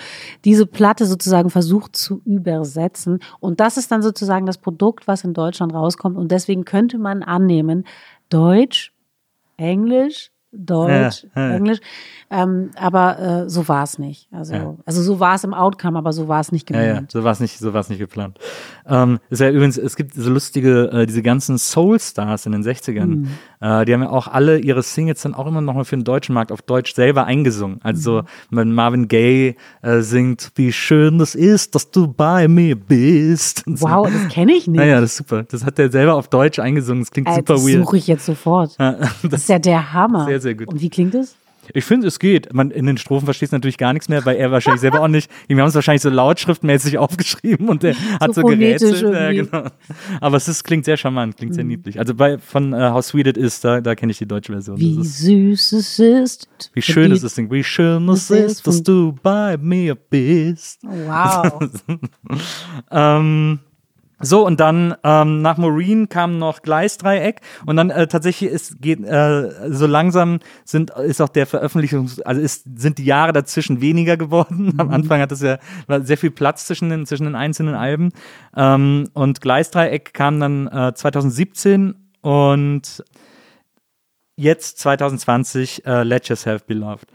[0.43, 3.19] diese Platte sozusagen versucht zu übersetzen.
[3.39, 6.17] Und das ist dann sozusagen das Produkt, was in Deutschland rauskommt.
[6.17, 7.85] Und deswegen könnte man annehmen,
[8.29, 8.91] Deutsch,
[9.57, 11.55] Englisch, Deutsch, Ja, ja.
[11.55, 11.79] Englisch.
[12.31, 14.27] Ähm, aber äh, so war es nicht.
[14.31, 14.75] Also, Ja.
[14.85, 17.11] also so war es im Outcome, aber so war es nicht Ja, ja, gemeint.
[17.11, 18.39] so war es nicht, so war's nicht geplant.
[18.87, 23.05] Ähm, ist ja übrigens, es gibt so lustige, äh, diese ganzen Soul-Stars in den 60ern,
[23.09, 23.27] Mhm.
[23.65, 26.03] Äh, die haben ja auch alle ihre Singles dann auch immer noch mal für den
[26.03, 27.79] deutschen Markt auf Deutsch selber eingesungen.
[27.83, 28.25] Also Mhm.
[28.57, 33.65] wenn Marvin Gaye äh, singt, wie schön das ist, dass du bei mir bist.
[33.65, 33.87] Und so.
[33.87, 34.79] Wow, das kenne ich nicht.
[34.81, 35.43] Ja, ja, das ist super.
[35.43, 37.01] Das hat er selber auf Deutsch eingesungen.
[37.03, 37.83] Das klingt Äh, super das weird.
[37.85, 38.75] suche ich jetzt sofort.
[38.77, 40.25] Das das, ist ja der Hammer.
[40.25, 40.67] Sehr, sehr gut.
[40.67, 41.35] Und wie klingt es?
[41.73, 42.53] Ich finde, es geht.
[42.53, 45.07] Man, in den Strophen versteht es natürlich gar nichts mehr, weil er wahrscheinlich selber auch
[45.07, 45.29] nicht.
[45.47, 49.01] Wir haben es wahrscheinlich so lautschriftmäßig aufgeschrieben und er hat so, gerätselt.
[49.01, 49.69] Ja, genau.
[50.21, 51.69] Aber es ist, klingt sehr charmant, klingt sehr Mhm.
[51.71, 51.99] niedlich.
[51.99, 54.79] Also bei von äh, How Sweet It Is, da, da kenne ich die deutsche Version.
[54.79, 56.49] Wie ist, süß es ist.
[56.73, 60.81] wie schön es ist, wie schön es ist dass du bei mir bist.
[60.83, 61.59] Wow.
[62.91, 63.59] Ähm,
[64.19, 69.03] so, und dann ähm, nach Maureen kam noch Gleisdreieck und dann äh, tatsächlich ist, geht,
[69.03, 74.15] äh, so langsam sind, ist auch der Veröffentlichungs-, also ist, sind die Jahre dazwischen weniger
[74.15, 74.73] geworden.
[74.77, 78.11] Am Anfang hat es ja war sehr viel Platz zwischen den, zwischen den einzelnen Alben.
[78.55, 83.03] Ähm, und Gleisdreieck kam dann äh, 2017 und
[84.37, 87.07] jetzt 2020 äh, Let Yourself Be Loved.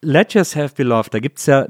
[0.00, 1.66] Let Yourself Be Loved, da gibt's ja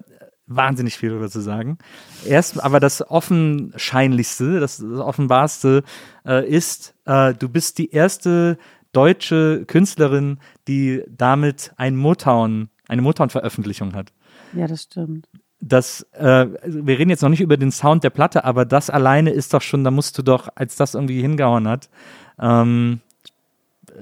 [0.48, 1.78] wahnsinnig viel darüber zu sagen.
[2.26, 5.84] Erst aber das offenscheinlichste, das offenbarste
[6.26, 8.58] äh, ist, äh, du bist die erste
[8.92, 14.12] deutsche Künstlerin, die damit ein Motown, eine Motown-Veröffentlichung hat.
[14.54, 15.28] ja, das stimmt.
[15.60, 19.30] Das, äh, wir reden jetzt noch nicht über den Sound der Platte, aber das alleine
[19.30, 21.90] ist doch schon, da musst du doch, als das irgendwie hingehauen hat,
[22.38, 23.00] ähm,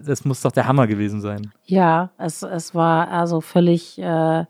[0.05, 1.53] das muss doch der Hammer gewesen sein.
[1.65, 4.41] Ja, es, es war also völlig äh,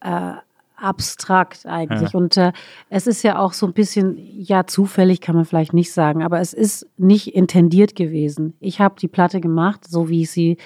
[0.00, 0.32] äh,
[0.80, 2.14] abstrakt eigentlich.
[2.14, 2.52] Und äh,
[2.88, 6.40] es ist ja auch so ein bisschen, ja, zufällig kann man vielleicht nicht sagen, aber
[6.40, 8.54] es ist nicht intendiert gewesen.
[8.60, 10.56] Ich habe die Platte gemacht, so wie ich sie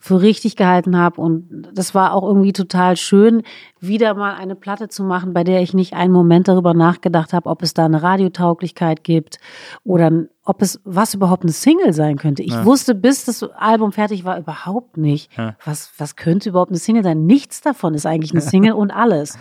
[0.00, 1.20] für richtig gehalten habe.
[1.20, 3.42] Und das war auch irgendwie total schön,
[3.80, 7.48] wieder mal eine Platte zu machen, bei der ich nicht einen Moment darüber nachgedacht habe,
[7.48, 9.38] ob es da eine Radiotauglichkeit gibt
[9.84, 10.10] oder
[10.50, 12.42] ob es was überhaupt eine Single sein könnte.
[12.42, 15.30] Ich wusste, bis das Album fertig war, überhaupt nicht,
[15.64, 17.26] was, was könnte überhaupt eine Single sein.
[17.26, 19.38] Nichts davon ist eigentlich eine Single und alles.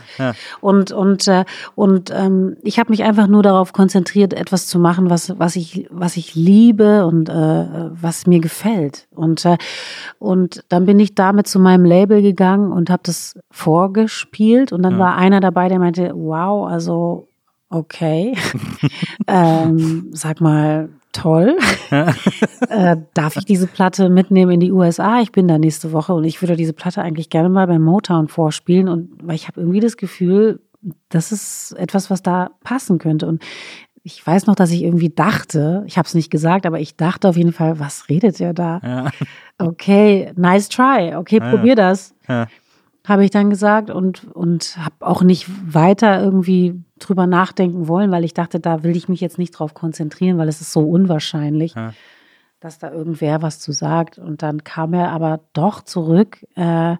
[0.61, 5.09] Und, und, äh, und ähm, ich habe mich einfach nur darauf konzentriert, etwas zu machen,
[5.09, 9.07] was, was, ich, was ich liebe und äh, was mir gefällt.
[9.15, 9.57] Und, äh,
[10.19, 14.71] und dann bin ich damit zu meinem Label gegangen und habe das vorgespielt.
[14.71, 17.27] Und dann war einer dabei, der meinte, wow, also
[17.69, 18.35] okay,
[19.27, 21.57] ähm, sag mal, toll.
[22.69, 25.21] äh, darf ich diese Platte mitnehmen in die USA?
[25.21, 28.27] Ich bin da nächste Woche und ich würde diese Platte eigentlich gerne mal bei Motown
[28.27, 28.87] vorspielen.
[28.87, 30.61] Und weil ich habe irgendwie das Gefühl,
[31.09, 33.27] das ist etwas, was da passen könnte.
[33.27, 33.43] Und
[34.09, 37.29] ich weiß noch, dass ich irgendwie dachte, ich habe es nicht gesagt, aber ich dachte
[37.29, 38.81] auf jeden Fall, was redet ihr da?
[38.83, 39.11] Ja.
[39.61, 41.15] Okay, nice try.
[41.15, 42.15] Okay, Ja, probier das.
[42.29, 42.47] Ja.
[43.05, 48.23] Habe ich dann gesagt und, und habe auch nicht weiter irgendwie drüber nachdenken wollen, weil
[48.23, 51.75] ich dachte, da will ich mich jetzt nicht drauf konzentrieren, weil es ist so unwahrscheinlich,
[52.61, 54.17] dass da irgendwer was zu sagt.
[54.17, 56.95] Und dann kam er aber doch zurück äh,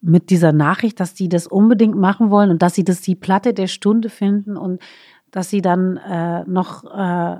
[0.00, 3.54] mit dieser Nachricht, dass die das unbedingt machen wollen und dass sie das die Platte
[3.54, 4.82] der Stunde finden und
[5.34, 7.36] dass sie dann äh, noch äh,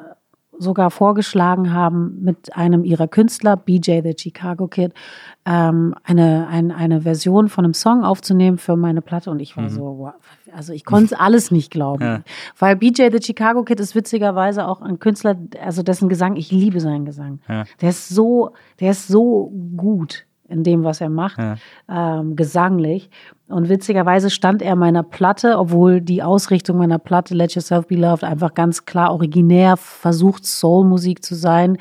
[0.58, 4.92] sogar vorgeschlagen haben, mit einem ihrer Künstler, BJ the Chicago Kid,
[5.46, 9.30] ähm, eine, ein, eine Version von einem Song aufzunehmen für meine Platte.
[9.30, 10.12] Und ich war so, wow,
[10.54, 12.02] also ich konnte es alles nicht glauben.
[12.04, 12.20] Ja.
[12.58, 16.80] Weil BJ the Chicago Kid ist witzigerweise auch ein Künstler, also dessen Gesang, ich liebe
[16.80, 17.38] seinen Gesang.
[17.48, 17.64] Ja.
[17.80, 18.50] Der ist so,
[18.80, 21.56] der ist so gut in dem, was er macht, Ja.
[21.88, 23.10] ähm, gesanglich.
[23.54, 28.24] Und witzigerweise stand er meiner Platte, obwohl die Ausrichtung meiner Platte Let Yourself Be Loved
[28.24, 31.78] einfach ganz klar originär versucht, Soul-Musik zu sein,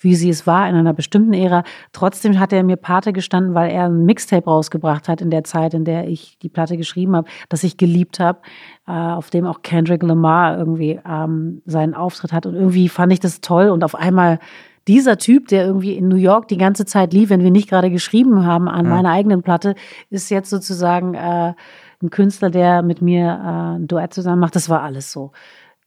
[0.00, 1.64] wie sie es war in einer bestimmten Ära.
[1.92, 5.72] Trotzdem hat er mir Pate gestanden, weil er ein Mixtape rausgebracht hat in der Zeit,
[5.72, 8.40] in der ich die Platte geschrieben habe, das ich geliebt habe,
[8.86, 12.44] äh, auf dem auch Kendrick Lamar irgendwie ähm, seinen Auftritt hat.
[12.44, 14.40] Und irgendwie fand ich das toll und auf einmal
[14.86, 17.90] dieser Typ, der irgendwie in New York die ganze Zeit lief, wenn wir nicht gerade
[17.90, 19.74] geschrieben haben an meiner eigenen Platte,
[20.10, 21.54] ist jetzt sozusagen äh,
[22.02, 24.56] ein Künstler, der mit mir äh, ein Duett zusammen macht.
[24.56, 25.32] Das war alles so.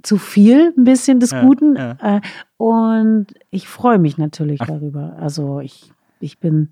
[0.04, 1.76] Zu viel ein bisschen des Ja, Guten.
[1.76, 1.98] ja.
[2.02, 2.22] Äh,
[2.58, 5.16] und ich freue mich natürlich darüber.
[5.20, 6.70] Also ich, ich bin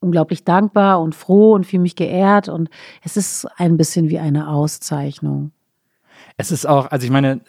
[0.00, 2.48] unglaublich dankbar und froh und fühle mich geehrt.
[2.48, 2.70] Und
[3.02, 5.52] es ist ein bisschen wie eine Auszeichnung.
[6.40, 7.40] Es ist auch, also ich meine,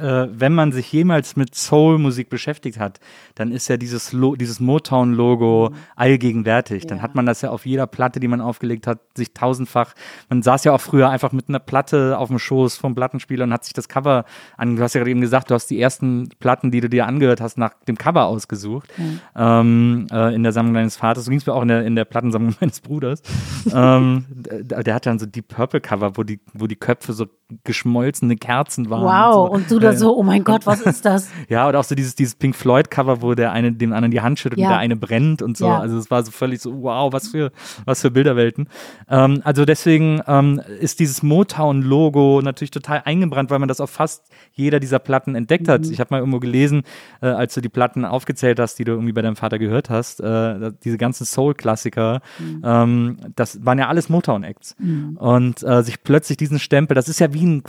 [0.00, 3.00] äh, wenn man sich jemals mit Soul-Musik beschäftigt hat,
[3.34, 6.86] dann ist ja dieses, Lo dieses Motown-Logo allgegenwärtig.
[6.86, 7.02] Dann Ja.
[7.02, 9.94] hat man das ja auf jeder Platte, die man aufgelegt hat, sich tausendfach.
[10.28, 13.52] Man saß ja auch früher einfach mit einer Platte auf dem Schoß vom Plattenspieler und
[13.52, 14.24] hat sich das Cover
[14.56, 14.76] an.
[14.76, 17.40] Du hast ja gerade eben gesagt, du hast die ersten Platten, die du dir angehört
[17.40, 18.88] hast, nach dem Cover ausgesucht.
[19.36, 21.24] Ähm, äh, in der Sammlung deines Vaters.
[21.24, 23.22] So ging es mir auch in der, in der Plattensammlung meines Bruders.
[23.72, 27.26] ähm, der, der hat dann so die Purple-Cover, wo die, wo die Köpfe so
[27.64, 29.02] geschmolzene Kerzen waren.
[29.04, 29.52] Wow, so.
[29.54, 31.28] und du da so, oh mein Gott, was ist das?
[31.48, 34.38] Ja, oder auch so dieses, dieses Pink Floyd-Cover, wo der eine dem anderen die Hand
[34.38, 34.66] schüttelt Ja.
[34.68, 35.66] und der eine brennt und so.
[35.66, 35.78] Ja.
[35.78, 37.52] Also es war so völlig so, wow, was für,
[37.84, 38.68] was für Bilderwelten.
[39.08, 44.24] Ähm, also deswegen ähm, ist dieses Motown-Logo natürlich total eingebrannt, weil man das auf fast
[44.52, 45.84] jeder dieser Platten entdeckt hat.
[45.84, 45.92] Mhm.
[45.92, 46.82] Ich habe mal irgendwo gelesen,
[47.20, 50.20] äh, als du die Platten aufgezählt hast, die du irgendwie bei deinem Vater gehört hast,
[50.20, 52.62] äh, diese ganzen Soul-Klassiker, Mhm.
[52.64, 54.76] ähm, das waren ja alles Motown-Acts.
[55.16, 57.62] Und äh, sich plötzlich diesen Stempel, das ist ja wie ein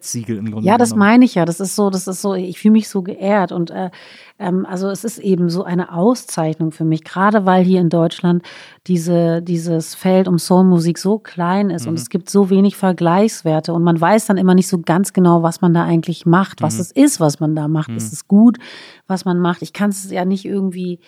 [0.00, 1.08] Qualitätssiegel im Grunde Ja, das genommen.
[1.08, 1.44] meine ich ja.
[1.44, 3.90] Das ist so, das ist so, ich fühle mich so geehrt und äh,
[4.38, 8.42] ähm, also es ist eben so eine Auszeichnung für mich, gerade weil hier in Deutschland
[8.86, 13.82] diese, dieses Feld um Soulmusik so klein ist und es gibt so wenig Vergleichswerte und
[13.82, 16.90] man weiß dann immer nicht so ganz genau, was man da eigentlich macht, was es
[16.90, 17.90] ist, was man da macht.
[17.90, 18.58] Ist es gut,
[19.06, 19.62] was man macht?
[19.62, 21.00] Ich kann es ja nicht irgendwie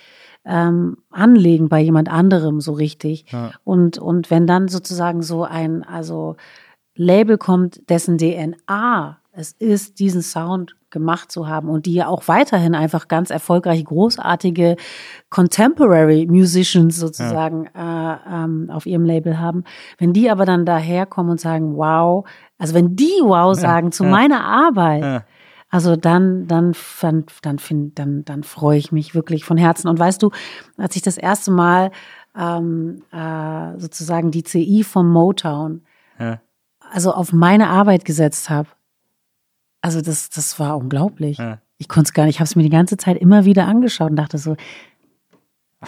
[0.44, 3.26] ähm, anlegen bei jemand anderem so richtig.
[3.64, 6.36] Und, und wenn dann sozusagen so ein, also
[6.94, 12.28] Label kommt, dessen DNA es ist, diesen Sound gemacht zu haben und die ja auch
[12.28, 14.76] weiterhin einfach ganz erfolgreich großartige
[15.30, 19.64] Contemporary Musicians sozusagen äh, ähm, auf ihrem Label haben.
[19.96, 22.28] Wenn die aber dann daherkommen und sagen, wow,
[22.58, 24.10] also wenn die wow sagen zu ja.
[24.10, 25.24] meiner Arbeit, Ja.
[25.70, 29.88] also dann, dann, dann, dann, find, dann, dann freue ich mich wirklich von Herzen.
[29.88, 30.30] Und weißt du,
[30.76, 31.90] als ich das erste Mal
[32.38, 35.84] ähm, äh, sozusagen die CI vom Motown
[36.18, 36.40] Ja.
[36.92, 38.68] Also auf meine Arbeit gesetzt habe,
[39.80, 41.38] also das, das war unglaublich.
[41.38, 41.58] Ja.
[41.78, 44.10] Ich konnte es gar nicht, ich habe es mir die ganze Zeit immer wieder angeschaut
[44.10, 44.56] und dachte so,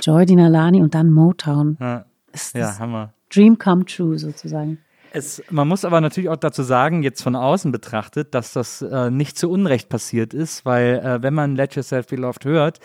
[0.01, 1.76] Joy Dinalani und dann Motown.
[1.81, 3.12] Ja, Ist ja Hammer.
[3.32, 4.78] Dream come true sozusagen.
[5.12, 9.10] Es, man muss aber natürlich auch dazu sagen, jetzt von außen betrachtet, dass das äh,
[9.12, 12.81] nicht zu Unrecht passiert ist, weil äh, wenn man Let Yourself Be Loved hört,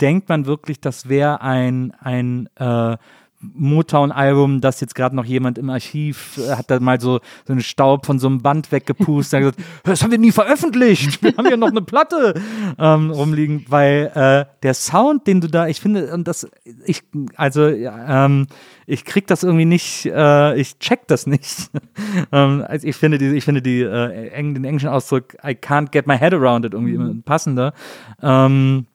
[0.00, 2.96] denkt man wirklich, das wäre ein, ein äh,
[3.40, 7.62] Motown-Album, das jetzt gerade noch jemand im Archiv äh, hat da mal so, so einen
[7.62, 11.46] Staub von so einem Band weggepustet und gesagt, das haben wir nie veröffentlicht, wir haben
[11.48, 12.34] ja noch eine Platte
[12.78, 16.48] ähm, rumliegen, weil äh, der Sound, den du da, ich finde, und das,
[16.84, 17.02] ich,
[17.36, 18.48] also, ja, ähm,
[18.86, 21.70] ich krieg das irgendwie nicht, äh, ich check das nicht.
[22.32, 25.90] ähm, also ich finde die, ich finde die, äh, eng, den englischen Ausdruck, I can't
[25.92, 27.72] get my head around it irgendwie immer passender.
[28.20, 28.86] Ähm,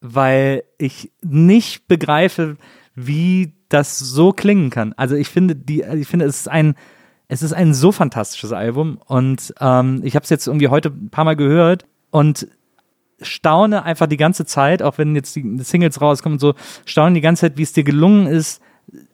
[0.00, 2.56] weil ich nicht begreife,
[3.06, 4.94] wie das so klingen kann.
[4.96, 6.74] Also ich finde, die, ich finde, es ist ein,
[7.28, 11.10] es ist ein so fantastisches Album und ähm, ich habe es jetzt irgendwie heute ein
[11.10, 12.48] paar Mal gehört und
[13.20, 16.54] staune einfach die ganze Zeit, auch wenn jetzt die Singles rauskommen und so,
[16.84, 18.62] staune die ganze Zeit, wie es dir gelungen ist,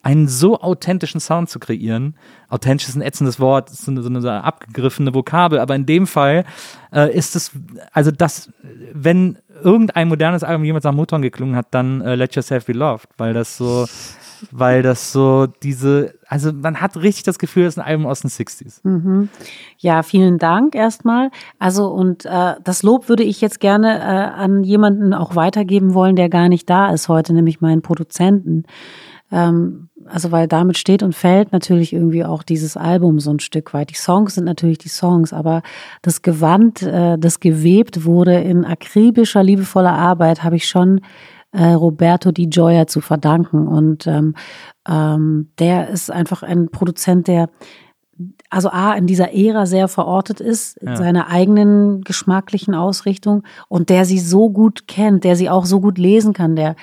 [0.02, 2.14] einen so authentischen Sound zu kreieren.
[2.48, 6.06] Authentisch ist ein ätzendes Wort, ist so eine, so eine abgegriffene Vokabel, aber in dem
[6.06, 6.44] Fall
[6.92, 7.52] äh, ist es,
[7.92, 8.50] also das,
[8.92, 13.08] wenn irgendein modernes Album jemals nach Motown geklungen hat, dann äh, Let Yourself Be Loved,
[13.16, 13.86] weil das so,
[14.50, 18.20] weil das so diese, also man hat richtig das Gefühl, es ist ein Album aus
[18.20, 18.80] den 60s.
[19.78, 21.30] Ja, vielen Dank erstmal.
[21.58, 26.16] Also und äh, das Lob würde ich jetzt gerne äh, an jemanden auch weitergeben wollen,
[26.16, 28.64] der gar nicht da ist heute, nämlich meinen Produzenten.
[29.34, 33.74] Ähm, also weil damit steht und fällt natürlich irgendwie auch dieses Album so ein Stück
[33.74, 33.90] weit.
[33.90, 35.62] Die Songs sind natürlich die Songs, aber
[36.02, 41.00] das Gewand, äh, das gewebt wurde in akribischer, liebevoller Arbeit, habe ich schon
[41.52, 43.66] äh, Roberto Di Gioia zu verdanken.
[43.66, 44.34] Und ähm,
[44.88, 47.48] ähm, der ist einfach ein Produzent, der
[48.48, 50.96] also A, in dieser Ära sehr verortet ist, in Ja.
[50.96, 55.98] seiner eigenen geschmacklichen Ausrichtung und der sie so gut kennt, der sie auch so gut
[55.98, 56.76] lesen kann, der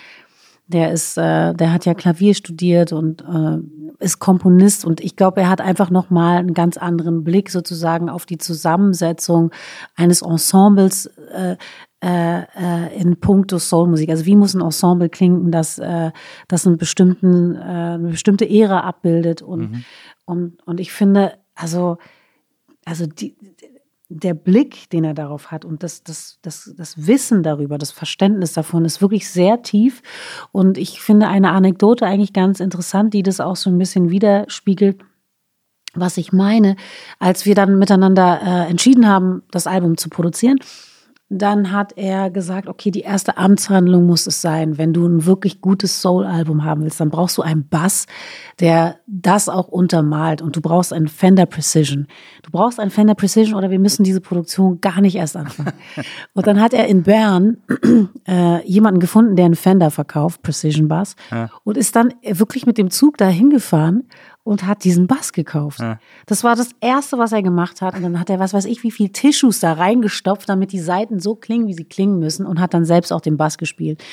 [0.67, 3.57] der ist, äh, der hat ja Klavier studiert und äh,
[4.03, 8.09] ist Komponist und ich glaube, er hat einfach noch mal einen ganz anderen Blick sozusagen
[8.09, 9.51] auf die Zusammensetzung
[9.95, 11.55] eines Ensembles äh,
[12.03, 14.09] äh, äh, in puncto Soulmusik.
[14.09, 16.11] Also wie muss ein Ensemble klingen, das, äh,
[16.47, 19.83] das einen bestimmten, äh, eine bestimmte Ära abbildet und
[20.25, 21.97] und und ich finde, also
[22.85, 23.35] also die,
[24.13, 28.53] der Blick, den er darauf hat und das, das, das, das Wissen darüber, das Verständnis
[28.53, 30.01] davon ist wirklich sehr tief.
[30.51, 35.01] Und ich finde eine Anekdote eigentlich ganz interessant, die das auch so ein bisschen widerspiegelt,
[35.93, 36.75] was ich meine.
[37.19, 40.59] Als wir dann miteinander äh, entschieden haben, das Album zu produzieren,
[41.33, 44.77] dann hat er gesagt, okay, die erste Amtshandlung muss es sein.
[44.77, 48.05] Wenn du ein wirklich gutes Soul-Album haben willst, dann brauchst du einen Bass,
[48.59, 50.41] der das auch untermalt.
[50.41, 52.07] Und du brauchst einen Fender Precision.
[52.43, 55.71] Du brauchst einen Fender Precision oder wir müssen diese Produktion gar nicht erst anfangen.
[56.33, 57.57] und dann hat er in Bern
[58.27, 61.49] äh, jemanden gefunden, der einen Fender verkauft, Precision Bass, ja.
[61.63, 64.03] und ist dann wirklich mit dem Zug da hingefahren
[64.43, 65.79] und hat diesen Bass gekauft.
[65.79, 65.99] Ja.
[66.25, 67.95] Das war das Erste, was er gemacht hat.
[67.95, 71.19] Und dann hat er, was weiß ich, wie viel Tissues da reingestopft, damit die Seiten
[71.19, 74.03] so klingen, wie sie klingen müssen und hat dann selbst auch den Bass gespielt.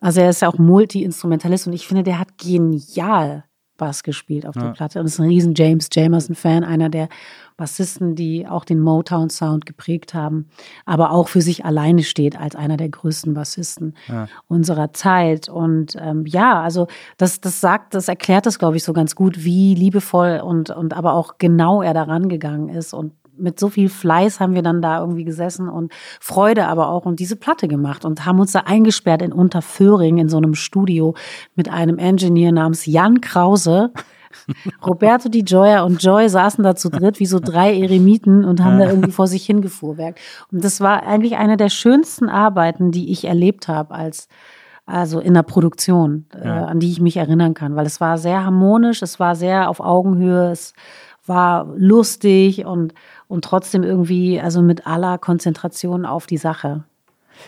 [0.00, 3.44] Also er ist ja auch Multi-Instrumentalist und ich finde, der hat genial
[3.76, 4.62] Bass gespielt auf ja.
[4.62, 7.08] der Platte und ist ein riesen James Jamerson-Fan, einer der
[7.56, 10.48] Bassisten, die auch den Motown-Sound geprägt haben,
[10.84, 14.28] aber auch für sich alleine steht als einer der größten Bassisten ja.
[14.46, 15.48] unserer Zeit.
[15.48, 16.86] Und ähm, ja, also
[17.16, 20.94] das, das sagt, das erklärt das, glaube ich, so ganz gut, wie liebevoll und, und
[20.94, 24.82] aber auch genau er daran gegangen ist und mit so viel Fleiß haben wir dann
[24.82, 28.60] da irgendwie gesessen und Freude aber auch und diese Platte gemacht und haben uns da
[28.60, 31.14] eingesperrt in Unterföhring in so einem Studio
[31.54, 33.92] mit einem Engineer namens Jan Krause.
[34.86, 38.78] Roberto Di Gioia und Joy saßen da zu dritt wie so drei Eremiten und haben
[38.78, 40.20] da irgendwie vor sich hingefuhrwerkt.
[40.52, 44.28] Und das war eigentlich eine der schönsten Arbeiten, die ich erlebt habe als
[44.86, 46.60] also in der Produktion, äh, ja.
[46.62, 49.68] äh, an die ich mich erinnern kann, weil es war sehr harmonisch, es war sehr
[49.68, 50.74] auf Augenhöhe, es
[51.26, 52.94] war lustig und,
[53.28, 56.84] und trotzdem irgendwie, also mit aller Konzentration auf die Sache.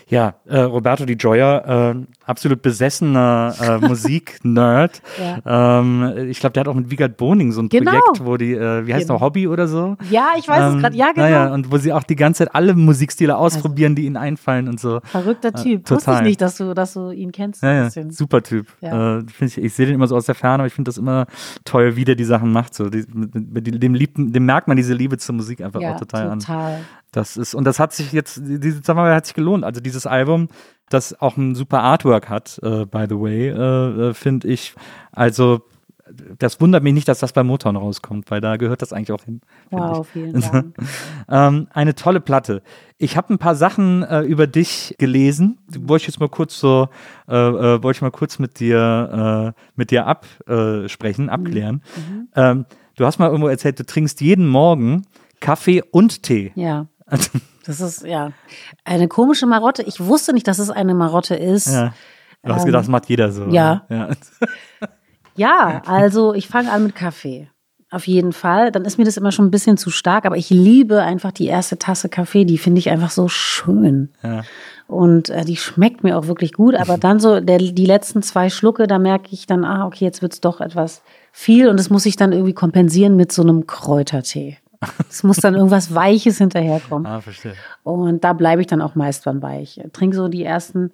[0.09, 1.94] Ja, äh, Roberto Di Gioia, äh,
[2.24, 5.02] absolut besessener äh, Musik-Nerd.
[5.19, 5.81] ja.
[5.81, 7.90] ähm, ich glaube, der hat auch mit Wiegald Boning so ein genau.
[7.93, 9.15] Projekt, wo die, äh, wie heißt genau.
[9.15, 9.97] noch, Hobby oder so?
[10.10, 11.27] Ja, ich weiß ähm, es gerade, ja, genau.
[11.27, 14.16] Naja, und wo sie auch die ganze Zeit alle Musikstile also ausprobieren, also, die ihnen
[14.16, 15.01] einfallen und so.
[15.05, 15.85] Verrückter äh, Typ.
[15.85, 15.97] Total.
[15.97, 17.62] Wusste ich nicht, dass du, dass du ihn kennst.
[17.62, 17.90] Ja, ja.
[18.10, 18.66] super Typ.
[18.81, 19.19] Ja.
[19.19, 21.27] Äh, ich ich sehe den immer so aus der Ferne, aber ich finde das immer
[21.65, 22.74] toll, wie der die Sachen macht.
[22.74, 22.89] So.
[22.89, 26.39] Die, mit, mit, dem, lieb, dem merkt man diese Liebe zur Musik einfach auch total,
[26.39, 26.74] total.
[26.74, 26.81] an.
[27.12, 29.64] Das ist, und das hat sich jetzt, diese Zusammenarbeit hat sich gelohnt.
[29.64, 30.48] Also dieses Album,
[30.90, 34.74] das auch ein super Artwork hat, äh, by the way, äh, äh, finde ich.
[35.12, 35.62] Also
[36.39, 39.24] das wundert mich nicht, dass das bei Motown rauskommt, weil da gehört das eigentlich auch
[39.24, 39.40] hin.
[39.70, 40.76] Wow, vielen Dank.
[41.28, 42.62] ähm, eine tolle Platte.
[42.97, 45.59] Ich habe ein paar Sachen äh, über dich gelesen.
[45.68, 46.89] Wollte ich jetzt mal kurz so,
[47.28, 51.30] äh, äh, wollte ich mal kurz mit dir, äh, mit dir absprechen, mhm.
[51.30, 51.82] abklären.
[51.97, 52.28] Mhm.
[52.35, 52.66] Ähm,
[52.97, 55.06] du hast mal irgendwo erzählt, du trinkst jeden Morgen
[55.40, 56.52] Kaffee und Tee.
[56.55, 56.86] Ja.
[57.68, 58.32] Das ist ja
[58.85, 59.82] eine komische Marotte.
[59.82, 61.66] Ich wusste nicht, dass es eine Marotte ist.
[61.66, 61.93] Ja.
[62.43, 63.44] Du hast ähm, gedacht, das macht jeder so.
[63.48, 63.85] Ja.
[63.90, 64.09] Ja,
[65.36, 67.51] ja also ich fange an mit Kaffee.
[67.90, 68.72] Auf jeden Fall.
[68.72, 71.47] Dann ist mir das immer schon ein bisschen zu stark, aber ich liebe einfach die
[71.47, 72.47] erste Tasse Kaffee.
[72.47, 74.10] Die finde ich einfach so schön.
[74.22, 74.44] Ja.
[74.86, 76.74] Und äh, die schmeckt mir auch wirklich gut.
[76.74, 80.22] Aber dann so der, die letzten zwei Schlucke, da merke ich dann, ah, okay, jetzt
[80.22, 81.02] wird es doch etwas
[81.32, 81.68] viel.
[81.68, 84.59] Und das muss ich dann irgendwie kompensieren mit so einem Kräutertee.
[85.09, 87.06] Es muss dann irgendwas Weiches hinterherkommen.
[87.06, 87.55] Ah, verstehe.
[87.82, 89.80] Und da bleibe ich dann auch meist beim Weich.
[89.92, 90.92] Trinke so die ersten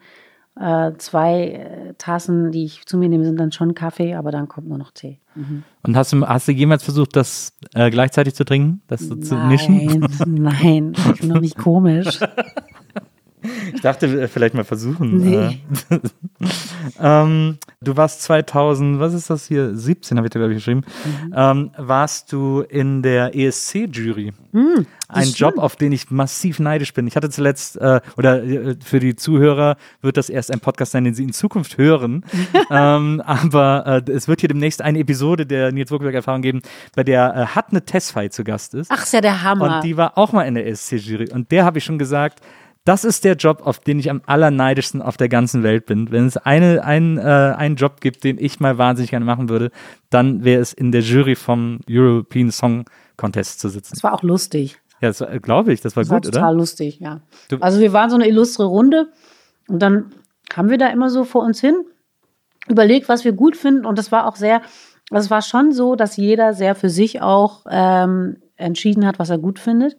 [0.58, 4.48] äh, zwei äh, Tassen, die ich zu mir nehme, sind dann schon Kaffee, aber dann
[4.48, 5.18] kommt nur noch Tee.
[5.34, 5.64] Mhm.
[5.82, 9.34] Und hast du, hast du jemals versucht, das äh, gleichzeitig zu trinken, das so zu
[9.34, 10.06] mischen?
[10.26, 12.20] Nein, ich bin noch nicht komisch.
[13.74, 15.18] Ich dachte, vielleicht mal versuchen.
[15.18, 15.60] Nee.
[15.90, 15.98] Äh.
[17.00, 19.74] ähm, du warst 2000, was ist das hier?
[19.74, 20.82] 17 habe ich da, glaube ich, geschrieben.
[21.04, 21.34] Mhm.
[21.36, 24.32] Ähm, warst du in der ESC-Jury.
[24.52, 25.38] Mhm, Ein stimmt.
[25.38, 27.06] Job, auf den ich massiv neidisch bin.
[27.06, 31.04] Ich hatte zuletzt, äh, oder äh, für die Zuhörer wird das erst ein Podcast sein,
[31.04, 32.24] den sie in Zukunft hören.
[32.70, 36.62] ähm, aber äh, es wird hier demnächst eine Episode der Nils Wurkelberg-Erfahrung geben,
[36.94, 38.90] bei der äh, Hatne Tesfay zu Gast ist.
[38.90, 39.76] Ach, ist ja der Hammer.
[39.76, 41.30] Und die war auch mal in der ESC-Jury.
[41.32, 42.40] Und der habe ich schon gesagt,
[42.84, 46.10] das ist der Job, auf den ich am allerneidischsten auf der ganzen Welt bin.
[46.10, 49.70] Wenn es eine, ein, äh, einen Job gibt, den ich mal wahnsinnig gerne machen würde,
[50.10, 52.84] dann wäre es in der Jury vom European Song
[53.16, 53.94] Contest zu sitzen.
[53.94, 54.78] Das war auch lustig.
[55.00, 56.30] Ja, glaube ich, das war das gut, war oder?
[56.30, 57.20] Total lustig, ja.
[57.48, 59.08] Du also wir waren so eine illustre Runde
[59.68, 60.12] und dann
[60.54, 61.74] haben wir da immer so vor uns hin
[62.68, 64.62] überlegt, was wir gut finden und das war auch sehr,
[65.10, 69.30] also es war schon so, dass jeder sehr für sich auch ähm, entschieden hat, was
[69.30, 69.96] er gut findet.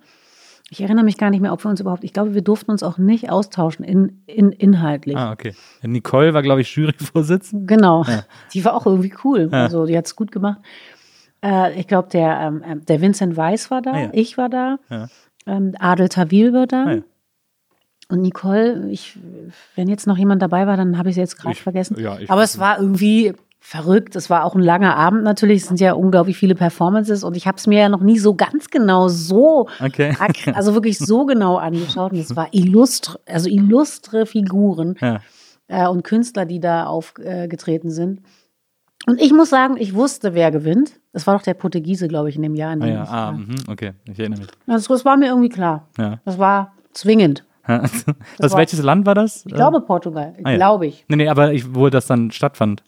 [0.69, 2.81] Ich erinnere mich gar nicht mehr, ob wir uns überhaupt, ich glaube, wir durften uns
[2.81, 5.15] auch nicht austauschen in, in inhaltlich.
[5.15, 5.53] Ah, okay.
[5.83, 7.67] Nicole war, glaube ich, Juryvorsitzende.
[7.67, 8.03] Genau.
[8.03, 8.23] Ja.
[8.53, 9.49] Die war auch irgendwie cool.
[9.51, 9.63] Ja.
[9.63, 10.59] Also, die hat es gut gemacht.
[11.43, 14.09] Äh, ich glaube, der, ähm, äh, der Vincent Weiss war da, ah, ja.
[14.13, 14.79] ich war da,
[15.45, 16.85] ähm, Adel Tawil war da.
[16.85, 17.01] Ah,
[18.07, 19.17] und Nicole, ich,
[19.75, 21.99] wenn jetzt noch jemand dabei war, dann habe ich sie jetzt gerade vergessen.
[21.99, 23.33] Ja, Aber es war irgendwie
[23.65, 24.15] verrückt.
[24.15, 25.63] Es war auch ein langer Abend natürlich.
[25.63, 28.35] Es sind ja unglaublich viele Performances und ich habe es mir ja noch nie so
[28.35, 30.15] ganz genau so, okay.
[30.53, 32.11] also wirklich so genau angeschaut.
[32.11, 35.19] Und es war illustre, also illustre Figuren ja.
[35.67, 38.21] äh, und Künstler, die da aufgetreten äh, sind.
[39.07, 40.99] Und ich muss sagen, ich wusste, wer gewinnt.
[41.11, 42.71] Es war doch der Portugiese, glaube ich, in dem Jahr.
[42.73, 44.49] In dem ah, ja, ah, mh, okay, ich erinnere mich.
[44.67, 45.87] Also, das war mir irgendwie klar.
[45.97, 46.19] Ja.
[46.23, 47.43] Das war zwingend.
[47.65, 48.05] Was,
[48.51, 49.43] war- welches Land war das?
[49.47, 51.03] Ich glaube Portugal, Ah, glaube ich.
[51.07, 52.83] Nee, nee, aber ich, wo das dann stattfand.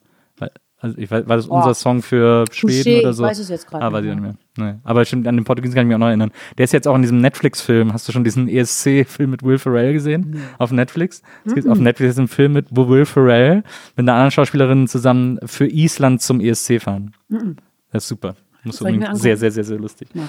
[0.79, 1.55] Also ich weiß, war das Oh.
[1.55, 3.23] unser Song für Schweden Touché, oder ich so?
[3.23, 4.73] weiß es jetzt gerade Ah, weiß nicht ich nicht mehr.
[4.73, 4.79] Nee.
[4.83, 6.31] Aber stimmt, an den Portugiesen kann ich mich auch noch erinnern.
[6.57, 7.93] Der ist jetzt auch in diesem Netflix-Film.
[7.93, 10.39] Hast du schon diesen ESC-Film mit Will Ferrell gesehen?
[10.59, 11.23] Auf Netflix?
[11.45, 13.63] Es gibt auf Netflix ist ein Film mit wo Will Ferrell
[13.95, 17.11] mit einer anderen Schauspielerin zusammen für Island zum ESC fahren.
[17.91, 18.35] Das ist super.
[18.63, 20.09] Muss ich unbedingt sehr, sehr, sehr, sehr lustig.
[20.13, 20.23] Okay.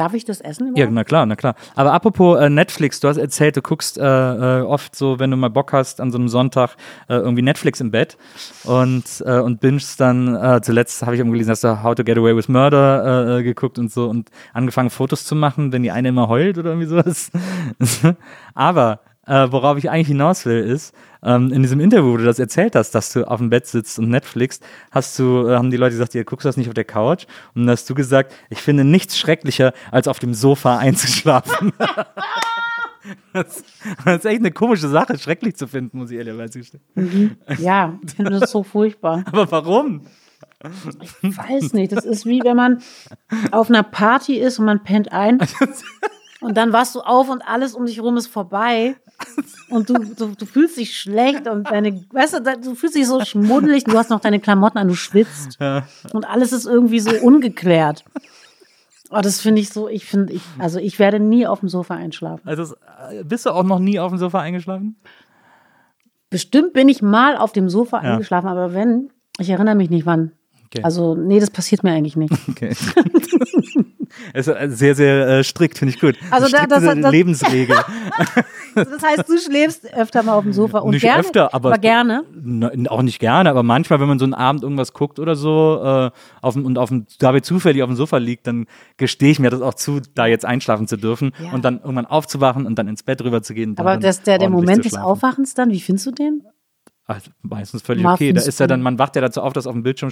[0.00, 0.94] Darf ich das essen Ja, überhaupt?
[0.94, 1.54] na klar, na klar.
[1.74, 5.36] Aber apropos äh, Netflix, du hast erzählt, du guckst äh, äh, oft so, wenn du
[5.36, 6.70] mal Bock hast, an so einem Sonntag
[7.10, 8.16] äh, irgendwie Netflix im Bett
[8.64, 12.16] und, äh, und bingst dann, zuletzt habe ich irgendwo gelesen, hast du How to Get
[12.16, 16.28] Away with Murder geguckt und so und angefangen Fotos zu machen, wenn die eine immer
[16.28, 17.30] heult oder irgendwie sowas.
[18.54, 19.00] Aber
[19.30, 20.92] äh, worauf ich eigentlich hinaus will, ist,
[21.22, 23.98] ähm, in diesem Interview, wo du das erzählt hast, dass du auf dem Bett sitzt
[24.00, 24.58] und Netflix,
[24.90, 27.26] hast du, äh, haben die Leute gesagt, ihr guckst das nicht auf der Couch.
[27.54, 31.72] Und dann hast du gesagt, ich finde nichts schrecklicher, als auf dem Sofa einzuschlafen.
[33.32, 33.62] das,
[34.04, 37.36] das ist echt eine komische Sache, schrecklich zu finden, muss ich ehrlicherweise gestehen.
[37.58, 39.22] Ja, ich finde das so furchtbar.
[39.26, 40.06] Aber warum?
[41.22, 42.82] Ich weiß nicht, das ist wie wenn man
[43.52, 45.38] auf einer Party ist und man pennt ein
[46.40, 48.96] und dann wachst du auf und alles um dich herum ist vorbei
[49.68, 53.24] und du, du, du fühlst dich schlecht und deine, weißt du, du fühlst dich so
[53.24, 55.58] schmuddelig, du hast noch deine Klamotten an, du schwitzt
[56.12, 58.04] und alles ist irgendwie so ungeklärt.
[59.10, 61.94] Oh, das finde ich so, ich finde, ich, also ich werde nie auf dem Sofa
[61.94, 62.46] einschlafen.
[62.46, 62.74] Also
[63.24, 64.96] bist du auch noch nie auf dem Sofa eingeschlafen?
[66.30, 70.30] Bestimmt bin ich mal auf dem Sofa eingeschlafen, aber wenn, ich erinnere mich nicht wann.
[70.66, 70.84] Okay.
[70.84, 72.32] Also, nee, das passiert mir eigentlich nicht.
[72.48, 72.76] Okay.
[74.32, 76.16] Es ist sehr, sehr äh, strikt, finde ich gut.
[76.30, 77.76] Also da- das- das- Lebensregel.
[78.74, 82.22] Das heißt, du schläfst öfter mal auf dem Sofa und Nicht gerne, öfter, aber- gerne.
[82.40, 85.80] Na, auch nicht gerne, aber manchmal, wenn man so einen Abend irgendwas guckt oder so
[85.82, 86.10] äh,
[86.40, 88.66] auf und auf dem, dabei zufällig auf dem Sofa liegt, dann
[88.96, 91.52] gestehe ich mir das auch zu, da jetzt einschlafen zu dürfen Ja.
[91.52, 93.74] und dann irgendwann aufzuwachen und dann ins Bett rüber zu gehen.
[93.76, 94.94] Aber das, der, der Moment des.
[94.94, 96.42] Aufwachens dann, wie findest du den?
[97.12, 98.32] Ach, meistens völlig okay.
[98.32, 100.10] Da ist ja dann, man wacht ja dazu auf, dass auf dem Bildschirm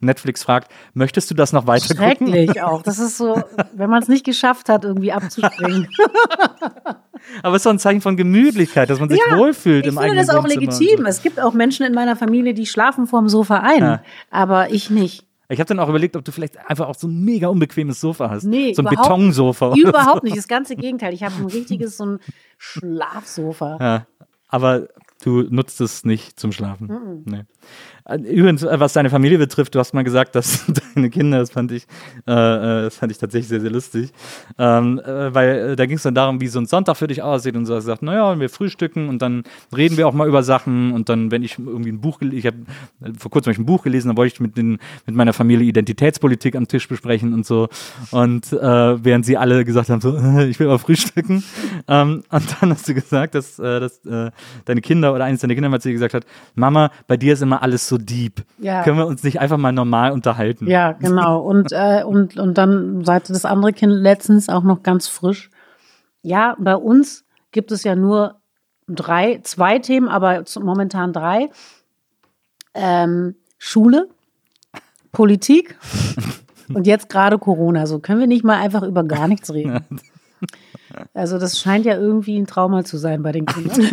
[0.00, 2.28] Netflix fragt, möchtest du das noch weiter gucken?
[2.28, 2.82] Schrecklich auch.
[2.82, 3.42] Das ist so,
[3.74, 5.86] wenn man es nicht geschafft hat, irgendwie abzuspringen.
[7.42, 10.12] Aber es ist doch ein Zeichen von Gemütlichkeit, dass man sich wohlfühlt ich im finde
[10.12, 10.98] eigenen das auch Wohnzimmer und legitim.
[11.04, 11.04] so.
[11.04, 13.80] Es gibt auch Menschen in meiner Familie, die schlafen vorm Sofa ein.
[13.82, 14.02] Ja.
[14.30, 15.26] Aber ich nicht.
[15.50, 18.30] Ich habe dann auch überlegt, ob du vielleicht einfach auch so ein mega unbequemes Sofa
[18.30, 18.44] hast.
[18.44, 19.74] Nee, so ein überhaupt- Betonsofa.
[19.74, 20.36] Überhaupt nicht.
[20.36, 21.12] Das ganze Gegenteil.
[21.12, 22.18] Ich habe ein richtiges so ein
[22.58, 23.76] Schlafsofa.
[23.80, 24.06] Ja,
[24.48, 24.88] aber
[25.20, 27.22] du nutzt es nicht zum Schlafen.
[27.24, 27.44] Nee.
[28.10, 30.64] Äh, Übrigens, äh, was deine Familie betrifft, du hast mal gesagt, dass
[30.94, 31.86] deine Kinder, das fand ich,
[32.26, 34.10] äh, äh, das fand ich tatsächlich sehr, sehr lustig,
[34.58, 37.56] ähm, äh, weil da ging es dann darum, wie so ein Sonntag für dich aussieht
[37.56, 37.74] und so.
[37.74, 39.44] Er sagt, naja, wir frühstücken und dann
[39.76, 42.46] reden wir auch mal über Sachen und dann, wenn ich irgendwie ein Buch, gel- ich
[42.46, 42.56] habe
[43.18, 45.66] vor kurzem hab ich ein Buch gelesen, da wollte ich mit, den, mit meiner Familie
[45.66, 47.68] Identitätspolitik am Tisch besprechen und so.
[48.10, 51.44] Und äh, während sie alle gesagt haben, so, ich will mal frühstücken.
[51.88, 54.00] Ähm, und dann hast du gesagt, dass, dass
[54.64, 56.24] deine Kinder oder eines deiner Kinder mal zu dir gesagt hat,
[56.54, 58.44] Mama, bei dir ist immer alles so deep.
[58.58, 58.82] Ja.
[58.82, 60.66] Können wir uns nicht einfach mal normal unterhalten?
[60.66, 61.40] Ja, genau.
[61.44, 65.50] Und, äh, und, und dann sagte das andere Kind letztens auch noch ganz frisch.
[66.22, 68.40] Ja, bei uns gibt es ja nur
[68.88, 71.50] drei, zwei Themen, aber momentan drei.
[72.74, 74.08] Ähm, Schule,
[75.12, 75.76] Politik
[76.74, 77.86] und jetzt gerade Corona.
[77.86, 79.84] So können wir nicht mal einfach über gar nichts reden.
[81.14, 83.90] Also das scheint ja irgendwie ein Trauma zu sein bei den Kindern.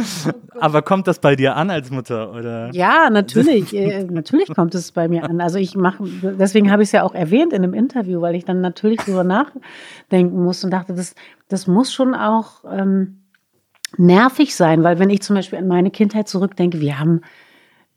[0.60, 2.32] Aber kommt das bei dir an als Mutter?
[2.32, 2.70] Oder?
[2.72, 3.72] Ja, natürlich.
[3.74, 5.40] äh, natürlich kommt es bei mir an.
[5.40, 6.04] Also ich mache,
[6.38, 9.24] deswegen habe ich es ja auch erwähnt in einem Interview, weil ich dann natürlich darüber
[9.24, 11.14] nachdenken muss und dachte, das,
[11.48, 13.22] das muss schon auch ähm,
[13.96, 17.20] nervig sein, weil wenn ich zum Beispiel an meine Kindheit zurückdenke, wir haben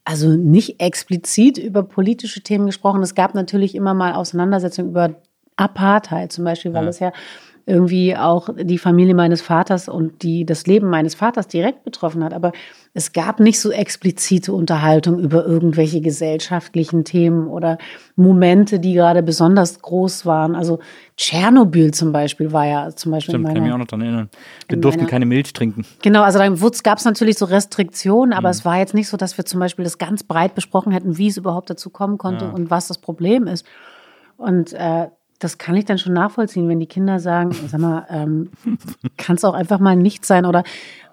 [0.04, 3.02] also nicht explizit über politische Themen gesprochen.
[3.02, 5.16] Es gab natürlich immer mal Auseinandersetzungen über
[5.56, 6.90] Apartheid zum Beispiel, weil Ja.
[6.90, 7.12] es ja
[7.68, 12.32] irgendwie auch die Familie meines Vaters und die, das Leben meines Vaters direkt betroffen hat.
[12.34, 12.52] Aber
[12.94, 17.80] es gab nicht so explizite Unterhaltung über irgendwelche gesellschaftlichen Themen oder
[18.16, 20.56] Momente, die gerade besonders groß waren.
[20.56, 20.80] Also
[21.18, 23.88] Tschernobyl zum Beispiel war ja zum Beispiel Stimmt, in kann ich mich meiner auch noch
[23.88, 24.30] dran erinnern.
[24.70, 25.86] Wir durften meiner- keine Milch trinken.
[26.04, 28.38] Genau, also dann gab es natürlich so Restriktionen, Mhm.
[28.38, 31.18] aber es war jetzt nicht so, dass wir zum Beispiel das ganz breit besprochen hätten,
[31.18, 33.66] wie es überhaupt dazu kommen konnte und was das Problem ist.
[34.38, 35.08] Und äh,
[35.40, 38.50] das kann ich dann schon nachvollziehen, wenn die Kinder sagen, sag mal, ähm,
[39.18, 40.46] kann es auch einfach mal nicht sein.
[40.46, 40.64] Oder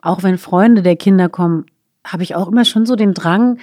[0.01, 1.67] auch wenn Freunde der Kinder kommen,
[2.07, 3.59] habe ich auch immer schon so den Drang,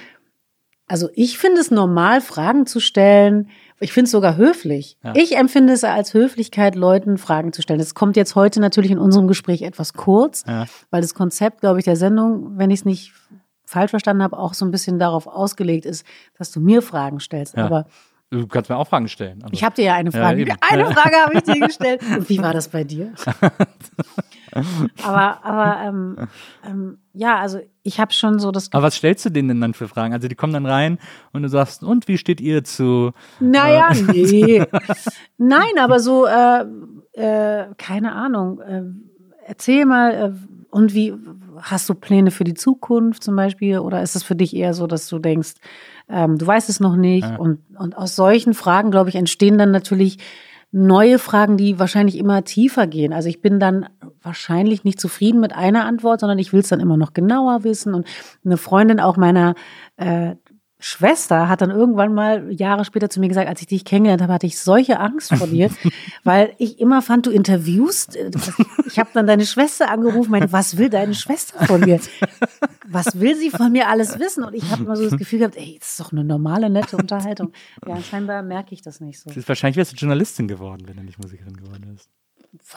[0.86, 3.48] also ich finde es normal, Fragen zu stellen.
[3.78, 4.98] Ich finde es sogar höflich.
[5.14, 7.78] Ich empfinde es als Höflichkeit, Leuten Fragen zu stellen.
[7.78, 10.66] Das kommt jetzt heute natürlich in unserem Gespräch etwas kurz, Ja.
[10.90, 13.12] weil das Konzept, glaube ich, der Sendung, wenn ich es nicht
[13.64, 16.04] falsch verstanden habe, auch so ein bisschen darauf ausgelegt ist,
[16.36, 17.56] dass du mir Fragen stellst.
[17.56, 17.66] Ja.
[17.66, 17.86] Aber
[18.30, 19.44] Du kannst mir auch Fragen stellen.
[19.50, 20.44] Ich habe dir ja eine Frage.
[20.46, 22.00] Ja, eine Frage habe ich dir gestellt.
[22.16, 23.12] Und wie war das bei dir?
[25.02, 26.16] aber aber ähm,
[26.64, 28.72] ähm, ja, also ich habe schon so das.
[28.72, 30.14] Aber was stellst du denen denn dann für Fragen?
[30.14, 30.98] Also die kommen dann rein
[31.32, 33.12] und du sagst, und wie steht ihr zu?
[33.40, 34.64] Naja, äh, nee.
[35.36, 36.64] Nein, aber so, äh,
[37.14, 38.60] äh, keine Ahnung.
[38.60, 38.82] Äh,
[39.44, 40.32] erzähl mal, äh,
[40.70, 41.14] und wie
[41.62, 43.80] hast du Pläne für die Zukunft zum Beispiel?
[43.80, 45.54] Oder ist es für dich eher so, dass du denkst,
[46.10, 47.28] ähm, du weißt es noch nicht?
[47.28, 47.36] Ja.
[47.36, 50.18] Und, und aus solchen Fragen, glaube ich, entstehen dann natürlich
[50.72, 53.12] neue Fragen, die wahrscheinlich immer tiefer gehen.
[53.12, 53.88] Also ich bin dann
[54.22, 57.94] wahrscheinlich nicht zufrieden mit einer Antwort, sondern ich will es dann immer noch genauer wissen.
[57.94, 58.06] Und
[58.44, 59.54] eine Freundin auch meiner
[59.96, 60.36] äh,
[60.80, 64.32] Schwester hat dann irgendwann mal Jahre später zu mir gesagt, als ich dich kennengelernt habe,
[64.32, 65.70] hatte ich solche Angst vor dir,
[66.24, 68.16] weil ich immer fand, du interviewst.
[68.16, 68.30] Äh,
[68.86, 72.00] ich habe dann deine Schwester angerufen, meinte, was will deine Schwester von mir?
[72.88, 74.42] Was will sie von mir alles wissen?
[74.42, 76.96] Und ich habe immer so das Gefühl gehabt, ey, das ist doch eine normale, nette
[76.96, 77.52] Unterhaltung.
[77.86, 79.28] Ja, scheinbar merke ich das nicht so.
[79.28, 82.08] Das ist wahrscheinlich wärst du Journalistin geworden, wenn du nicht Musikerin geworden wärst.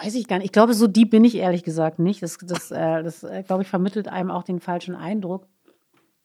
[0.03, 0.45] Weiß ich gar nicht.
[0.45, 2.21] Ich glaube, so die bin ich ehrlich gesagt nicht.
[2.21, 5.47] Das, das, äh, das äh, glaube ich, vermittelt einem auch den falschen Eindruck.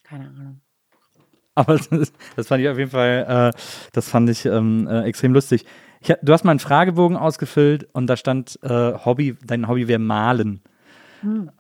[0.03, 0.61] Keine Ahnung.
[1.59, 3.59] Aber das, das, fand ich auf jeden Fall, äh,
[3.93, 5.65] das fand ich ähm, äh, extrem lustig.
[6.01, 9.99] Ich, du hast mal einen Fragebogen ausgefüllt und da stand äh, Hobby, dein Hobby wäre
[9.99, 10.61] Malen.
[11.23, 11.51] Hm.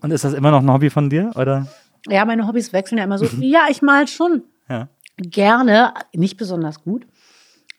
[0.00, 1.66] Und ist das immer noch ein Hobby von dir, oder?
[2.06, 3.26] Ja, meine Hobbys wechseln ja immer so.
[3.40, 4.44] ja, ich mal schon.
[4.68, 4.88] Ja.
[5.16, 7.04] Gerne, nicht besonders gut,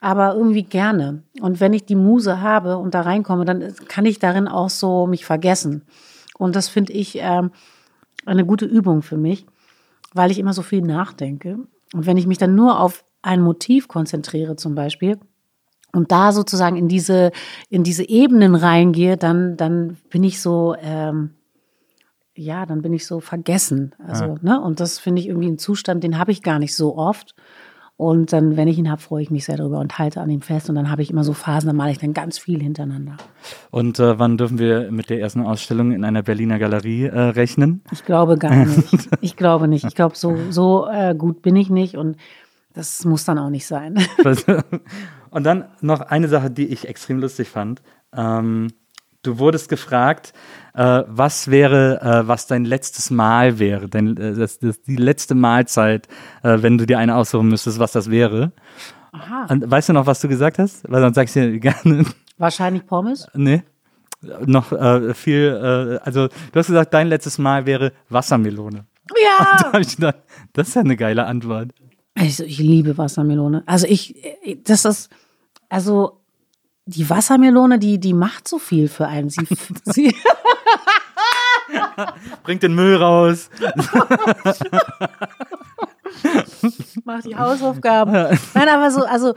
[0.01, 1.23] aber irgendwie gerne.
[1.39, 5.07] Und wenn ich die Muse habe und da reinkomme, dann kann ich darin auch so
[5.07, 5.83] mich vergessen.
[6.37, 7.51] Und das finde ich ähm,
[8.25, 9.45] eine gute Übung für mich
[10.13, 11.59] weil ich immer so viel nachdenke.
[11.93, 15.19] Und wenn ich mich dann nur auf ein Motiv konzentriere zum Beispiel
[15.93, 17.31] und da sozusagen in diese,
[17.69, 21.31] in diese Ebenen reingehe, dann, dann bin ich so, ähm,
[22.33, 23.93] ja, dann bin ich so vergessen.
[24.05, 24.35] Also, ja.
[24.41, 24.61] ne?
[24.61, 27.35] Und das finde ich irgendwie ein Zustand, den habe ich gar nicht so oft.
[28.01, 30.41] Und dann, wenn ich ihn habe, freue ich mich sehr darüber und halte an ihm
[30.41, 30.67] fest.
[30.69, 33.15] Und dann habe ich immer so Phasen, da male ich dann ganz viel hintereinander.
[33.69, 37.83] Und äh, wann dürfen wir mit der ersten Ausstellung in einer Berliner Galerie äh, rechnen?
[37.91, 39.07] Ich glaube gar nicht.
[39.21, 39.85] Ich glaube nicht.
[39.85, 42.17] Ich glaube, so, so äh, gut bin ich nicht und
[42.73, 43.99] das muss dann auch nicht sein.
[45.29, 47.83] und dann noch eine Sache, die ich extrem lustig fand.
[48.17, 48.69] Ähm,
[49.23, 50.33] du wurdest gefragt,
[50.73, 55.35] äh, was wäre, äh, was dein letztes Mal wäre, dein, äh, das, das, die letzte
[55.35, 56.07] Mahlzeit,
[56.43, 58.51] äh, wenn du dir eine aussuchen müsstest, was das wäre.
[59.11, 59.47] Aha.
[59.49, 60.89] Und weißt du noch, was du gesagt hast?
[60.89, 62.05] Weil sonst sagst du dir gerne.
[62.37, 63.27] Wahrscheinlich Pommes?
[63.33, 63.63] Nee.
[64.45, 68.85] Noch äh, viel, äh, also du hast gesagt, dein letztes Mal wäre Wassermelone.
[69.21, 69.57] Ja!
[69.71, 70.17] Da ich gedacht,
[70.53, 71.71] das ist ja eine geile Antwort.
[72.15, 73.63] Also ich liebe Wassermelone.
[73.65, 74.15] Also ich,
[74.63, 75.09] das ist,
[75.69, 76.20] also
[76.91, 79.29] die Wassermelone, die, die macht so viel für einen.
[79.29, 79.47] Sie,
[79.85, 80.15] sie
[82.43, 83.49] Bringt den Müll raus.
[87.05, 88.37] Macht die Hausaufgaben.
[88.53, 89.33] Nein, aber so, also,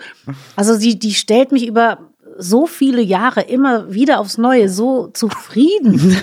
[0.57, 1.99] also die, die stellt mich über
[2.37, 6.17] so viele Jahre immer wieder aufs Neue so zufrieden.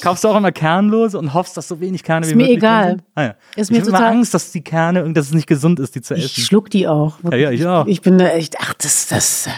[0.00, 2.56] Kaufst du auch immer kernlose und hoffst, dass so wenig Kerne ist wie möglich?
[2.56, 2.96] Ist mir egal.
[3.14, 3.34] Ah, ja.
[3.56, 6.00] Ist mir ich habe immer Angst, dass die Kerne, dass es nicht gesund ist, die
[6.00, 6.24] zu essen.
[6.24, 7.18] Ich schluck die auch.
[7.30, 7.86] Ja, ja, ich auch.
[7.86, 9.48] Ich bin echt, ach, das, das,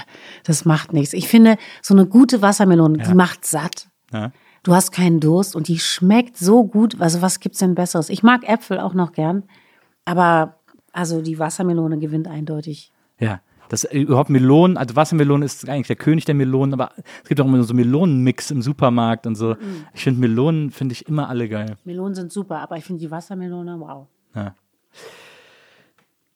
[0.45, 1.13] das macht nichts.
[1.13, 3.05] Ich finde, so eine gute Wassermelone, ja.
[3.05, 3.89] die macht satt.
[4.13, 4.33] Ja.
[4.63, 7.01] Du hast keinen Durst und die schmeckt so gut.
[7.01, 8.09] Also was gibt's denn Besseres?
[8.09, 9.45] Ich mag Äpfel auch noch gern,
[10.05, 10.57] aber
[10.93, 12.93] also die Wassermelone gewinnt eindeutig.
[13.19, 13.41] Ja
[13.73, 16.91] das äh, überhaupt Melonen, also Wassermelone ist eigentlich der König der Melonen, aber
[17.23, 19.55] es gibt auch immer so Melonenmix im Supermarkt und so.
[19.55, 19.87] Mhm.
[19.95, 21.77] Ich finde Melonen, finde ich immer alle geil.
[21.85, 24.07] Melonen sind super, aber ich finde die Wassermelone, wow.
[24.35, 24.55] Ja.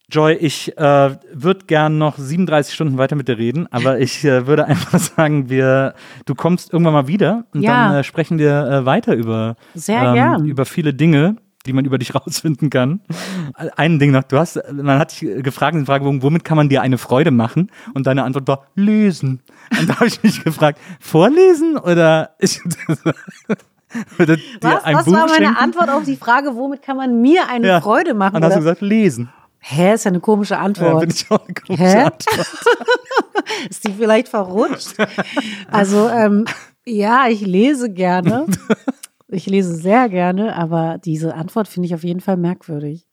[0.09, 4.47] Joy, ich äh, würde gern noch 37 Stunden weiter mit dir reden, aber ich äh,
[4.47, 5.93] würde einfach sagen, wir,
[6.25, 7.89] du kommst irgendwann mal wieder und ja.
[7.89, 9.57] dann äh, sprechen wir äh, weiter über,
[9.89, 11.37] ähm, über viele Dinge
[11.67, 13.01] die man über dich rausfinden kann.
[13.77, 16.69] Ein Ding noch, du hast, man hat dich gefragt in den Fragebogen, womit kann man
[16.69, 17.71] dir eine Freude machen?
[17.95, 19.41] Und deine Antwort war, lesen.
[19.79, 22.61] Und da habe ich mich gefragt, vorlesen oder, ich,
[24.19, 25.57] oder was, ein was Buch war meine schenken?
[25.57, 27.81] Antwort auf die Frage, womit kann man mir eine ja.
[27.81, 28.37] Freude machen?
[28.37, 29.31] Und dann hast du gesagt, lesen.
[29.59, 30.93] Hä, ist ja eine komische Antwort.
[30.93, 32.03] Ja, bin ich auch eine komische Hä?
[32.05, 32.47] Antwort.
[33.69, 34.95] ist die vielleicht verrutscht?
[35.71, 36.45] Also, ähm,
[36.85, 38.47] ja, ich lese gerne.
[39.29, 43.06] Ich lese sehr gerne, aber diese Antwort finde ich auf jeden Fall merkwürdig.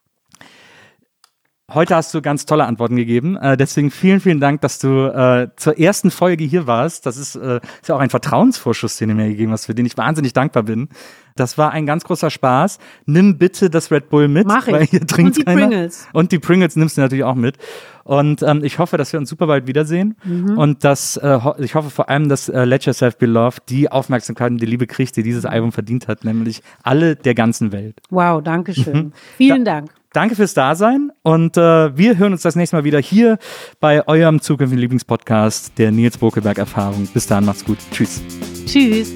[1.72, 3.38] Heute hast du ganz tolle Antworten gegeben.
[3.38, 7.06] Äh, deswegen vielen, vielen Dank, dass du äh, zur ersten Folge hier warst.
[7.06, 9.86] Das ist, äh, ist ja auch ein Vertrauensvorschuss, den du mir gegeben hast, für den
[9.86, 10.90] ich wahnsinnig dankbar bin.
[11.38, 12.80] Das war ein ganz großer Spaß.
[13.06, 14.74] Nimm bitte das Red Bull mit, Mach ich.
[14.74, 15.68] weil hier trinkt Und die keiner.
[15.68, 16.08] Pringles.
[16.12, 17.58] Und die Pringles nimmst du natürlich auch mit.
[18.04, 20.18] Und ähm, ich hoffe, dass wir uns super bald wiedersehen.
[20.26, 20.58] Mhm.
[20.58, 23.90] Und dass, äh, ho ich hoffe vor allem, dass äh, Let Yourself Be Loved die
[23.90, 28.02] Aufmerksamkeit und die Liebe kriegt, die dieses Album verdient hat, nämlich alle der ganzen Welt.
[28.10, 28.98] Wow, danke schön.
[28.98, 29.14] Mhm.
[29.38, 29.92] Vielen da Dank.
[30.14, 33.38] Danke fürs Dasein und äh, wir hören uns das nächste Mal wieder hier
[33.80, 37.08] bei eurem zukünftigen Lieblingspodcast, der Nils Bokelberg Erfahrung.
[37.14, 37.80] Bis dann, macht's gut.
[37.92, 38.22] Tschüss.
[38.66, 39.12] Tschüss.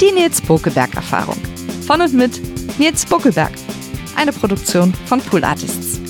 [0.00, 1.36] Die Nils Bokelberg Erfahrung.
[1.86, 3.52] Von und mit Nils Bokelberg.
[4.16, 6.09] Eine Produktion von Pool Artists.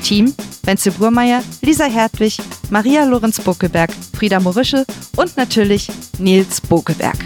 [0.00, 2.38] Team Wenzel Burmeier, Lisa Hertwig,
[2.70, 4.84] Maria Lorenz Bokelberg, Frieda Morische
[5.16, 7.16] und natürlich Nils Bokelberg.